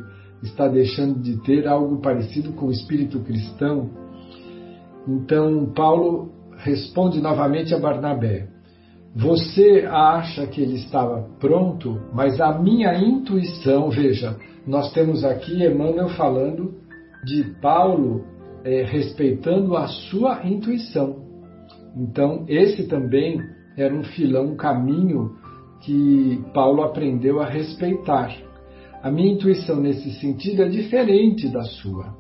está 0.43 0.68
deixando 0.68 1.20
de 1.20 1.43
ter 1.43 1.66
algo 1.66 2.01
parecido 2.01 2.53
com 2.53 2.66
o 2.66 2.70
espírito 2.70 3.20
cristão? 3.20 3.91
Então, 5.07 5.72
Paulo 5.74 6.32
responde 6.57 7.20
novamente 7.20 7.74
a 7.74 7.78
Barnabé: 7.78 8.49
Você 9.14 9.87
acha 9.89 10.47
que 10.47 10.61
ele 10.61 10.76
estava 10.76 11.28
pronto, 11.39 12.01
mas 12.12 12.41
a 12.41 12.59
minha 12.59 12.95
intuição, 12.99 13.91
veja, 13.91 14.37
nós 14.66 14.93
temos 14.93 15.24
aqui 15.24 15.64
Emmanuel 15.64 16.09
falando 16.11 16.74
de 17.24 17.45
Paulo 17.61 18.24
é, 18.64 18.82
respeitando 18.82 19.76
a 19.76 19.87
sua 19.87 20.45
intuição. 20.45 21.24
Então, 21.97 22.45
esse 22.49 22.89
também 22.89 23.41
era 23.76 23.95
um 23.95 24.03
filão, 24.03 24.53
um 24.53 24.57
caminho 24.57 25.37
que 25.80 26.43
Paulo 26.53 26.82
aprendeu 26.82 27.41
a 27.41 27.47
respeitar. 27.47 28.34
A 29.07 29.11
minha 29.12 29.34
intuição 29.34 29.76
nesse 29.76 30.11
sentido 30.18 30.64
é 30.64 30.68
diferente 30.68 31.48
da 31.48 31.62
sua. 31.62 32.12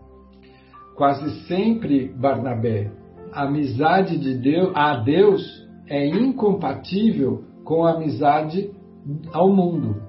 Quase 0.94 1.44
sempre, 1.48 2.06
Barnabé, 2.14 2.92
a 3.32 3.42
amizade 3.42 4.16
de 4.16 4.34
Deus, 4.34 4.70
a 4.72 4.94
Deus 4.98 5.66
é 5.88 6.06
incompatível 6.06 7.42
com 7.64 7.84
a 7.84 7.94
amizade 7.94 8.70
ao 9.32 9.52
mundo. 9.52 10.00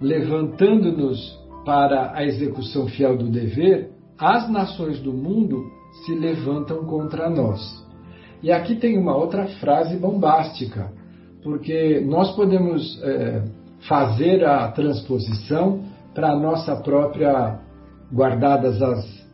Levantando-nos 0.00 1.36
para 1.64 2.12
a 2.14 2.24
execução 2.24 2.86
fiel 2.86 3.16
do 3.16 3.28
dever, 3.28 3.90
as 4.16 4.48
nações 4.48 5.00
do 5.00 5.12
mundo 5.12 5.64
se 6.06 6.14
levantam 6.14 6.84
contra 6.84 7.28
nós. 7.28 7.60
E 8.40 8.52
aqui 8.52 8.76
tem 8.76 8.96
uma 8.96 9.16
outra 9.16 9.48
frase 9.58 9.96
bombástica, 9.96 10.92
porque 11.42 12.00
nós 12.06 12.36
podemos 12.36 13.02
é, 13.02 13.42
fazer 13.88 14.44
a 14.44 14.68
transposição 14.70 15.92
para 16.14 16.30
a 16.30 16.38
nossa 16.38 16.76
própria, 16.76 17.60
guardadas 18.12 18.80
as 18.80 19.24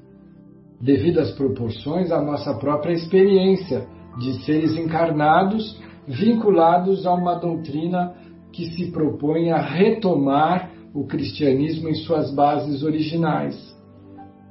devidas 0.80 1.32
proporções, 1.32 2.10
a 2.10 2.22
nossa 2.22 2.54
própria 2.54 2.94
experiência 2.94 3.86
de 4.18 4.42
seres 4.44 4.76
encarnados 4.76 5.78
vinculados 6.08 7.06
a 7.06 7.12
uma 7.12 7.34
doutrina 7.34 8.14
que 8.52 8.66
se 8.70 8.90
propõe 8.90 9.50
a 9.50 9.60
retomar 9.60 10.70
o 10.92 11.06
cristianismo 11.06 11.88
em 11.88 11.94
suas 11.94 12.34
bases 12.34 12.82
originais. 12.82 13.56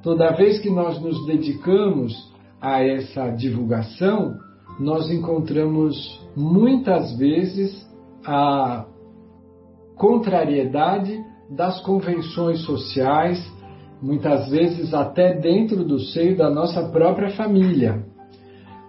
Toda 0.02 0.32
vez 0.32 0.58
que 0.60 0.70
nós 0.70 1.00
nos 1.02 1.26
dedicamos 1.26 2.14
a 2.60 2.82
essa 2.82 3.30
divulgação, 3.30 4.36
nós 4.78 5.10
encontramos 5.10 5.96
muitas 6.34 7.14
vezes 7.18 7.86
a 8.24 8.86
contrariedade 9.96 11.22
das 11.50 11.80
convenções 11.82 12.60
sociais, 12.62 13.44
muitas 14.00 14.48
vezes 14.48 14.94
até 14.94 15.34
dentro 15.38 15.84
do 15.84 15.98
seio 15.98 16.36
da 16.36 16.48
nossa 16.48 16.88
própria 16.88 17.30
família. 17.30 18.04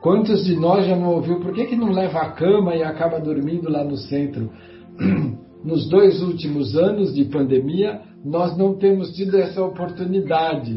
Quantos 0.02 0.46
de 0.46 0.56
nós 0.56 0.86
já 0.86 0.96
não 0.96 1.16
ouviu 1.16 1.40
por 1.40 1.54
que, 1.54 1.66
que 1.66 1.76
não 1.76 1.92
leva 1.92 2.20
a 2.20 2.32
cama 2.32 2.76
e 2.76 2.84
acaba 2.84 3.20
dormindo 3.20 3.70
lá 3.70 3.84
no 3.84 3.98
centro? 3.98 4.50
Nos 5.64 5.88
dois 5.88 6.24
últimos 6.24 6.76
anos 6.76 7.14
de 7.14 7.26
pandemia, 7.26 8.02
nós 8.26 8.58
não 8.58 8.74
temos 8.76 9.12
tido 9.12 9.38
essa 9.38 9.64
oportunidade 9.64 10.76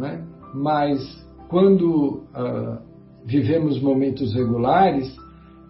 é? 0.00 0.22
mas 0.54 1.00
quando 1.48 2.22
uh, 2.34 2.78
vivemos 3.26 3.80
momentos 3.80 4.32
regulares, 4.34 5.14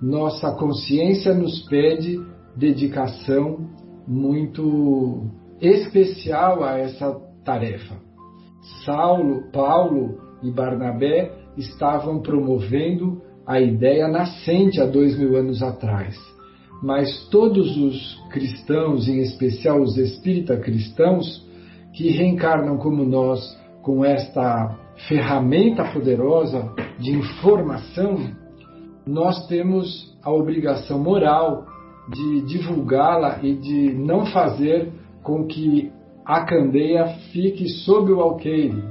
nossa 0.00 0.52
consciência 0.52 1.34
nos 1.34 1.62
pede 1.68 2.20
dedicação 2.56 3.68
muito 4.06 5.30
especial 5.62 6.64
a 6.64 6.76
essa 6.76 7.14
tarefa. 7.44 7.94
Saulo, 8.84 9.50
Paulo 9.52 10.18
e 10.42 10.50
Barnabé 10.50 11.32
estavam 11.56 12.20
promovendo 12.20 13.22
a 13.46 13.60
ideia 13.60 14.08
nascente 14.08 14.80
há 14.80 14.86
dois 14.86 15.16
mil 15.16 15.36
anos 15.36 15.62
atrás. 15.62 16.16
Mas 16.82 17.28
todos 17.28 17.76
os 17.76 18.20
cristãos, 18.30 19.08
em 19.08 19.20
especial 19.20 19.80
os 19.80 19.96
espírita 19.96 20.56
cristãos, 20.56 21.46
que 21.92 22.10
reencarnam 22.10 22.76
como 22.78 23.04
nós 23.04 23.40
com 23.82 24.04
esta 24.04 24.76
ferramenta 25.08 25.84
poderosa 25.92 26.72
de 26.98 27.12
informação, 27.12 28.16
nós 29.06 29.46
temos 29.46 30.16
a 30.22 30.32
obrigação 30.32 30.98
moral 30.98 31.66
de 32.08 32.42
divulgá-la 32.42 33.40
e 33.42 33.54
de 33.54 33.92
não 33.94 34.26
fazer 34.26 34.92
com 35.22 35.46
que 35.46 35.92
a 36.24 36.44
candeia 36.44 37.06
fique 37.32 37.68
sob 37.68 38.12
o 38.12 38.20
alqueire, 38.20 38.82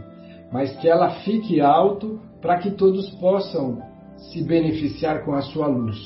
mas 0.51 0.75
que 0.77 0.87
ela 0.87 1.09
fique 1.21 1.61
alto 1.61 2.19
para 2.41 2.57
que 2.57 2.71
todos 2.71 3.09
possam 3.15 3.81
se 4.17 4.43
beneficiar 4.43 5.23
com 5.23 5.33
a 5.33 5.41
sua 5.41 5.67
luz. 5.67 5.97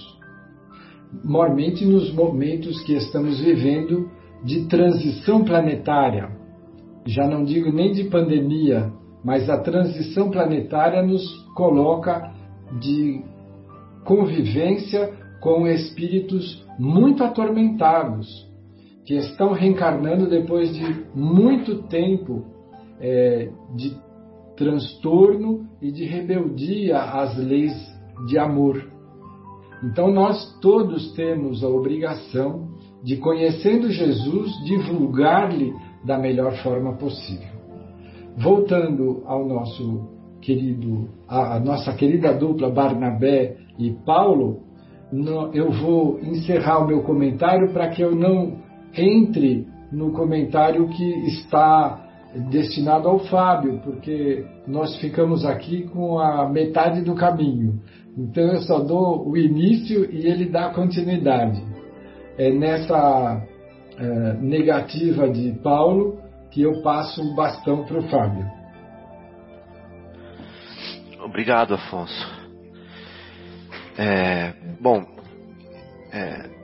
Mormente 1.24 1.86
nos 1.86 2.14
momentos 2.14 2.82
que 2.84 2.94
estamos 2.94 3.40
vivendo 3.40 4.10
de 4.44 4.68
transição 4.68 5.44
planetária, 5.44 6.30
já 7.06 7.28
não 7.28 7.44
digo 7.44 7.72
nem 7.72 7.92
de 7.92 8.06
pandemia, 8.06 8.92
mas 9.24 9.50
a 9.50 9.58
transição 9.60 10.30
planetária 10.30 11.02
nos 11.02 11.24
coloca 11.56 12.32
de 12.80 13.24
convivência 14.04 15.12
com 15.40 15.68
espíritos 15.68 16.64
muito 16.78 17.24
atormentados, 17.24 18.28
que 19.06 19.16
estão 19.16 19.54
reencarnando 19.54 20.28
depois 20.28 20.74
de 20.74 21.06
muito 21.14 21.84
tempo 21.84 22.44
é, 23.00 23.50
de 23.76 23.96
transtorno 24.58 25.68
e 25.82 25.92
de 25.92 26.06
rebeldia 26.06 26.98
às 26.98 27.38
leis 27.38 27.74
de 28.28 28.38
amor. 28.38 28.84
Então 29.84 30.12
nós 30.12 30.58
todos 30.60 31.14
temos 31.14 31.64
a 31.64 31.68
obrigação 31.68 32.70
de, 33.04 33.18
conhecendo 33.18 33.92
Jesus, 33.92 34.52
divulgar-lhe 34.66 35.74
da 36.04 36.18
melhor 36.18 36.56
forma 36.64 36.94
possível. 36.94 37.54
Voltando 38.38 39.22
ao 39.26 39.46
nosso 39.48 40.10
querido, 40.42 41.10
a, 41.28 41.60
nossa 41.60 41.94
querida 41.94 42.34
dupla 42.34 42.70
Barnabé 42.70 43.58
e 43.78 43.92
Paulo, 43.92 44.62
eu 45.54 45.72
vou 45.72 46.20
encerrar 46.20 46.80
o 46.80 46.88
meu 46.88 47.04
comentário 47.04 47.72
para 47.72 47.90
que 47.90 48.02
eu 48.02 48.16
não 48.16 48.65
entre 48.98 49.68
no 49.92 50.12
comentário 50.12 50.88
que 50.90 51.04
está 51.28 52.02
destinado 52.50 53.08
ao 53.08 53.20
Fábio, 53.20 53.80
porque 53.84 54.46
nós 54.68 54.96
ficamos 54.98 55.46
aqui 55.46 55.84
com 55.84 56.20
a 56.20 56.50
metade 56.50 57.02
do 57.02 57.16
caminho. 57.16 57.82
Então 58.18 58.44
eu 58.44 58.62
só 58.62 58.80
dou 58.80 59.28
o 59.28 59.38
início 59.38 60.10
e 60.12 60.28
ele 60.28 60.46
dá 60.46 60.70
continuidade. 60.70 61.64
É 62.38 62.52
nessa 62.52 63.42
é, 63.98 64.34
negativa 64.42 65.30
de 65.30 65.54
Paulo 65.64 66.20
que 66.52 66.62
eu 66.62 66.82
passo 66.82 67.22
o 67.22 67.36
bastão 67.36 67.86
para 67.86 68.00
o 68.00 68.04
Fábio. 68.10 68.46
Obrigado, 71.24 71.74
Afonso. 71.74 72.46
É, 73.98 74.54
bom, 74.80 75.06
é, 76.12 76.55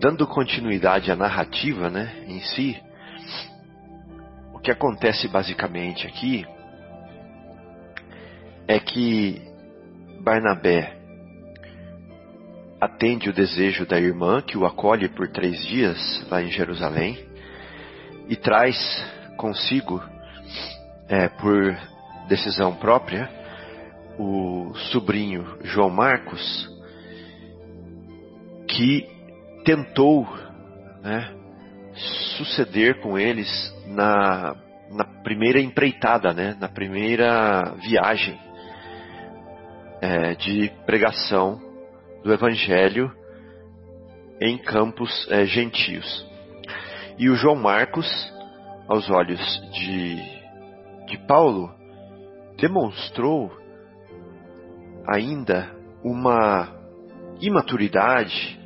dando 0.00 0.26
continuidade 0.26 1.12
à 1.12 1.16
narrativa 1.16 1.90
né, 1.90 2.24
em 2.26 2.40
si, 2.40 2.80
o 4.54 4.58
que 4.58 4.70
acontece 4.70 5.28
basicamente 5.28 6.06
aqui 6.06 6.46
é 8.66 8.80
que 8.80 9.42
Barnabé 10.22 10.96
atende 12.80 13.28
o 13.28 13.32
desejo 13.32 13.84
da 13.84 14.00
irmã 14.00 14.40
que 14.40 14.56
o 14.56 14.64
acolhe 14.64 15.06
por 15.08 15.28
três 15.28 15.62
dias 15.66 16.26
lá 16.30 16.42
em 16.42 16.50
Jerusalém 16.50 17.22
e 18.26 18.36
traz 18.36 18.76
consigo, 19.36 20.02
é, 21.08 21.28
por 21.28 21.76
decisão 22.26 22.74
própria, 22.74 23.28
o 24.18 24.72
sobrinho 24.92 25.58
João 25.62 25.90
Marcos, 25.90 26.68
que 28.66 29.19
tentou 29.64 30.26
né, 31.02 31.34
suceder 32.36 33.00
com 33.00 33.18
eles 33.18 33.48
na, 33.86 34.56
na 34.90 35.04
primeira 35.22 35.60
empreitada, 35.60 36.32
né, 36.32 36.56
na 36.60 36.68
primeira 36.68 37.74
viagem 37.82 38.38
é, 40.00 40.34
de 40.34 40.70
pregação 40.86 41.60
do 42.22 42.32
Evangelho 42.32 43.12
em 44.40 44.56
campos 44.58 45.26
é, 45.30 45.44
gentios. 45.44 46.26
E 47.18 47.28
o 47.28 47.34
João 47.34 47.56
Marcos, 47.56 48.06
aos 48.88 49.10
olhos 49.10 49.40
de, 49.72 50.16
de 51.06 51.18
Paulo, 51.26 51.70
demonstrou 52.56 53.52
ainda 55.06 55.70
uma 56.02 56.68
imaturidade 57.40 58.59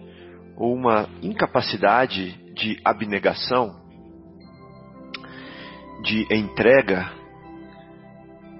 ou 0.57 0.75
uma 0.75 1.09
incapacidade 1.23 2.33
de 2.55 2.81
abnegação, 2.85 3.75
de 6.03 6.27
entrega, 6.35 7.11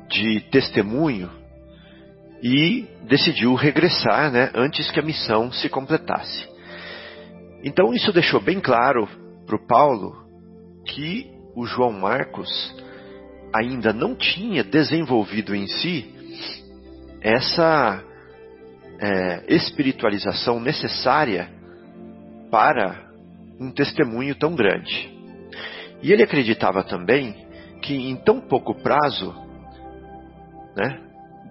de 0.09 0.41
testemunho 0.51 1.31
e 2.43 2.87
decidiu 3.09 3.55
regressar 3.55 4.31
né, 4.31 4.51
antes 4.55 4.91
que 4.91 5.01
a 5.01 5.03
missão 5.03 5.53
se 5.53 5.69
completasse. 5.69 6.49
Então 7.63 7.95
isso 7.95 8.13
deixou 8.13 8.41
bem 8.41 8.61
claro 8.61 9.09
para 9.47 9.57
o 9.57 9.67
Paulo 9.67 10.25
que 10.87 11.31
o 11.55 11.65
João 11.65 11.93
Marcos 11.93 12.51
ainda 13.55 13.93
não 13.93 14.15
tinha 14.15 14.65
desenvolvido 14.65 15.55
em 15.55 15.67
si 15.67 16.13
essa 17.21 18.03
é, 19.01 19.55
espiritualização 19.55 20.61
necessária 20.61 21.54
para 22.55 23.11
um 23.59 23.73
testemunho 23.73 24.33
tão 24.37 24.55
grande. 24.55 25.13
E 26.01 26.13
ele 26.13 26.23
acreditava 26.23 26.85
também 26.85 27.35
que 27.83 27.97
em 27.97 28.15
tão 28.15 28.41
pouco 28.41 28.77
prazo, 28.77 29.35
né, 30.77 31.01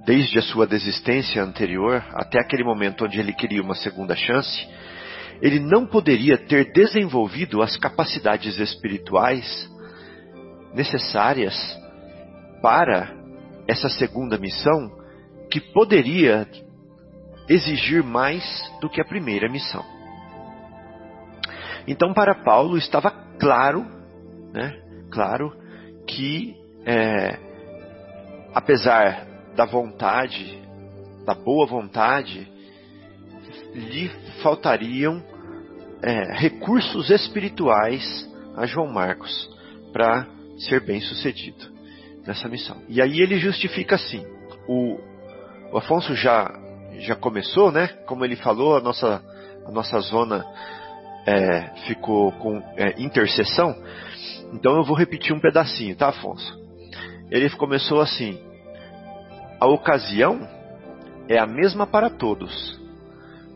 desde 0.06 0.39
a 0.39 0.41
sua 0.41 0.66
desistência 0.66 1.43
anterior 1.43 2.01
até 2.14 2.39
aquele 2.39 2.64
momento 2.64 3.04
onde 3.04 3.20
ele 3.20 3.34
queria 3.34 3.62
uma 3.62 3.76
segunda 3.76 4.16
chance, 4.16 4.66
ele 5.41 5.60
não 5.60 5.86
poderia 5.86 6.38
ter 6.38 6.72
desenvolvido 6.72 7.62
as 7.62 7.76
capacidades 7.76 8.58
espirituais 8.58 9.70
necessárias 10.74 11.54
para 12.62 13.14
essa 13.68 13.89
segunda 13.89 14.38
missão 14.38 14.89
que 15.51 15.60
poderia 15.60 16.47
exigir 17.49 18.01
mais 18.01 18.41
do 18.80 18.89
que 18.89 19.01
a 19.01 19.06
primeira 19.06 19.49
missão. 19.51 19.84
Então, 21.88 22.14
para 22.14 22.36
Paulo 22.44 22.78
estava 22.78 23.12
claro, 23.40 23.86
né, 24.54 24.80
claro 25.12 25.54
que 26.08 26.56
é, 26.86 27.40
apesar 28.54 29.26
da 29.56 29.66
vontade, 29.66 30.62
da 31.26 31.34
boa 31.34 31.66
vontade, 31.66 32.48
lhe 33.74 34.10
faltariam 34.42 35.24
é, 36.02 36.34
recursos 36.34 37.10
espirituais 37.10 38.30
a 38.56 38.66
João 38.66 38.92
Marcos 38.92 39.50
para 39.92 40.28
ser 40.58 40.82
bem 40.82 41.00
sucedido 41.02 41.72
nessa 42.26 42.48
missão. 42.48 42.82
E 42.88 43.02
aí 43.02 43.22
ele 43.22 43.40
justifica 43.40 43.96
assim: 43.96 44.26
o, 44.68 45.00
o 45.72 45.78
Afonso 45.78 46.16
já 46.16 46.60
já 47.00 47.16
começou, 47.16 47.72
né? 47.72 47.88
Como 48.06 48.24
ele 48.24 48.36
falou, 48.36 48.78
a 48.78 48.82
nossa 48.82 49.24
a 49.66 49.72
nossa 49.72 50.00
zona 50.00 50.46
é, 51.26 51.70
ficou 51.88 52.32
com 52.34 52.58
é, 52.78 53.02
intercessão. 53.02 53.76
Então 54.54 54.76
eu 54.76 54.84
vou 54.84 54.96
repetir 54.96 55.34
um 55.34 55.40
pedacinho, 55.40 55.96
tá, 55.96 56.10
Afonso? 56.10 56.62
Ele 57.32 57.50
começou 57.52 58.02
assim: 58.02 58.40
a 59.60 59.68
ocasião 59.68 60.48
é 61.28 61.40
a 61.40 61.48
mesma 61.48 61.88
para 61.88 62.10
todos, 62.10 62.80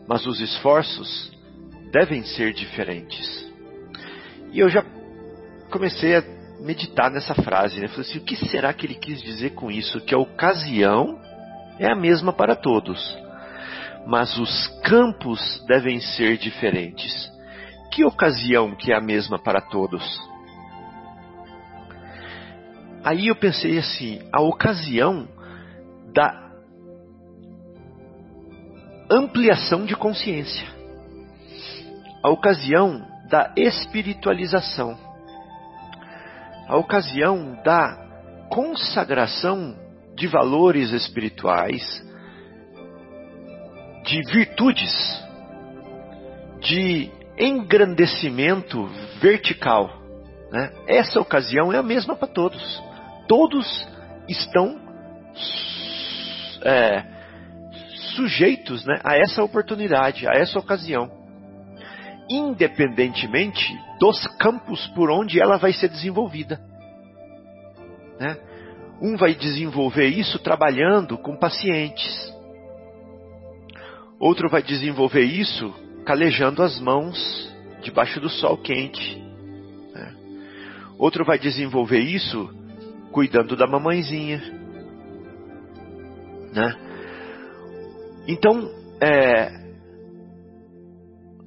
mas 0.07 0.25
os 0.25 0.39
esforços 0.39 1.31
devem 1.91 2.23
ser 2.23 2.53
diferentes. 2.53 3.45
E 4.51 4.59
eu 4.59 4.69
já 4.69 4.83
comecei 5.69 6.15
a 6.15 6.23
meditar 6.59 7.11
nessa 7.11 7.35
frase, 7.35 7.79
né? 7.79 7.87
Falei 7.87 8.09
assim, 8.09 8.17
o 8.17 8.23
que 8.23 8.35
será 8.35 8.73
que 8.73 8.85
ele 8.85 8.95
quis 8.95 9.21
dizer 9.21 9.51
com 9.51 9.69
isso? 9.69 10.01
Que 10.01 10.15
a 10.15 10.17
ocasião 10.17 11.21
é 11.77 11.91
a 11.91 11.95
mesma 11.95 12.33
para 12.33 12.55
todos, 12.55 13.15
mas 14.07 14.37
os 14.37 14.67
campos 14.83 15.63
devem 15.67 15.99
ser 15.99 16.37
diferentes 16.37 17.36
que 17.97 18.05
ocasião 18.05 18.75
que 18.75 18.91
é 18.91 18.95
a 18.95 19.01
mesma 19.01 19.39
para 19.39 19.59
todos? 19.59 20.05
Aí 23.03 23.27
eu 23.27 23.35
pensei 23.35 23.79
assim, 23.79 24.21
a 24.31 24.39
ocasião 24.39 25.27
da 26.13 26.51
ampliação 29.09 29.83
de 29.83 29.95
consciência, 29.95 30.67
a 32.21 32.29
ocasião 32.29 33.03
da 33.31 33.51
espiritualização, 33.57 34.95
a 36.67 36.77
ocasião 36.77 37.59
da 37.63 38.45
consagração 38.51 39.75
de 40.15 40.27
valores 40.27 40.91
espirituais, 40.91 41.81
de 44.05 44.21
virtudes, 44.31 45.25
de 46.59 47.16
engrandecimento 47.37 48.85
vertical. 49.21 50.01
Né? 50.51 50.71
Essa 50.87 51.19
ocasião 51.19 51.71
é 51.71 51.77
a 51.77 51.83
mesma 51.83 52.15
para 52.15 52.27
todos. 52.27 52.83
Todos 53.27 53.87
estão 54.27 54.79
é, 56.63 57.03
sujeitos 58.15 58.85
né, 58.85 58.99
a 59.03 59.15
essa 59.15 59.43
oportunidade, 59.43 60.27
a 60.27 60.31
essa 60.31 60.57
ocasião, 60.57 61.11
independentemente 62.29 63.77
dos 63.99 64.25
campos 64.37 64.87
por 64.87 65.11
onde 65.11 65.39
ela 65.39 65.57
vai 65.57 65.73
ser 65.73 65.89
desenvolvida. 65.89 66.59
Né? 68.19 68.37
Um 69.01 69.15
vai 69.15 69.35
desenvolver 69.35 70.07
isso 70.07 70.39
trabalhando 70.39 71.17
com 71.17 71.37
pacientes, 71.37 72.33
outro 74.19 74.49
vai 74.49 74.63
desenvolver 74.63 75.23
isso 75.23 75.73
calejando 76.07 76.63
as 76.63 76.79
mãos 76.79 77.53
debaixo 77.83 78.21
do 78.21 78.29
sol 78.29 78.57
quente, 78.57 79.21
né? 79.93 80.15
outro 80.97 81.25
vai 81.25 81.37
desenvolver 81.37 81.99
isso 81.99 82.49
cuidando 83.11 83.57
da 83.57 83.67
mamãezinha, 83.67 84.41
né? 86.53 86.77
Então, 88.25 88.71
é, 89.01 89.51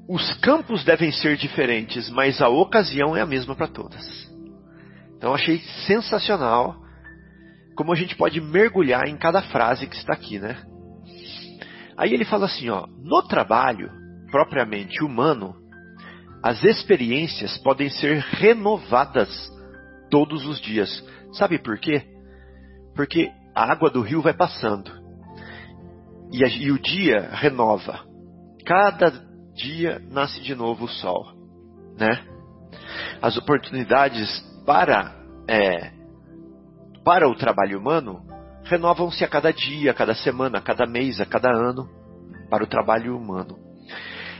os 0.06 0.34
campos 0.40 0.84
devem 0.84 1.10
ser 1.10 1.38
diferentes, 1.38 2.10
mas 2.10 2.42
a 2.42 2.50
ocasião 2.50 3.16
é 3.16 3.22
a 3.22 3.26
mesma 3.26 3.56
para 3.56 3.66
todas. 3.66 4.04
Então, 5.16 5.32
achei 5.34 5.58
sensacional 5.86 6.76
como 7.74 7.94
a 7.94 7.96
gente 7.96 8.14
pode 8.14 8.38
mergulhar 8.42 9.08
em 9.08 9.16
cada 9.16 9.40
frase 9.40 9.86
que 9.86 9.96
está 9.96 10.12
aqui, 10.12 10.38
né? 10.38 10.62
Aí 11.96 12.12
ele 12.12 12.26
fala 12.26 12.44
assim, 12.44 12.68
ó, 12.68 12.86
no 12.98 13.22
trabalho 13.22 13.99
propriamente 14.30 15.02
humano, 15.04 15.54
as 16.42 16.62
experiências 16.64 17.58
podem 17.58 17.90
ser 17.90 18.18
renovadas 18.18 19.28
todos 20.10 20.46
os 20.46 20.60
dias. 20.60 20.88
Sabe 21.32 21.58
por 21.58 21.78
quê? 21.78 22.02
Porque 22.94 23.30
a 23.54 23.70
água 23.70 23.90
do 23.90 24.00
rio 24.00 24.22
vai 24.22 24.32
passando 24.32 24.90
e, 26.32 26.44
a, 26.44 26.48
e 26.48 26.70
o 26.70 26.78
dia 26.78 27.28
renova. 27.32 28.00
Cada 28.64 29.10
dia 29.54 30.00
nasce 30.10 30.40
de 30.40 30.54
novo 30.54 30.84
o 30.84 30.88
sol, 30.88 31.24
né? 31.98 32.24
As 33.20 33.36
oportunidades 33.36 34.40
para 34.64 35.14
é, 35.48 35.92
para 37.04 37.28
o 37.28 37.34
trabalho 37.34 37.78
humano 37.78 38.22
renovam-se 38.64 39.24
a 39.24 39.28
cada 39.28 39.52
dia, 39.52 39.90
a 39.90 39.94
cada 39.94 40.14
semana, 40.14 40.58
a 40.58 40.62
cada 40.62 40.86
mês, 40.86 41.20
a 41.20 41.26
cada 41.26 41.50
ano 41.50 41.88
para 42.48 42.62
o 42.62 42.66
trabalho 42.66 43.16
humano. 43.16 43.58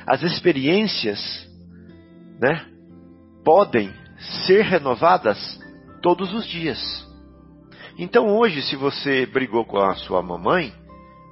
As 0.07 0.23
experiências, 0.23 1.21
né, 2.41 2.67
podem 3.45 3.93
ser 4.47 4.63
renovadas 4.63 5.59
todos 6.03 6.33
os 6.33 6.47
dias. 6.47 6.79
Então 7.99 8.29
hoje, 8.29 8.63
se 8.63 8.77
você 8.77 9.27
brigou 9.27 9.65
com 9.65 9.79
a 9.79 9.95
sua 9.95 10.23
mamãe, 10.23 10.73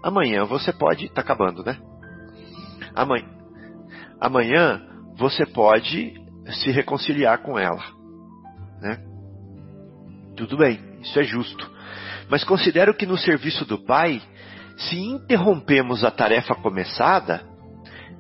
amanhã 0.03 0.45
você 0.45 0.73
pode, 0.73 1.07
está 1.07 1.21
acabando, 1.21 1.64
né? 1.64 1.79
Amanhã, 2.95 3.27
amanhã 4.21 4.83
você 5.16 5.47
pode 5.47 6.14
se 6.62 6.71
reconciliar 6.71 7.39
com 7.39 7.59
ela, 7.59 7.83
né? 8.81 8.99
Tudo 10.37 10.57
bem, 10.57 10.79
isso 11.01 11.19
é 11.19 11.23
justo. 11.23 11.71
Mas 12.29 12.45
considero 12.45 12.95
que 12.95 13.07
no 13.07 13.16
serviço 13.16 13.64
do 13.64 13.79
Pai, 13.79 14.21
se 14.77 14.99
interrompemos 14.99 16.05
a 16.05 16.11
tarefa 16.11 16.55
começada, 16.55 17.48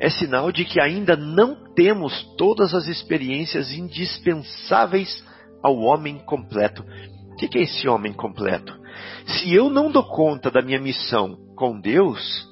é 0.00 0.08
sinal 0.08 0.52
de 0.52 0.64
que 0.64 0.80
ainda 0.80 1.16
não 1.16 1.72
temos 1.74 2.22
todas 2.36 2.74
as 2.74 2.86
experiências 2.86 3.72
indispensáveis 3.72 5.24
ao 5.62 5.76
homem 5.78 6.18
completo. 6.18 6.84
O 7.32 7.36
que 7.36 7.58
é 7.58 7.62
esse 7.62 7.88
homem 7.88 8.12
completo? 8.12 8.76
Se 9.26 9.52
eu 9.52 9.70
não 9.70 9.90
dou 9.90 10.04
conta 10.04 10.50
da 10.50 10.62
minha 10.62 10.80
missão 10.80 11.36
com 11.56 11.80
Deus, 11.80 12.48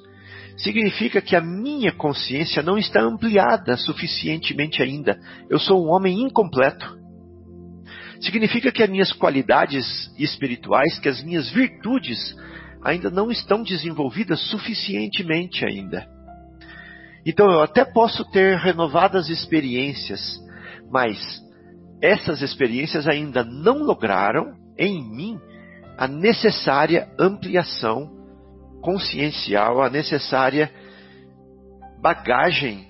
significa 0.57 1.21
que 1.21 1.35
a 1.35 1.41
minha 1.41 1.91
consciência 1.91 2.61
não 2.61 2.77
está 2.77 3.01
ampliada 3.01 3.77
suficientemente 3.77 4.81
ainda. 4.81 5.17
Eu 5.49 5.59
sou 5.59 5.85
um 5.85 5.89
homem 5.89 6.21
incompleto. 6.21 6.97
Significa 8.19 8.71
que 8.71 8.83
as 8.83 8.89
minhas 8.89 9.13
qualidades 9.13 10.11
espirituais, 10.17 10.99
que 10.99 11.07
as 11.07 11.23
minhas 11.23 11.49
virtudes 11.49 12.35
ainda 12.83 13.09
não 13.09 13.29
estão 13.29 13.63
desenvolvidas 13.63 14.39
suficientemente 14.49 15.65
ainda. 15.65 16.16
Então 17.27 17.51
eu 17.51 17.61
até 17.61 17.83
posso 17.83 18.23
ter 18.31 18.57
renovadas 18.57 19.29
experiências, 19.29 20.39
mas 20.89 21.19
essas 22.01 22.41
experiências 22.41 23.05
ainda 23.07 23.43
não 23.43 23.83
lograram 23.83 24.55
em 24.77 25.03
mim 25.03 25.37
a 25.97 26.07
necessária 26.07 27.11
ampliação 27.19 28.09
consciencial, 28.81 29.81
a 29.81 29.89
necessária 29.89 30.71
bagagem 32.01 32.87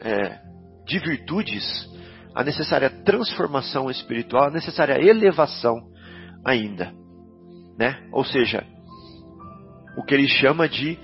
é, 0.00 0.38
de 0.86 0.98
virtudes 0.98 1.92
a 2.34 2.42
necessária 2.42 2.90
transformação 2.90 3.88
espiritual, 3.88 4.48
a 4.48 4.50
necessária 4.50 5.00
elevação 5.00 5.76
ainda, 6.44 6.92
né? 7.78 8.08
Ou 8.12 8.24
seja, 8.24 8.66
o 9.96 10.02
que 10.02 10.14
ele 10.14 10.26
chama 10.26 10.68
de 10.68 10.98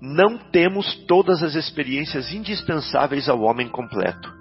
não 0.00 0.38
temos 0.38 0.94
todas 1.06 1.42
as 1.42 1.54
experiências 1.54 2.32
indispensáveis 2.32 3.28
ao 3.28 3.40
homem 3.42 3.68
completo. 3.68 4.32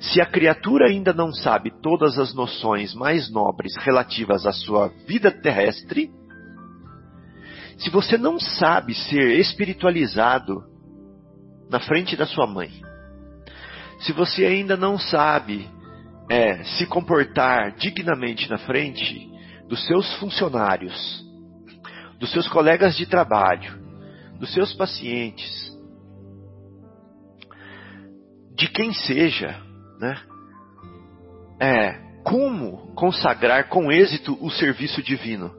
Se 0.00 0.20
a 0.20 0.26
criatura 0.26 0.88
ainda 0.88 1.12
não 1.12 1.32
sabe 1.32 1.70
todas 1.80 2.18
as 2.18 2.34
noções 2.34 2.92
mais 2.92 3.30
nobres 3.30 3.76
relativas 3.76 4.44
à 4.44 4.52
sua 4.52 4.88
vida 5.06 5.30
terrestre, 5.30 6.10
se 7.78 7.88
você 7.88 8.18
não 8.18 8.38
sabe 8.38 8.94
ser 8.94 9.38
espiritualizado 9.38 10.64
na 11.70 11.80
frente 11.80 12.16
da 12.16 12.26
sua 12.26 12.46
mãe, 12.46 12.70
se 14.00 14.12
você 14.12 14.44
ainda 14.44 14.76
não 14.76 14.98
sabe 14.98 15.68
é, 16.28 16.64
se 16.64 16.86
comportar 16.86 17.76
dignamente 17.76 18.50
na 18.50 18.58
frente 18.58 19.30
dos 19.68 19.86
seus 19.86 20.12
funcionários, 20.16 21.24
dos 22.18 22.30
seus 22.32 22.48
colegas 22.48 22.96
de 22.96 23.06
trabalho, 23.06 23.83
dos 24.44 24.52
seus 24.52 24.74
pacientes, 24.74 25.74
de 28.54 28.68
quem 28.68 28.92
seja, 28.92 29.58
né? 29.98 30.14
É, 31.58 31.92
como 32.22 32.94
consagrar 32.94 33.70
com 33.70 33.90
êxito 33.90 34.36
o 34.44 34.50
serviço 34.50 35.02
divino. 35.02 35.50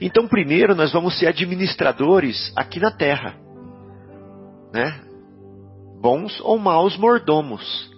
Então, 0.00 0.28
primeiro 0.28 0.76
nós 0.76 0.92
vamos 0.92 1.18
ser 1.18 1.26
administradores 1.26 2.52
aqui 2.54 2.78
na 2.78 2.92
terra, 2.92 3.34
né? 4.72 5.00
bons 6.00 6.40
ou 6.42 6.58
maus 6.60 6.96
mordomos, 6.96 7.90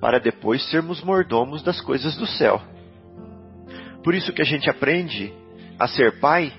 para 0.00 0.20
depois 0.20 0.62
sermos 0.70 1.02
mordomos 1.02 1.64
das 1.64 1.80
coisas 1.80 2.16
do 2.16 2.26
céu. 2.26 2.62
Por 4.04 4.14
isso 4.14 4.32
que 4.32 4.42
a 4.42 4.46
gente 4.46 4.70
aprende 4.70 5.32
a 5.80 5.88
ser 5.88 6.20
pai 6.20 6.52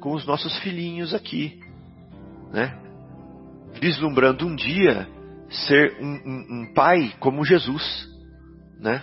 com 0.00 0.14
os 0.14 0.26
nossos 0.26 0.56
filhinhos 0.58 1.14
aqui, 1.14 1.60
né? 2.52 2.78
Vislumbrando 3.80 4.46
um 4.46 4.54
dia 4.54 5.06
ser 5.50 5.96
um, 6.00 6.06
um, 6.06 6.46
um 6.50 6.74
pai 6.74 7.12
como 7.20 7.44
Jesus, 7.44 8.08
né? 8.80 9.02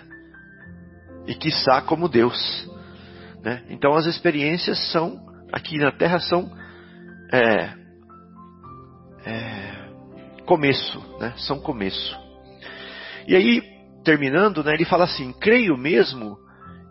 E 1.26 1.34
quiçá 1.34 1.82
como 1.82 2.08
Deus, 2.08 2.70
né? 3.42 3.64
Então 3.68 3.94
as 3.94 4.06
experiências 4.06 4.90
são 4.90 5.24
aqui 5.52 5.78
na 5.78 5.92
Terra 5.92 6.18
são 6.20 6.50
é, 7.32 7.74
é, 9.24 9.88
começo, 10.44 11.00
né? 11.18 11.34
São 11.36 11.58
começo. 11.58 12.16
E 13.26 13.34
aí, 13.34 13.62
terminando, 14.04 14.62
né, 14.62 14.72
ele 14.74 14.84
fala 14.84 15.04
assim: 15.04 15.32
creio 15.32 15.76
mesmo 15.76 16.38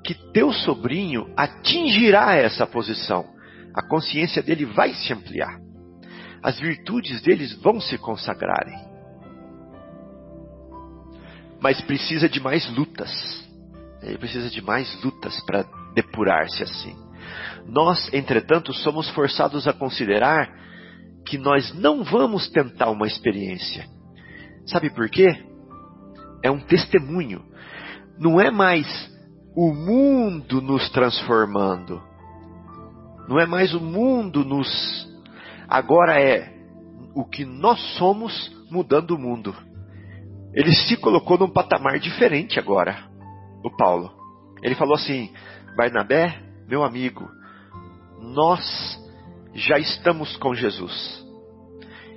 que 0.04 0.14
teu 0.32 0.52
sobrinho 0.52 1.32
atingirá 1.36 2.36
essa 2.36 2.68
posição. 2.68 3.35
A 3.76 3.82
consciência 3.88 4.42
dele 4.42 4.66
vai 4.66 4.94
se 4.94 5.12
ampliar. 5.12 5.60
As 6.42 6.58
virtudes 6.60 7.22
deles 7.22 7.54
vão 7.62 7.82
se 7.82 7.98
consagrarem. 7.98 8.80
Mas 11.60 11.82
precisa 11.82 12.30
de 12.30 12.40
mais 12.40 12.70
lutas. 12.70 13.12
Ele 14.02 14.18
precisa 14.18 14.50
de 14.50 14.62
mais 14.62 15.04
lutas 15.04 15.38
para 15.46 15.66
depurar-se 15.94 16.64
assim. 16.64 16.96
Nós, 17.66 18.14
entretanto, 18.14 18.72
somos 18.74 19.10
forçados 19.10 19.68
a 19.68 19.74
considerar 19.74 20.48
que 21.28 21.38
nós 21.38 21.74
não 21.74 22.04
vamos 22.04 22.48
tentar 22.50 22.92
uma 22.92 23.08
experiência. 23.08 23.86
Sabe 24.68 24.90
por 24.92 25.10
quê? 25.10 25.44
É 26.44 26.52
um 26.52 26.60
testemunho. 26.60 27.44
Não 28.20 28.40
é 28.40 28.52
mais 28.52 28.88
o 29.56 29.74
mundo 29.74 30.62
nos 30.62 30.90
transformando. 30.92 32.02
Não 33.28 33.40
é 33.40 33.46
mais 33.46 33.74
o 33.74 33.80
mundo 33.80 34.44
nos. 34.44 34.68
Agora 35.68 36.20
é 36.22 36.54
o 37.14 37.26
que 37.26 37.46
nós 37.46 37.80
somos 37.98 38.52
mudando 38.70 39.12
o 39.12 39.20
mundo. 39.20 39.56
Ele 40.54 40.72
se 40.74 40.96
colocou 40.98 41.38
num 41.38 41.50
patamar 41.50 42.00
diferente 42.00 42.60
agora, 42.60 43.10
o 43.64 43.70
Paulo. 43.76 44.12
Ele 44.62 44.76
falou 44.76 44.96
assim: 44.96 45.34
Barnabé, 45.76 46.42
meu 46.68 46.84
amigo, 46.84 47.30
nós 48.22 48.62
já 49.54 49.78
estamos 49.80 50.36
com 50.38 50.54
Jesus. 50.54 51.26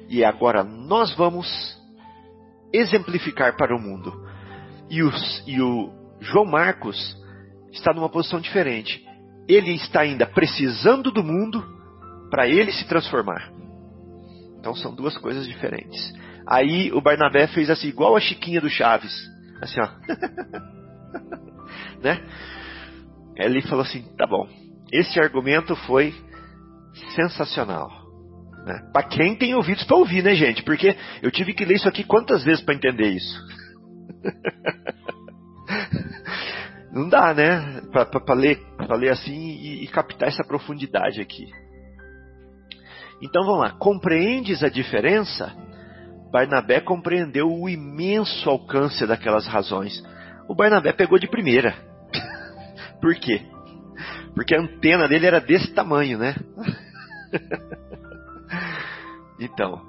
E 0.09 0.25
agora 0.25 0.65
nós 0.65 1.15
vamos 1.15 1.49
exemplificar 2.73 3.57
para 3.57 3.77
o 3.77 3.81
mundo. 3.81 4.27
E, 4.91 5.03
os, 5.03 5.45
e 5.47 5.61
o 5.61 5.93
João 6.21 6.47
Marcos 6.47 7.17
está 7.73 7.93
numa 7.93 8.09
posição 8.09 8.41
diferente. 8.41 9.07
Ele 9.49 9.73
está 9.73 10.03
ainda 10.03 10.27
precisando 10.27 11.11
do 11.11 11.25
mundo 11.25 11.65
para 12.31 12.47
ele 12.47 12.71
se 12.73 12.87
transformar. 12.87 13.51
Então 14.59 14.75
são 14.75 14.95
duas 14.95 15.17
coisas 15.17 15.47
diferentes. 15.47 16.13
Aí 16.47 16.93
o 16.93 17.01
Barnabé 17.01 17.47
fez 17.47 17.71
assim, 17.71 17.89
igual 17.89 18.15
a 18.17 18.21
Chiquinha 18.21 18.61
do 18.61 18.69
Chaves. 18.69 19.15
Assim, 19.63 19.81
ó. 19.81 19.89
né? 22.03 22.23
Ele 23.37 23.63
falou 23.63 23.85
assim: 23.85 24.03
tá 24.17 24.27
bom, 24.27 24.49
esse 24.93 25.21
argumento 25.21 25.77
foi 25.77 26.13
sensacional. 27.15 27.89
Né? 28.65 28.91
Para 28.93 29.05
quem 29.05 29.37
tem 29.37 29.55
ouvidos 29.55 29.85
para 29.85 29.97
ouvir, 29.97 30.23
né, 30.23 30.35
gente? 30.35 30.63
Porque 30.63 30.97
eu 31.23 31.31
tive 31.31 31.55
que 31.55 31.65
ler 31.65 31.77
isso 31.77 31.89
aqui 31.89 32.05
quantas 32.05 32.45
vezes 32.45 32.63
para 32.63 32.75
entender 32.75 33.11
isso? 33.11 33.41
Não 36.99 37.09
dá, 37.09 37.33
né? 37.33 37.81
Para 37.93 38.35
ler, 38.35 38.61
ler 38.99 39.11
assim 39.11 39.33
e, 39.33 39.85
e 39.85 39.87
captar 39.87 40.29
essa 40.29 40.43
profundidade 40.43 41.21
aqui. 41.21 41.47
Então 43.23 43.45
vamos 43.45 43.61
lá. 43.61 43.71
Compreendes 43.71 44.65
a 44.65 44.69
diferença? 44.69 45.55
Barnabé 46.33 46.81
compreendeu 46.81 47.49
o 47.49 47.69
imenso 47.69 48.51
alcance 48.51 49.07
daquelas 49.07 49.47
razões. 49.47 50.03
O 50.49 50.57
Barnabé 50.57 50.93
pegou 50.93 51.21
de 51.21 51.29
primeira. 51.29 51.73
Por 53.01 53.15
quê? 53.15 53.43
Porque 54.35 54.57
a 54.57 54.61
antena 54.61 55.07
dele 55.07 55.27
era 55.27 55.41
desse 55.41 55.73
tamanho, 55.73 56.19
né? 56.19 56.35
então, 59.39 59.81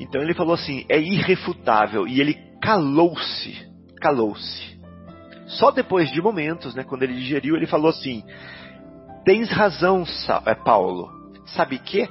então 0.00 0.20
ele 0.20 0.34
falou 0.34 0.54
assim: 0.54 0.84
é 0.88 0.98
irrefutável. 0.98 2.08
E 2.08 2.20
ele 2.20 2.34
calou-se. 2.60 3.70
Calou-se. 4.00 4.79
Só 5.58 5.70
depois 5.70 6.10
de 6.10 6.20
momentos, 6.20 6.74
né, 6.74 6.84
quando 6.84 7.02
ele 7.02 7.14
digeriu, 7.14 7.56
ele 7.56 7.66
falou 7.66 7.90
assim: 7.90 8.22
Tens 9.24 9.50
razão, 9.50 10.04
é, 10.46 10.54
Paulo. 10.54 11.10
Sabe 11.46 11.78
que? 11.78 12.08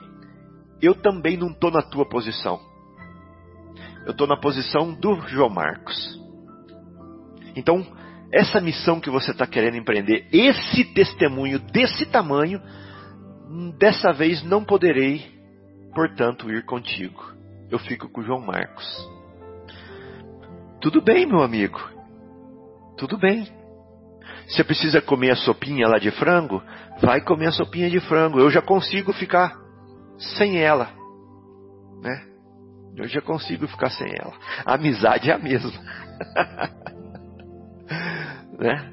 Eu 0.82 0.96
também 0.96 1.38
não 1.38 1.50
estou 1.50 1.72
na 1.72 1.82
tua 1.82 2.08
posição. 2.08 2.60
Eu 4.06 4.12
estou 4.12 4.28
na 4.28 4.38
posição 4.38 4.94
do 4.94 5.16
João 5.28 5.50
Marcos. 5.50 6.20
Então, 7.56 7.86
essa 8.32 8.62
missão 8.62 9.00
que 9.00 9.10
você 9.10 9.32
está 9.32 9.46
querendo 9.48 9.78
empreender, 9.78 10.28
esse 10.32 10.86
testemunho 10.94 11.60
desse 11.60 12.06
tamanho, 12.06 12.62
dessa 13.78 14.14
vez 14.14 14.44
não 14.44 14.64
poderei, 14.64 15.26
portanto, 15.94 16.52
ir 16.52 16.66
contigo. 16.66 17.34
Eu 17.70 17.80
fico 17.80 18.10
com 18.10 18.22
o 18.22 18.24
João 18.24 18.42
Marcos. 18.42 18.86
Tudo 20.80 21.02
bem, 21.02 21.26
meu 21.26 21.42
amigo. 21.42 21.99
Tudo 23.00 23.18
bem. 23.18 23.48
Você 24.46 24.62
precisa 24.62 25.02
comer 25.02 25.32
a 25.32 25.36
sopinha 25.38 25.88
lá 25.88 25.98
de 25.98 26.12
frango? 26.12 26.62
Vai 27.02 27.22
comer 27.22 27.48
a 27.48 27.52
sopinha 27.52 27.90
de 27.90 28.02
frango. 28.02 28.40
Eu 28.40 28.50
já 28.50 28.62
consigo 28.62 29.14
ficar 29.14 29.56
sem 30.36 30.58
ela. 30.58 30.92
Né? 32.02 32.26
Eu 32.98 33.08
já 33.08 33.22
consigo 33.22 33.66
ficar 33.70 33.90
sem 33.90 34.12
ela. 34.20 34.34
A 34.66 34.74
amizade 34.74 35.32
é 35.32 35.34
a 35.34 35.40
mesma. 35.40 35.72
né? 38.60 38.92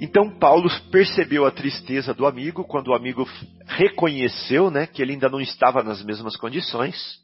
Então 0.00 0.38
Paulo 0.38 0.70
percebeu 0.90 1.44
a 1.44 1.50
tristeza 1.50 2.14
do 2.14 2.26
amigo 2.26 2.64
quando 2.64 2.88
o 2.88 2.94
amigo 2.94 3.28
reconheceu, 3.66 4.70
né, 4.70 4.86
que 4.86 5.02
ele 5.02 5.12
ainda 5.12 5.28
não 5.28 5.40
estava 5.40 5.82
nas 5.82 6.02
mesmas 6.02 6.34
condições 6.36 7.18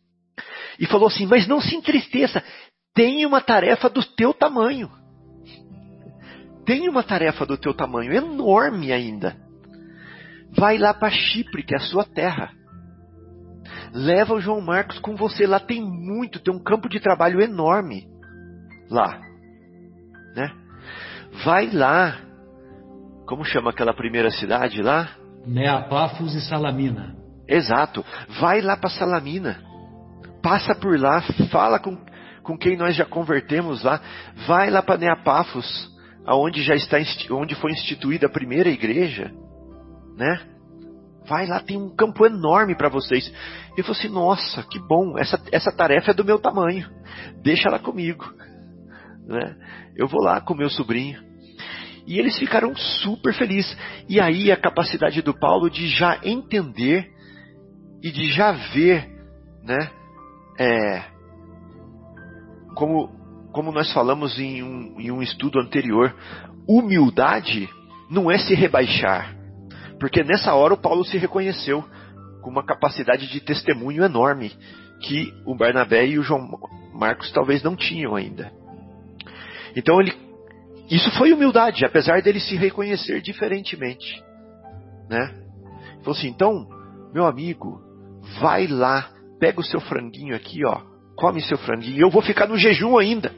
e 0.78 0.84
falou 0.84 1.06
assim: 1.06 1.24
"Mas 1.24 1.46
não 1.46 1.60
se 1.60 1.76
entristeça, 1.76 2.42
tem 2.92 3.24
uma 3.24 3.40
tarefa 3.40 3.88
do 3.88 4.04
teu 4.04 4.34
tamanho. 4.34 4.90
Tem 6.64 6.88
uma 6.88 7.02
tarefa 7.02 7.44
do 7.44 7.56
teu 7.56 7.74
tamanho 7.74 8.12
enorme 8.12 8.92
ainda. 8.92 9.36
Vai 10.56 10.78
lá 10.78 10.94
para 10.94 11.10
Chipre, 11.10 11.62
que 11.62 11.74
é 11.74 11.78
a 11.78 11.80
sua 11.80 12.04
terra. 12.04 12.50
Leva 13.92 14.34
o 14.34 14.40
João 14.40 14.60
Marcos 14.60 14.98
com 14.98 15.16
você. 15.16 15.46
Lá 15.46 15.60
tem 15.60 15.82
muito, 15.82 16.40
tem 16.40 16.54
um 16.54 16.62
campo 16.62 16.88
de 16.88 17.00
trabalho 17.00 17.40
enorme 17.40 18.06
lá, 18.90 19.20
né? 20.34 20.52
Vai 21.44 21.70
lá. 21.70 22.20
Como 23.26 23.44
chama 23.44 23.70
aquela 23.70 23.94
primeira 23.94 24.30
cidade 24.30 24.82
lá? 24.82 25.08
Neapafos 25.46 26.34
e 26.34 26.40
Salamina. 26.40 27.16
Exato. 27.48 28.04
Vai 28.40 28.60
lá 28.60 28.76
para 28.76 28.90
Salamina. 28.90 29.62
Passa 30.42 30.74
por 30.74 30.98
lá, 30.98 31.22
fala 31.50 31.78
com, 31.78 31.96
com 32.42 32.56
quem 32.56 32.76
nós 32.76 32.94
já 32.94 33.04
convertemos 33.04 33.82
lá. 33.82 34.00
Vai 34.46 34.70
lá 34.70 34.82
para 34.82 34.98
Neapafos, 34.98 35.90
aonde 36.24 36.62
já 36.62 36.74
está 36.74 36.98
onde 37.30 37.54
foi 37.54 37.72
instituída 37.72 38.26
a 38.26 38.32
primeira 38.32 38.68
igreja, 38.68 39.32
né? 40.16 40.40
Vai 41.26 41.46
lá, 41.46 41.60
tem 41.60 41.76
um 41.76 41.94
campo 41.94 42.26
enorme 42.26 42.76
para 42.76 42.88
vocês. 42.88 43.26
E 43.76 43.80
eu 43.80 43.84
falei 43.84 43.98
assim: 43.98 44.08
nossa, 44.08 44.62
que 44.64 44.78
bom, 44.78 45.18
essa, 45.18 45.42
essa 45.50 45.72
tarefa 45.72 46.10
é 46.10 46.14
do 46.14 46.24
meu 46.24 46.38
tamanho. 46.38 46.86
Deixa 47.42 47.68
ela 47.68 47.78
comigo. 47.78 48.24
Né? 49.26 49.56
Eu 49.96 50.06
vou 50.06 50.22
lá 50.22 50.40
com 50.40 50.54
meu 50.54 50.68
sobrinho. 50.68 51.22
E 52.06 52.18
eles 52.18 52.38
ficaram 52.38 52.76
super 52.76 53.32
felizes. 53.32 53.74
E 54.06 54.20
aí 54.20 54.52
a 54.52 54.56
capacidade 54.56 55.22
do 55.22 55.32
Paulo 55.32 55.70
de 55.70 55.88
já 55.88 56.20
entender 56.22 57.10
e 58.02 58.10
de 58.10 58.30
já 58.30 58.52
ver, 58.74 59.08
né? 59.62 59.90
É, 60.60 61.04
como, 62.74 63.10
como 63.54 63.70
nós 63.70 63.92
falamos 63.92 64.36
em 64.36 64.64
um, 64.64 65.00
em 65.00 65.12
um 65.12 65.22
estudo 65.22 65.60
anterior, 65.60 66.12
humildade 66.68 67.70
não 68.10 68.28
é 68.28 68.36
se 68.36 68.52
rebaixar. 68.52 69.32
Porque 70.00 70.24
nessa 70.24 70.52
hora 70.54 70.74
o 70.74 70.76
Paulo 70.76 71.04
se 71.04 71.16
reconheceu 71.16 71.84
com 72.42 72.50
uma 72.50 72.64
capacidade 72.64 73.30
de 73.30 73.40
testemunho 73.40 74.02
enorme 74.02 74.52
que 75.00 75.32
o 75.46 75.54
Barnabé 75.54 76.04
e 76.04 76.18
o 76.18 76.22
João 76.24 76.58
Marcos 76.92 77.30
talvez 77.30 77.62
não 77.62 77.76
tinham 77.76 78.16
ainda. 78.16 78.52
Então 79.76 80.00
ele, 80.00 80.12
isso 80.90 81.10
foi 81.12 81.32
humildade, 81.32 81.84
apesar 81.84 82.22
dele 82.22 82.40
se 82.40 82.56
reconhecer 82.56 83.22
diferentemente, 83.22 84.20
né? 85.08 85.32
Falou 86.00 86.18
assim, 86.18 86.28
então, 86.28 86.66
meu 87.14 87.24
amigo, 87.24 87.80
vai 88.40 88.66
lá, 88.66 89.10
pega 89.38 89.60
o 89.60 89.64
seu 89.64 89.80
franguinho 89.80 90.34
aqui, 90.34 90.66
ó, 90.66 90.93
come 91.16 91.40
seu 91.40 91.58
franguinho. 91.58 92.00
Eu 92.00 92.10
vou 92.10 92.22
ficar 92.22 92.46
no 92.46 92.56
jejum 92.56 92.98
ainda. 92.98 93.32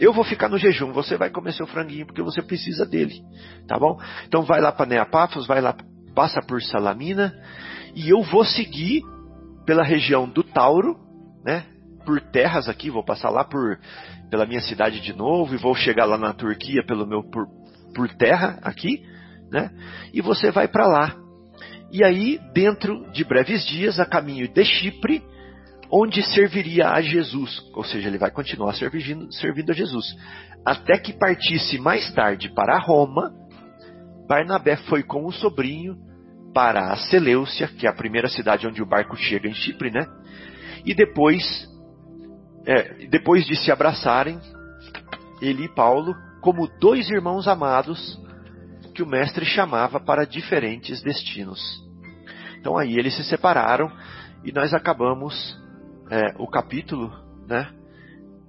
Eu 0.00 0.14
vou 0.14 0.24
ficar 0.24 0.48
no 0.48 0.56
jejum, 0.56 0.92
você 0.92 1.18
vai 1.18 1.28
comer 1.28 1.52
seu 1.52 1.66
franguinho 1.66 2.06
porque 2.06 2.22
você 2.22 2.40
precisa 2.40 2.86
dele, 2.86 3.22
tá 3.68 3.78
bom? 3.78 4.00
Então 4.26 4.42
vai 4.42 4.58
lá 4.58 4.72
para 4.72 4.86
Neapafos, 4.86 5.46
vai 5.46 5.60
lá, 5.60 5.76
passa 6.14 6.40
por 6.40 6.62
Salamina 6.62 7.34
e 7.94 8.08
eu 8.08 8.22
vou 8.22 8.42
seguir 8.42 9.02
pela 9.66 9.82
região 9.82 10.26
do 10.26 10.42
Tauro, 10.42 10.96
né? 11.44 11.66
Por 12.06 12.18
terras 12.18 12.66
aqui, 12.66 12.88
vou 12.88 13.04
passar 13.04 13.28
lá 13.28 13.44
por 13.44 13.78
pela 14.30 14.46
minha 14.46 14.60
cidade 14.60 15.00
de 15.00 15.12
novo 15.12 15.54
e 15.54 15.58
vou 15.58 15.74
chegar 15.74 16.06
lá 16.06 16.16
na 16.16 16.32
Turquia 16.32 16.82
pelo 16.86 17.06
meu 17.06 17.22
por, 17.22 17.46
por 17.94 18.08
terra 18.14 18.58
aqui, 18.62 19.02
né? 19.50 19.70
E 20.14 20.22
você 20.22 20.50
vai 20.50 20.66
para 20.66 20.86
lá. 20.86 21.14
E 21.92 22.04
aí, 22.04 22.38
dentro 22.54 23.10
de 23.12 23.24
breves 23.24 23.66
dias, 23.66 23.98
a 23.98 24.06
caminho 24.06 24.48
de 24.48 24.64
Chipre, 24.64 25.22
onde 25.92 26.22
serviria 26.22 26.90
a 26.90 27.00
Jesus, 27.00 27.60
ou 27.74 27.82
seja, 27.84 28.08
ele 28.08 28.18
vai 28.18 28.30
continuar 28.30 28.74
servindo, 28.74 29.32
servindo 29.32 29.70
a 29.70 29.74
Jesus. 29.74 30.06
Até 30.64 30.98
que 30.98 31.12
partisse 31.12 31.78
mais 31.78 32.12
tarde 32.12 32.48
para 32.54 32.78
Roma, 32.78 33.32
Barnabé 34.28 34.76
foi 34.76 35.02
com 35.02 35.26
o 35.26 35.32
sobrinho 35.32 35.96
para 36.54 36.92
a 36.92 36.96
Seleucia, 36.96 37.68
que 37.68 37.86
é 37.86 37.90
a 37.90 37.94
primeira 37.94 38.28
cidade 38.28 38.66
onde 38.66 38.82
o 38.82 38.86
barco 38.86 39.16
chega 39.16 39.48
em 39.48 39.54
Chipre, 39.54 39.90
né? 39.90 40.06
E 40.84 40.94
depois, 40.94 41.42
é, 42.66 43.06
depois 43.06 43.44
de 43.44 43.56
se 43.56 43.72
abraçarem, 43.72 44.38
ele 45.40 45.64
e 45.64 45.74
Paulo, 45.74 46.14
como 46.40 46.68
dois 46.78 47.08
irmãos 47.10 47.48
amados, 47.48 48.18
que 48.94 49.02
o 49.02 49.06
mestre 49.06 49.44
chamava 49.44 49.98
para 49.98 50.26
diferentes 50.26 51.02
destinos. 51.02 51.60
Então 52.58 52.76
aí 52.76 52.98
eles 52.98 53.16
se 53.16 53.24
separaram 53.24 53.90
e 54.44 54.52
nós 54.52 54.74
acabamos 54.74 55.58
é, 56.10 56.34
o 56.38 56.46
capítulo, 56.46 57.10
né? 57.46 57.68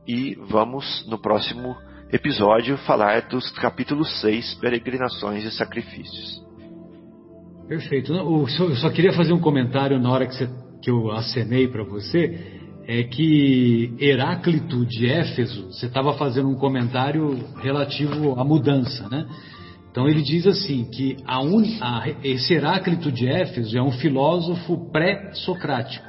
E 0.07 0.35
vamos 0.49 1.05
no 1.07 1.19
próximo 1.19 1.75
episódio 2.11 2.77
falar 2.79 3.27
dos 3.29 3.49
capítulos 3.51 4.19
6, 4.19 4.55
Peregrinações 4.55 5.43
e 5.45 5.51
Sacrifícios. 5.51 6.41
Perfeito. 7.67 8.13
Eu 8.13 8.47
só 8.75 8.89
queria 8.89 9.13
fazer 9.13 9.31
um 9.31 9.39
comentário 9.39 9.97
na 9.97 10.11
hora 10.11 10.25
que, 10.25 10.35
você, 10.35 10.49
que 10.81 10.91
eu 10.91 11.09
acenei 11.11 11.67
para 11.69 11.83
você. 11.83 12.59
É 12.85 13.03
que 13.03 13.95
Heráclito 13.99 14.85
de 14.85 15.07
Éfeso, 15.07 15.67
você 15.67 15.85
estava 15.85 16.13
fazendo 16.15 16.49
um 16.49 16.55
comentário 16.55 17.45
relativo 17.61 18.37
à 18.37 18.43
mudança, 18.43 19.07
né? 19.07 19.25
Então 19.89 20.09
ele 20.09 20.21
diz 20.21 20.47
assim 20.47 20.89
que 20.89 21.15
a 21.25 21.41
un, 21.41 21.63
a, 21.79 22.09
esse 22.23 22.53
Heráclito 22.53 23.11
de 23.11 23.27
Éfeso 23.27 23.77
é 23.77 23.81
um 23.81 23.91
filósofo 23.91 24.89
pré-socrático, 24.91 26.05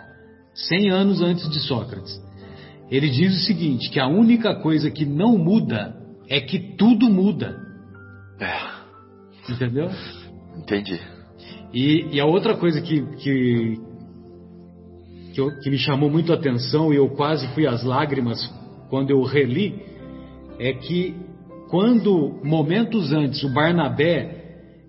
100 0.54 0.90
anos 0.90 1.22
antes 1.22 1.48
de 1.50 1.60
Sócrates. 1.60 2.20
Ele 2.90 3.08
diz 3.08 3.34
o 3.34 3.46
seguinte, 3.46 3.90
que 3.90 3.98
a 3.98 4.06
única 4.06 4.54
coisa 4.56 4.90
que 4.90 5.04
não 5.06 5.38
muda 5.38 5.96
é 6.28 6.40
que 6.40 6.76
tudo 6.76 7.08
muda. 7.08 7.58
É. 8.38 9.52
Entendeu? 9.52 9.90
Entendi. 10.56 11.00
E, 11.72 12.08
e 12.12 12.20
a 12.20 12.26
outra 12.26 12.56
coisa 12.56 12.80
que, 12.82 13.02
que, 13.16 13.78
que, 15.32 15.40
eu, 15.40 15.58
que 15.60 15.70
me 15.70 15.78
chamou 15.78 16.10
muito 16.10 16.32
a 16.32 16.36
atenção 16.36 16.92
e 16.92 16.96
eu 16.96 17.08
quase 17.10 17.46
fui 17.54 17.66
às 17.66 17.82
lágrimas 17.82 18.38
quando 18.90 19.10
eu 19.10 19.22
reli 19.22 19.80
é 20.58 20.74
que 20.74 21.16
quando 21.70 22.40
momentos 22.44 23.10
antes 23.12 23.42
o 23.42 23.48
Barnabé 23.48 24.42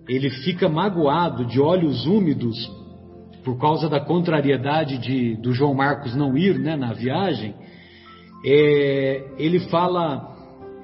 ele 0.06 0.28
fica 0.28 0.68
magoado, 0.68 1.46
de 1.46 1.58
olhos 1.58 2.04
úmidos, 2.04 2.70
por 3.44 3.58
causa 3.58 3.88
da 3.88 4.00
contrariedade 4.00 4.98
de, 4.98 5.36
do 5.36 5.52
João 5.52 5.74
Marcos 5.74 6.16
não 6.16 6.36
ir 6.36 6.58
né, 6.58 6.76
na 6.76 6.92
viagem, 6.92 7.54
é, 8.44 9.24
ele 9.38 9.60
fala: 9.60 10.34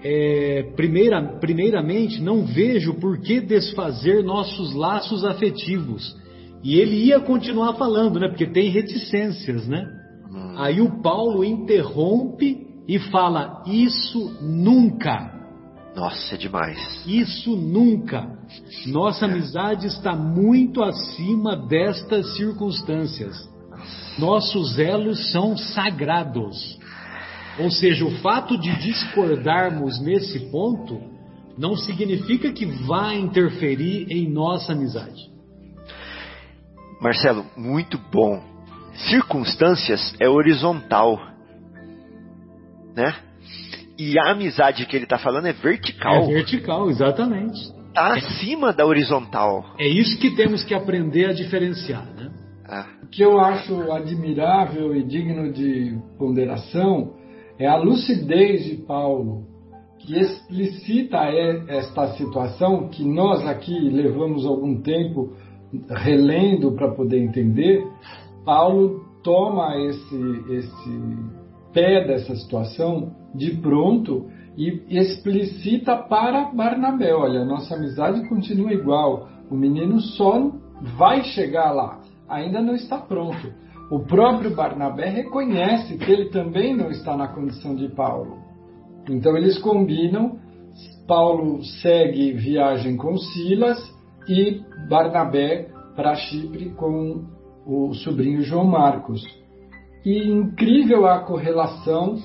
é, 0.03 0.73
primeira, 0.77 1.39
primeiramente, 1.41 2.21
não 2.23 2.45
vejo 2.45 2.95
por 2.95 3.21
que 3.21 3.41
desfazer 3.41 4.23
nossos 4.23 4.75
laços 4.75 5.25
afetivos. 5.25 6.17
E 6.63 6.79
ele 6.79 7.07
ia 7.07 7.21
continuar 7.21 7.75
falando, 7.75 8.21
né? 8.21 8.29
Porque 8.29 8.47
tem 8.47 8.71
reticências, 8.71 9.67
né? 9.67 9.83
Hum. 10.31 10.55
Aí 10.57 10.81
o 10.81 11.03
Paulo 11.03 11.43
interrompe 11.43 12.67
e 12.87 12.99
fala: 12.99 13.63
Isso 13.67 14.39
nunca. 14.43 15.40
Nossa, 15.95 16.35
é 16.35 16.39
demais. 16.39 16.79
Isso 17.07 17.57
nunca. 17.57 18.39
Nossa 18.87 19.27
amizade 19.27 19.87
está 19.87 20.15
muito 20.15 20.83
acima 20.83 21.57
destas 21.57 22.37
circunstâncias. 22.37 23.49
Nossos 24.19 24.79
elos 24.79 25.31
são 25.33 25.57
sagrados. 25.57 26.79
Ou 27.59 27.71
seja, 27.71 28.05
o 28.05 28.19
fato 28.19 28.59
de 28.59 28.75
discordarmos 28.81 30.01
nesse 30.01 30.51
ponto 30.51 31.01
não 31.59 31.77
significa 31.77 32.53
que 32.53 32.65
vá 32.65 33.15
interferir 33.15 34.07
em 34.11 34.31
nossa 34.31 34.73
amizade. 34.73 35.31
Marcelo, 37.01 37.45
muito 37.57 37.99
bom. 38.13 38.43
Circunstâncias 39.09 40.15
é 40.21 40.29
horizontal, 40.29 41.19
né? 42.95 43.30
E 44.01 44.19
a 44.19 44.31
amizade 44.31 44.87
que 44.87 44.97
ele 44.97 45.05
está 45.05 45.19
falando 45.19 45.45
é 45.45 45.53
vertical. 45.53 46.23
É 46.23 46.27
vertical, 46.27 46.89
exatamente. 46.89 47.61
Está 47.89 48.15
acima 48.15 48.73
da 48.73 48.87
horizontal. 48.87 49.75
É 49.79 49.87
isso 49.87 50.19
que 50.19 50.35
temos 50.35 50.65
que 50.65 50.73
aprender 50.73 51.27
a 51.27 51.35
diferenciar, 51.35 52.07
né? 52.17 52.31
Ah. 52.67 52.87
O 53.03 53.09
que 53.09 53.21
eu 53.21 53.39
acho 53.39 53.93
admirável 53.93 54.97
e 54.97 55.03
digno 55.03 55.53
de 55.53 55.99
ponderação 56.19 57.13
é 57.59 57.67
a 57.67 57.77
lucidez 57.77 58.65
de 58.65 58.77
Paulo, 58.87 59.45
que 59.99 60.19
explicita 60.19 61.19
esta 61.69 62.15
situação 62.15 62.89
que 62.89 63.05
nós 63.05 63.47
aqui 63.47 63.79
levamos 63.79 64.47
algum 64.47 64.81
tempo 64.81 65.35
relendo 65.91 66.73
para 66.73 66.91
poder 66.95 67.19
entender. 67.23 67.85
Paulo 68.47 69.05
toma 69.23 69.77
esse, 69.77 70.45
esse 70.55 71.19
pé 71.75 72.07
dessa 72.07 72.35
situação 72.35 73.20
de 73.35 73.57
pronto 73.57 74.29
e 74.57 74.83
explicita 74.91 75.97
para 75.97 76.51
Barnabé: 76.53 77.15
olha, 77.15 77.45
nossa 77.45 77.75
amizade 77.75 78.29
continua 78.29 78.73
igual, 78.73 79.29
o 79.51 79.57
menino 79.57 80.01
só 80.01 80.51
vai 80.99 81.23
chegar 81.25 81.73
lá, 81.73 82.01
ainda 82.29 82.61
não 82.61 82.75
está 82.75 82.99
pronto. 82.99 83.53
O 83.91 84.01
próprio 84.01 84.55
Barnabé 84.55 85.09
reconhece 85.09 85.99
que 85.99 86.13
ele 86.13 86.31
também 86.31 86.77
não 86.77 86.91
está 86.91 87.17
na 87.17 87.27
condição 87.27 87.75
de 87.75 87.89
Paulo. 87.89 88.39
Então 89.09 89.37
eles 89.37 89.59
combinam, 89.59 90.39
Paulo 91.09 91.65
segue 91.83 92.33
viagem 92.33 92.97
com 92.97 93.17
Silas 93.17 93.79
e 94.29 94.61
Barnabé 94.89 95.69
para 95.97 96.15
Chipre 96.15 96.71
com 96.71 97.25
o 97.67 97.93
sobrinho 97.95 98.43
João 98.43 98.65
Marcos. 98.65 99.21
E 100.05 100.29
incrível 100.29 101.07
a 101.07 101.19
correlação 101.25 102.17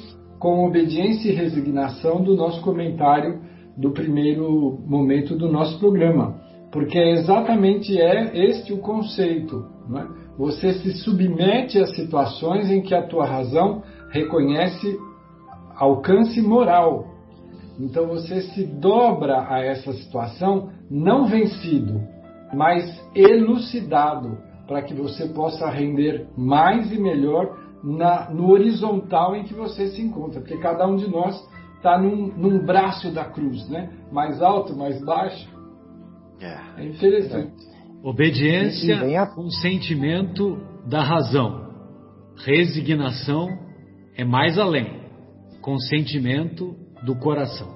com 0.46 0.64
obediência 0.64 1.32
e 1.32 1.34
resignação 1.34 2.22
do 2.22 2.36
nosso 2.36 2.62
comentário 2.62 3.42
do 3.76 3.90
primeiro 3.90 4.78
momento 4.86 5.36
do 5.36 5.52
nosso 5.52 5.80
programa, 5.80 6.40
porque 6.72 7.00
exatamente 7.00 8.00
é 8.00 8.46
este 8.46 8.72
o 8.72 8.78
conceito. 8.78 9.66
É? 9.98 10.06
Você 10.38 10.74
se 10.74 10.92
submete 11.00 11.80
a 11.80 11.88
situações 11.88 12.70
em 12.70 12.84
que 12.84 12.94
a 12.94 13.08
tua 13.08 13.26
razão 13.26 13.82
reconhece 14.12 14.96
alcance 15.76 16.40
moral. 16.44 17.08
Então 17.80 18.06
você 18.06 18.42
se 18.42 18.68
dobra 18.68 19.48
a 19.50 19.64
essa 19.64 19.94
situação 19.94 20.70
não 20.92 21.26
vencido, 21.26 22.00
mas 22.54 22.86
elucidado, 23.16 24.38
para 24.68 24.84
que 24.84 24.94
você 24.94 25.26
possa 25.26 25.68
render 25.72 26.28
mais 26.38 26.92
e 26.92 27.02
melhor 27.02 27.65
na, 27.86 28.32
no 28.32 28.50
horizontal 28.50 29.36
em 29.36 29.44
que 29.44 29.54
você 29.54 29.90
se 29.90 30.02
encontra, 30.02 30.42
porque 30.42 30.58
cada 30.58 30.88
um 30.88 30.96
de 30.96 31.08
nós 31.08 31.40
está 31.78 32.00
num, 32.00 32.34
num, 32.36 32.66
braço 32.66 33.12
da 33.12 33.26
cruz, 33.26 33.70
né? 33.70 33.92
Mais 34.12 34.42
alto, 34.42 34.76
mais 34.76 35.00
baixo. 35.06 35.48
É, 36.42 36.82
é 36.82 36.86
interessante. 36.86 37.54
Obediência 38.04 39.28
com 39.36 39.50
sentimento 39.52 40.58
da 40.88 41.04
razão. 41.04 41.66
Resignação 42.38 43.50
é 44.18 44.26
mais 44.26 44.58
além, 44.58 45.02
consentimento 45.62 46.76
do 47.04 47.16
coração. 47.16 47.76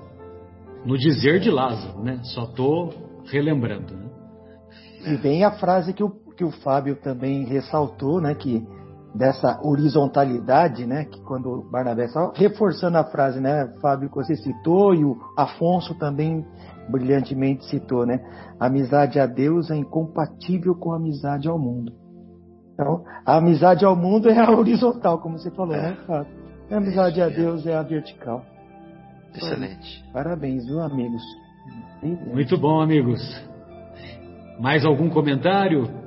No 0.86 0.98
dizer 0.98 1.40
de 1.40 1.52
Lázaro, 1.52 2.04
né? 2.04 2.20
Só 2.24 2.44
estou 2.44 3.22
relembrando. 3.26 3.94
Né? 3.94 4.10
E 5.06 5.16
vem 5.18 5.44
a 5.44 5.52
frase 5.52 5.94
que 5.94 6.04
o, 6.04 6.10
que 6.36 6.44
o 6.44 6.52
Fábio 6.52 6.96
também 6.96 7.46
ressaltou, 7.46 8.20
né? 8.20 8.34
Que 8.34 8.66
dessa 9.14 9.60
horizontalidade, 9.64 10.86
né? 10.86 11.06
Que 11.06 11.22
quando 11.22 11.50
o 11.50 11.70
Barnabé 11.70 12.06
estava 12.06 12.32
reforçando 12.36 12.98
a 12.98 13.04
frase, 13.04 13.40
né? 13.40 13.68
Fábio 13.82 14.10
que 14.10 14.16
você 14.16 14.36
citou 14.36 14.94
e 14.94 15.04
o 15.04 15.18
Afonso 15.38 15.96
também 15.96 16.46
brilhantemente 16.90 17.66
citou, 17.66 18.06
né? 18.06 18.20
A 18.60 18.68
amizade 18.68 19.20
a 19.20 19.26
Deus 19.26 19.70
é 19.72 19.76
incompatível 19.76 20.76
com 20.76 20.94
a 20.94 20.98
amizade 20.98 21.48
ao 21.48 21.58
mundo. 21.58 21.92
Então, 22.74 23.04
a 23.26 23.38
amizade 23.38 23.84
ao 23.84 23.96
mundo 23.96 24.30
é 24.30 24.40
a 24.40 24.52
horizontal, 24.58 25.20
como 25.20 25.38
você 25.38 25.52
falou, 25.52 25.76
né, 25.76 25.98
Fábio? 26.06 26.32
A 26.72 26.78
amizade 26.78 27.22
a 27.22 27.28
Deus 27.28 27.66
é 27.66 27.76
a 27.76 27.82
vertical. 27.82 28.44
Excelente. 29.36 30.04
Parabéns, 30.14 30.66
viu, 30.66 30.80
amigos? 30.82 31.22
Muito 32.02 32.58
bom, 32.58 32.80
amigos. 32.80 33.20
Mais 34.60 34.86
algum 34.86 35.10
comentário? 35.10 35.99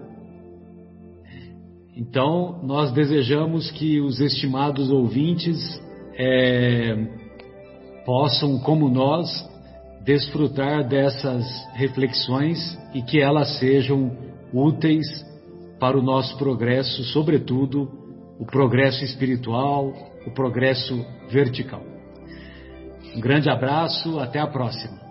Então, 1.97 2.60
nós 2.62 2.90
desejamos 2.93 3.70
que 3.70 4.01
os 4.01 4.19
estimados 4.20 4.90
ouvintes 4.90 5.59
é, 6.14 6.97
possam, 8.06 8.59
como 8.60 8.89
nós, 8.89 9.28
desfrutar 10.02 10.89
dessas 10.89 11.44
reflexões 11.74 12.78
e 12.94 13.02
que 13.02 13.20
elas 13.20 13.59
sejam 13.59 14.16
úteis 14.52 15.06
para 15.78 15.98
o 15.98 16.02
nosso 16.02 16.36
progresso, 16.39 17.05
sobretudo 17.05 17.90
o 18.39 18.47
progresso 18.47 19.05
espiritual, 19.05 19.93
o 20.27 20.31
progresso 20.31 21.05
vertical. 21.31 21.82
Um 23.14 23.20
grande 23.20 23.51
abraço, 23.51 24.19
até 24.19 24.39
a 24.39 24.47
próxima. 24.47 25.01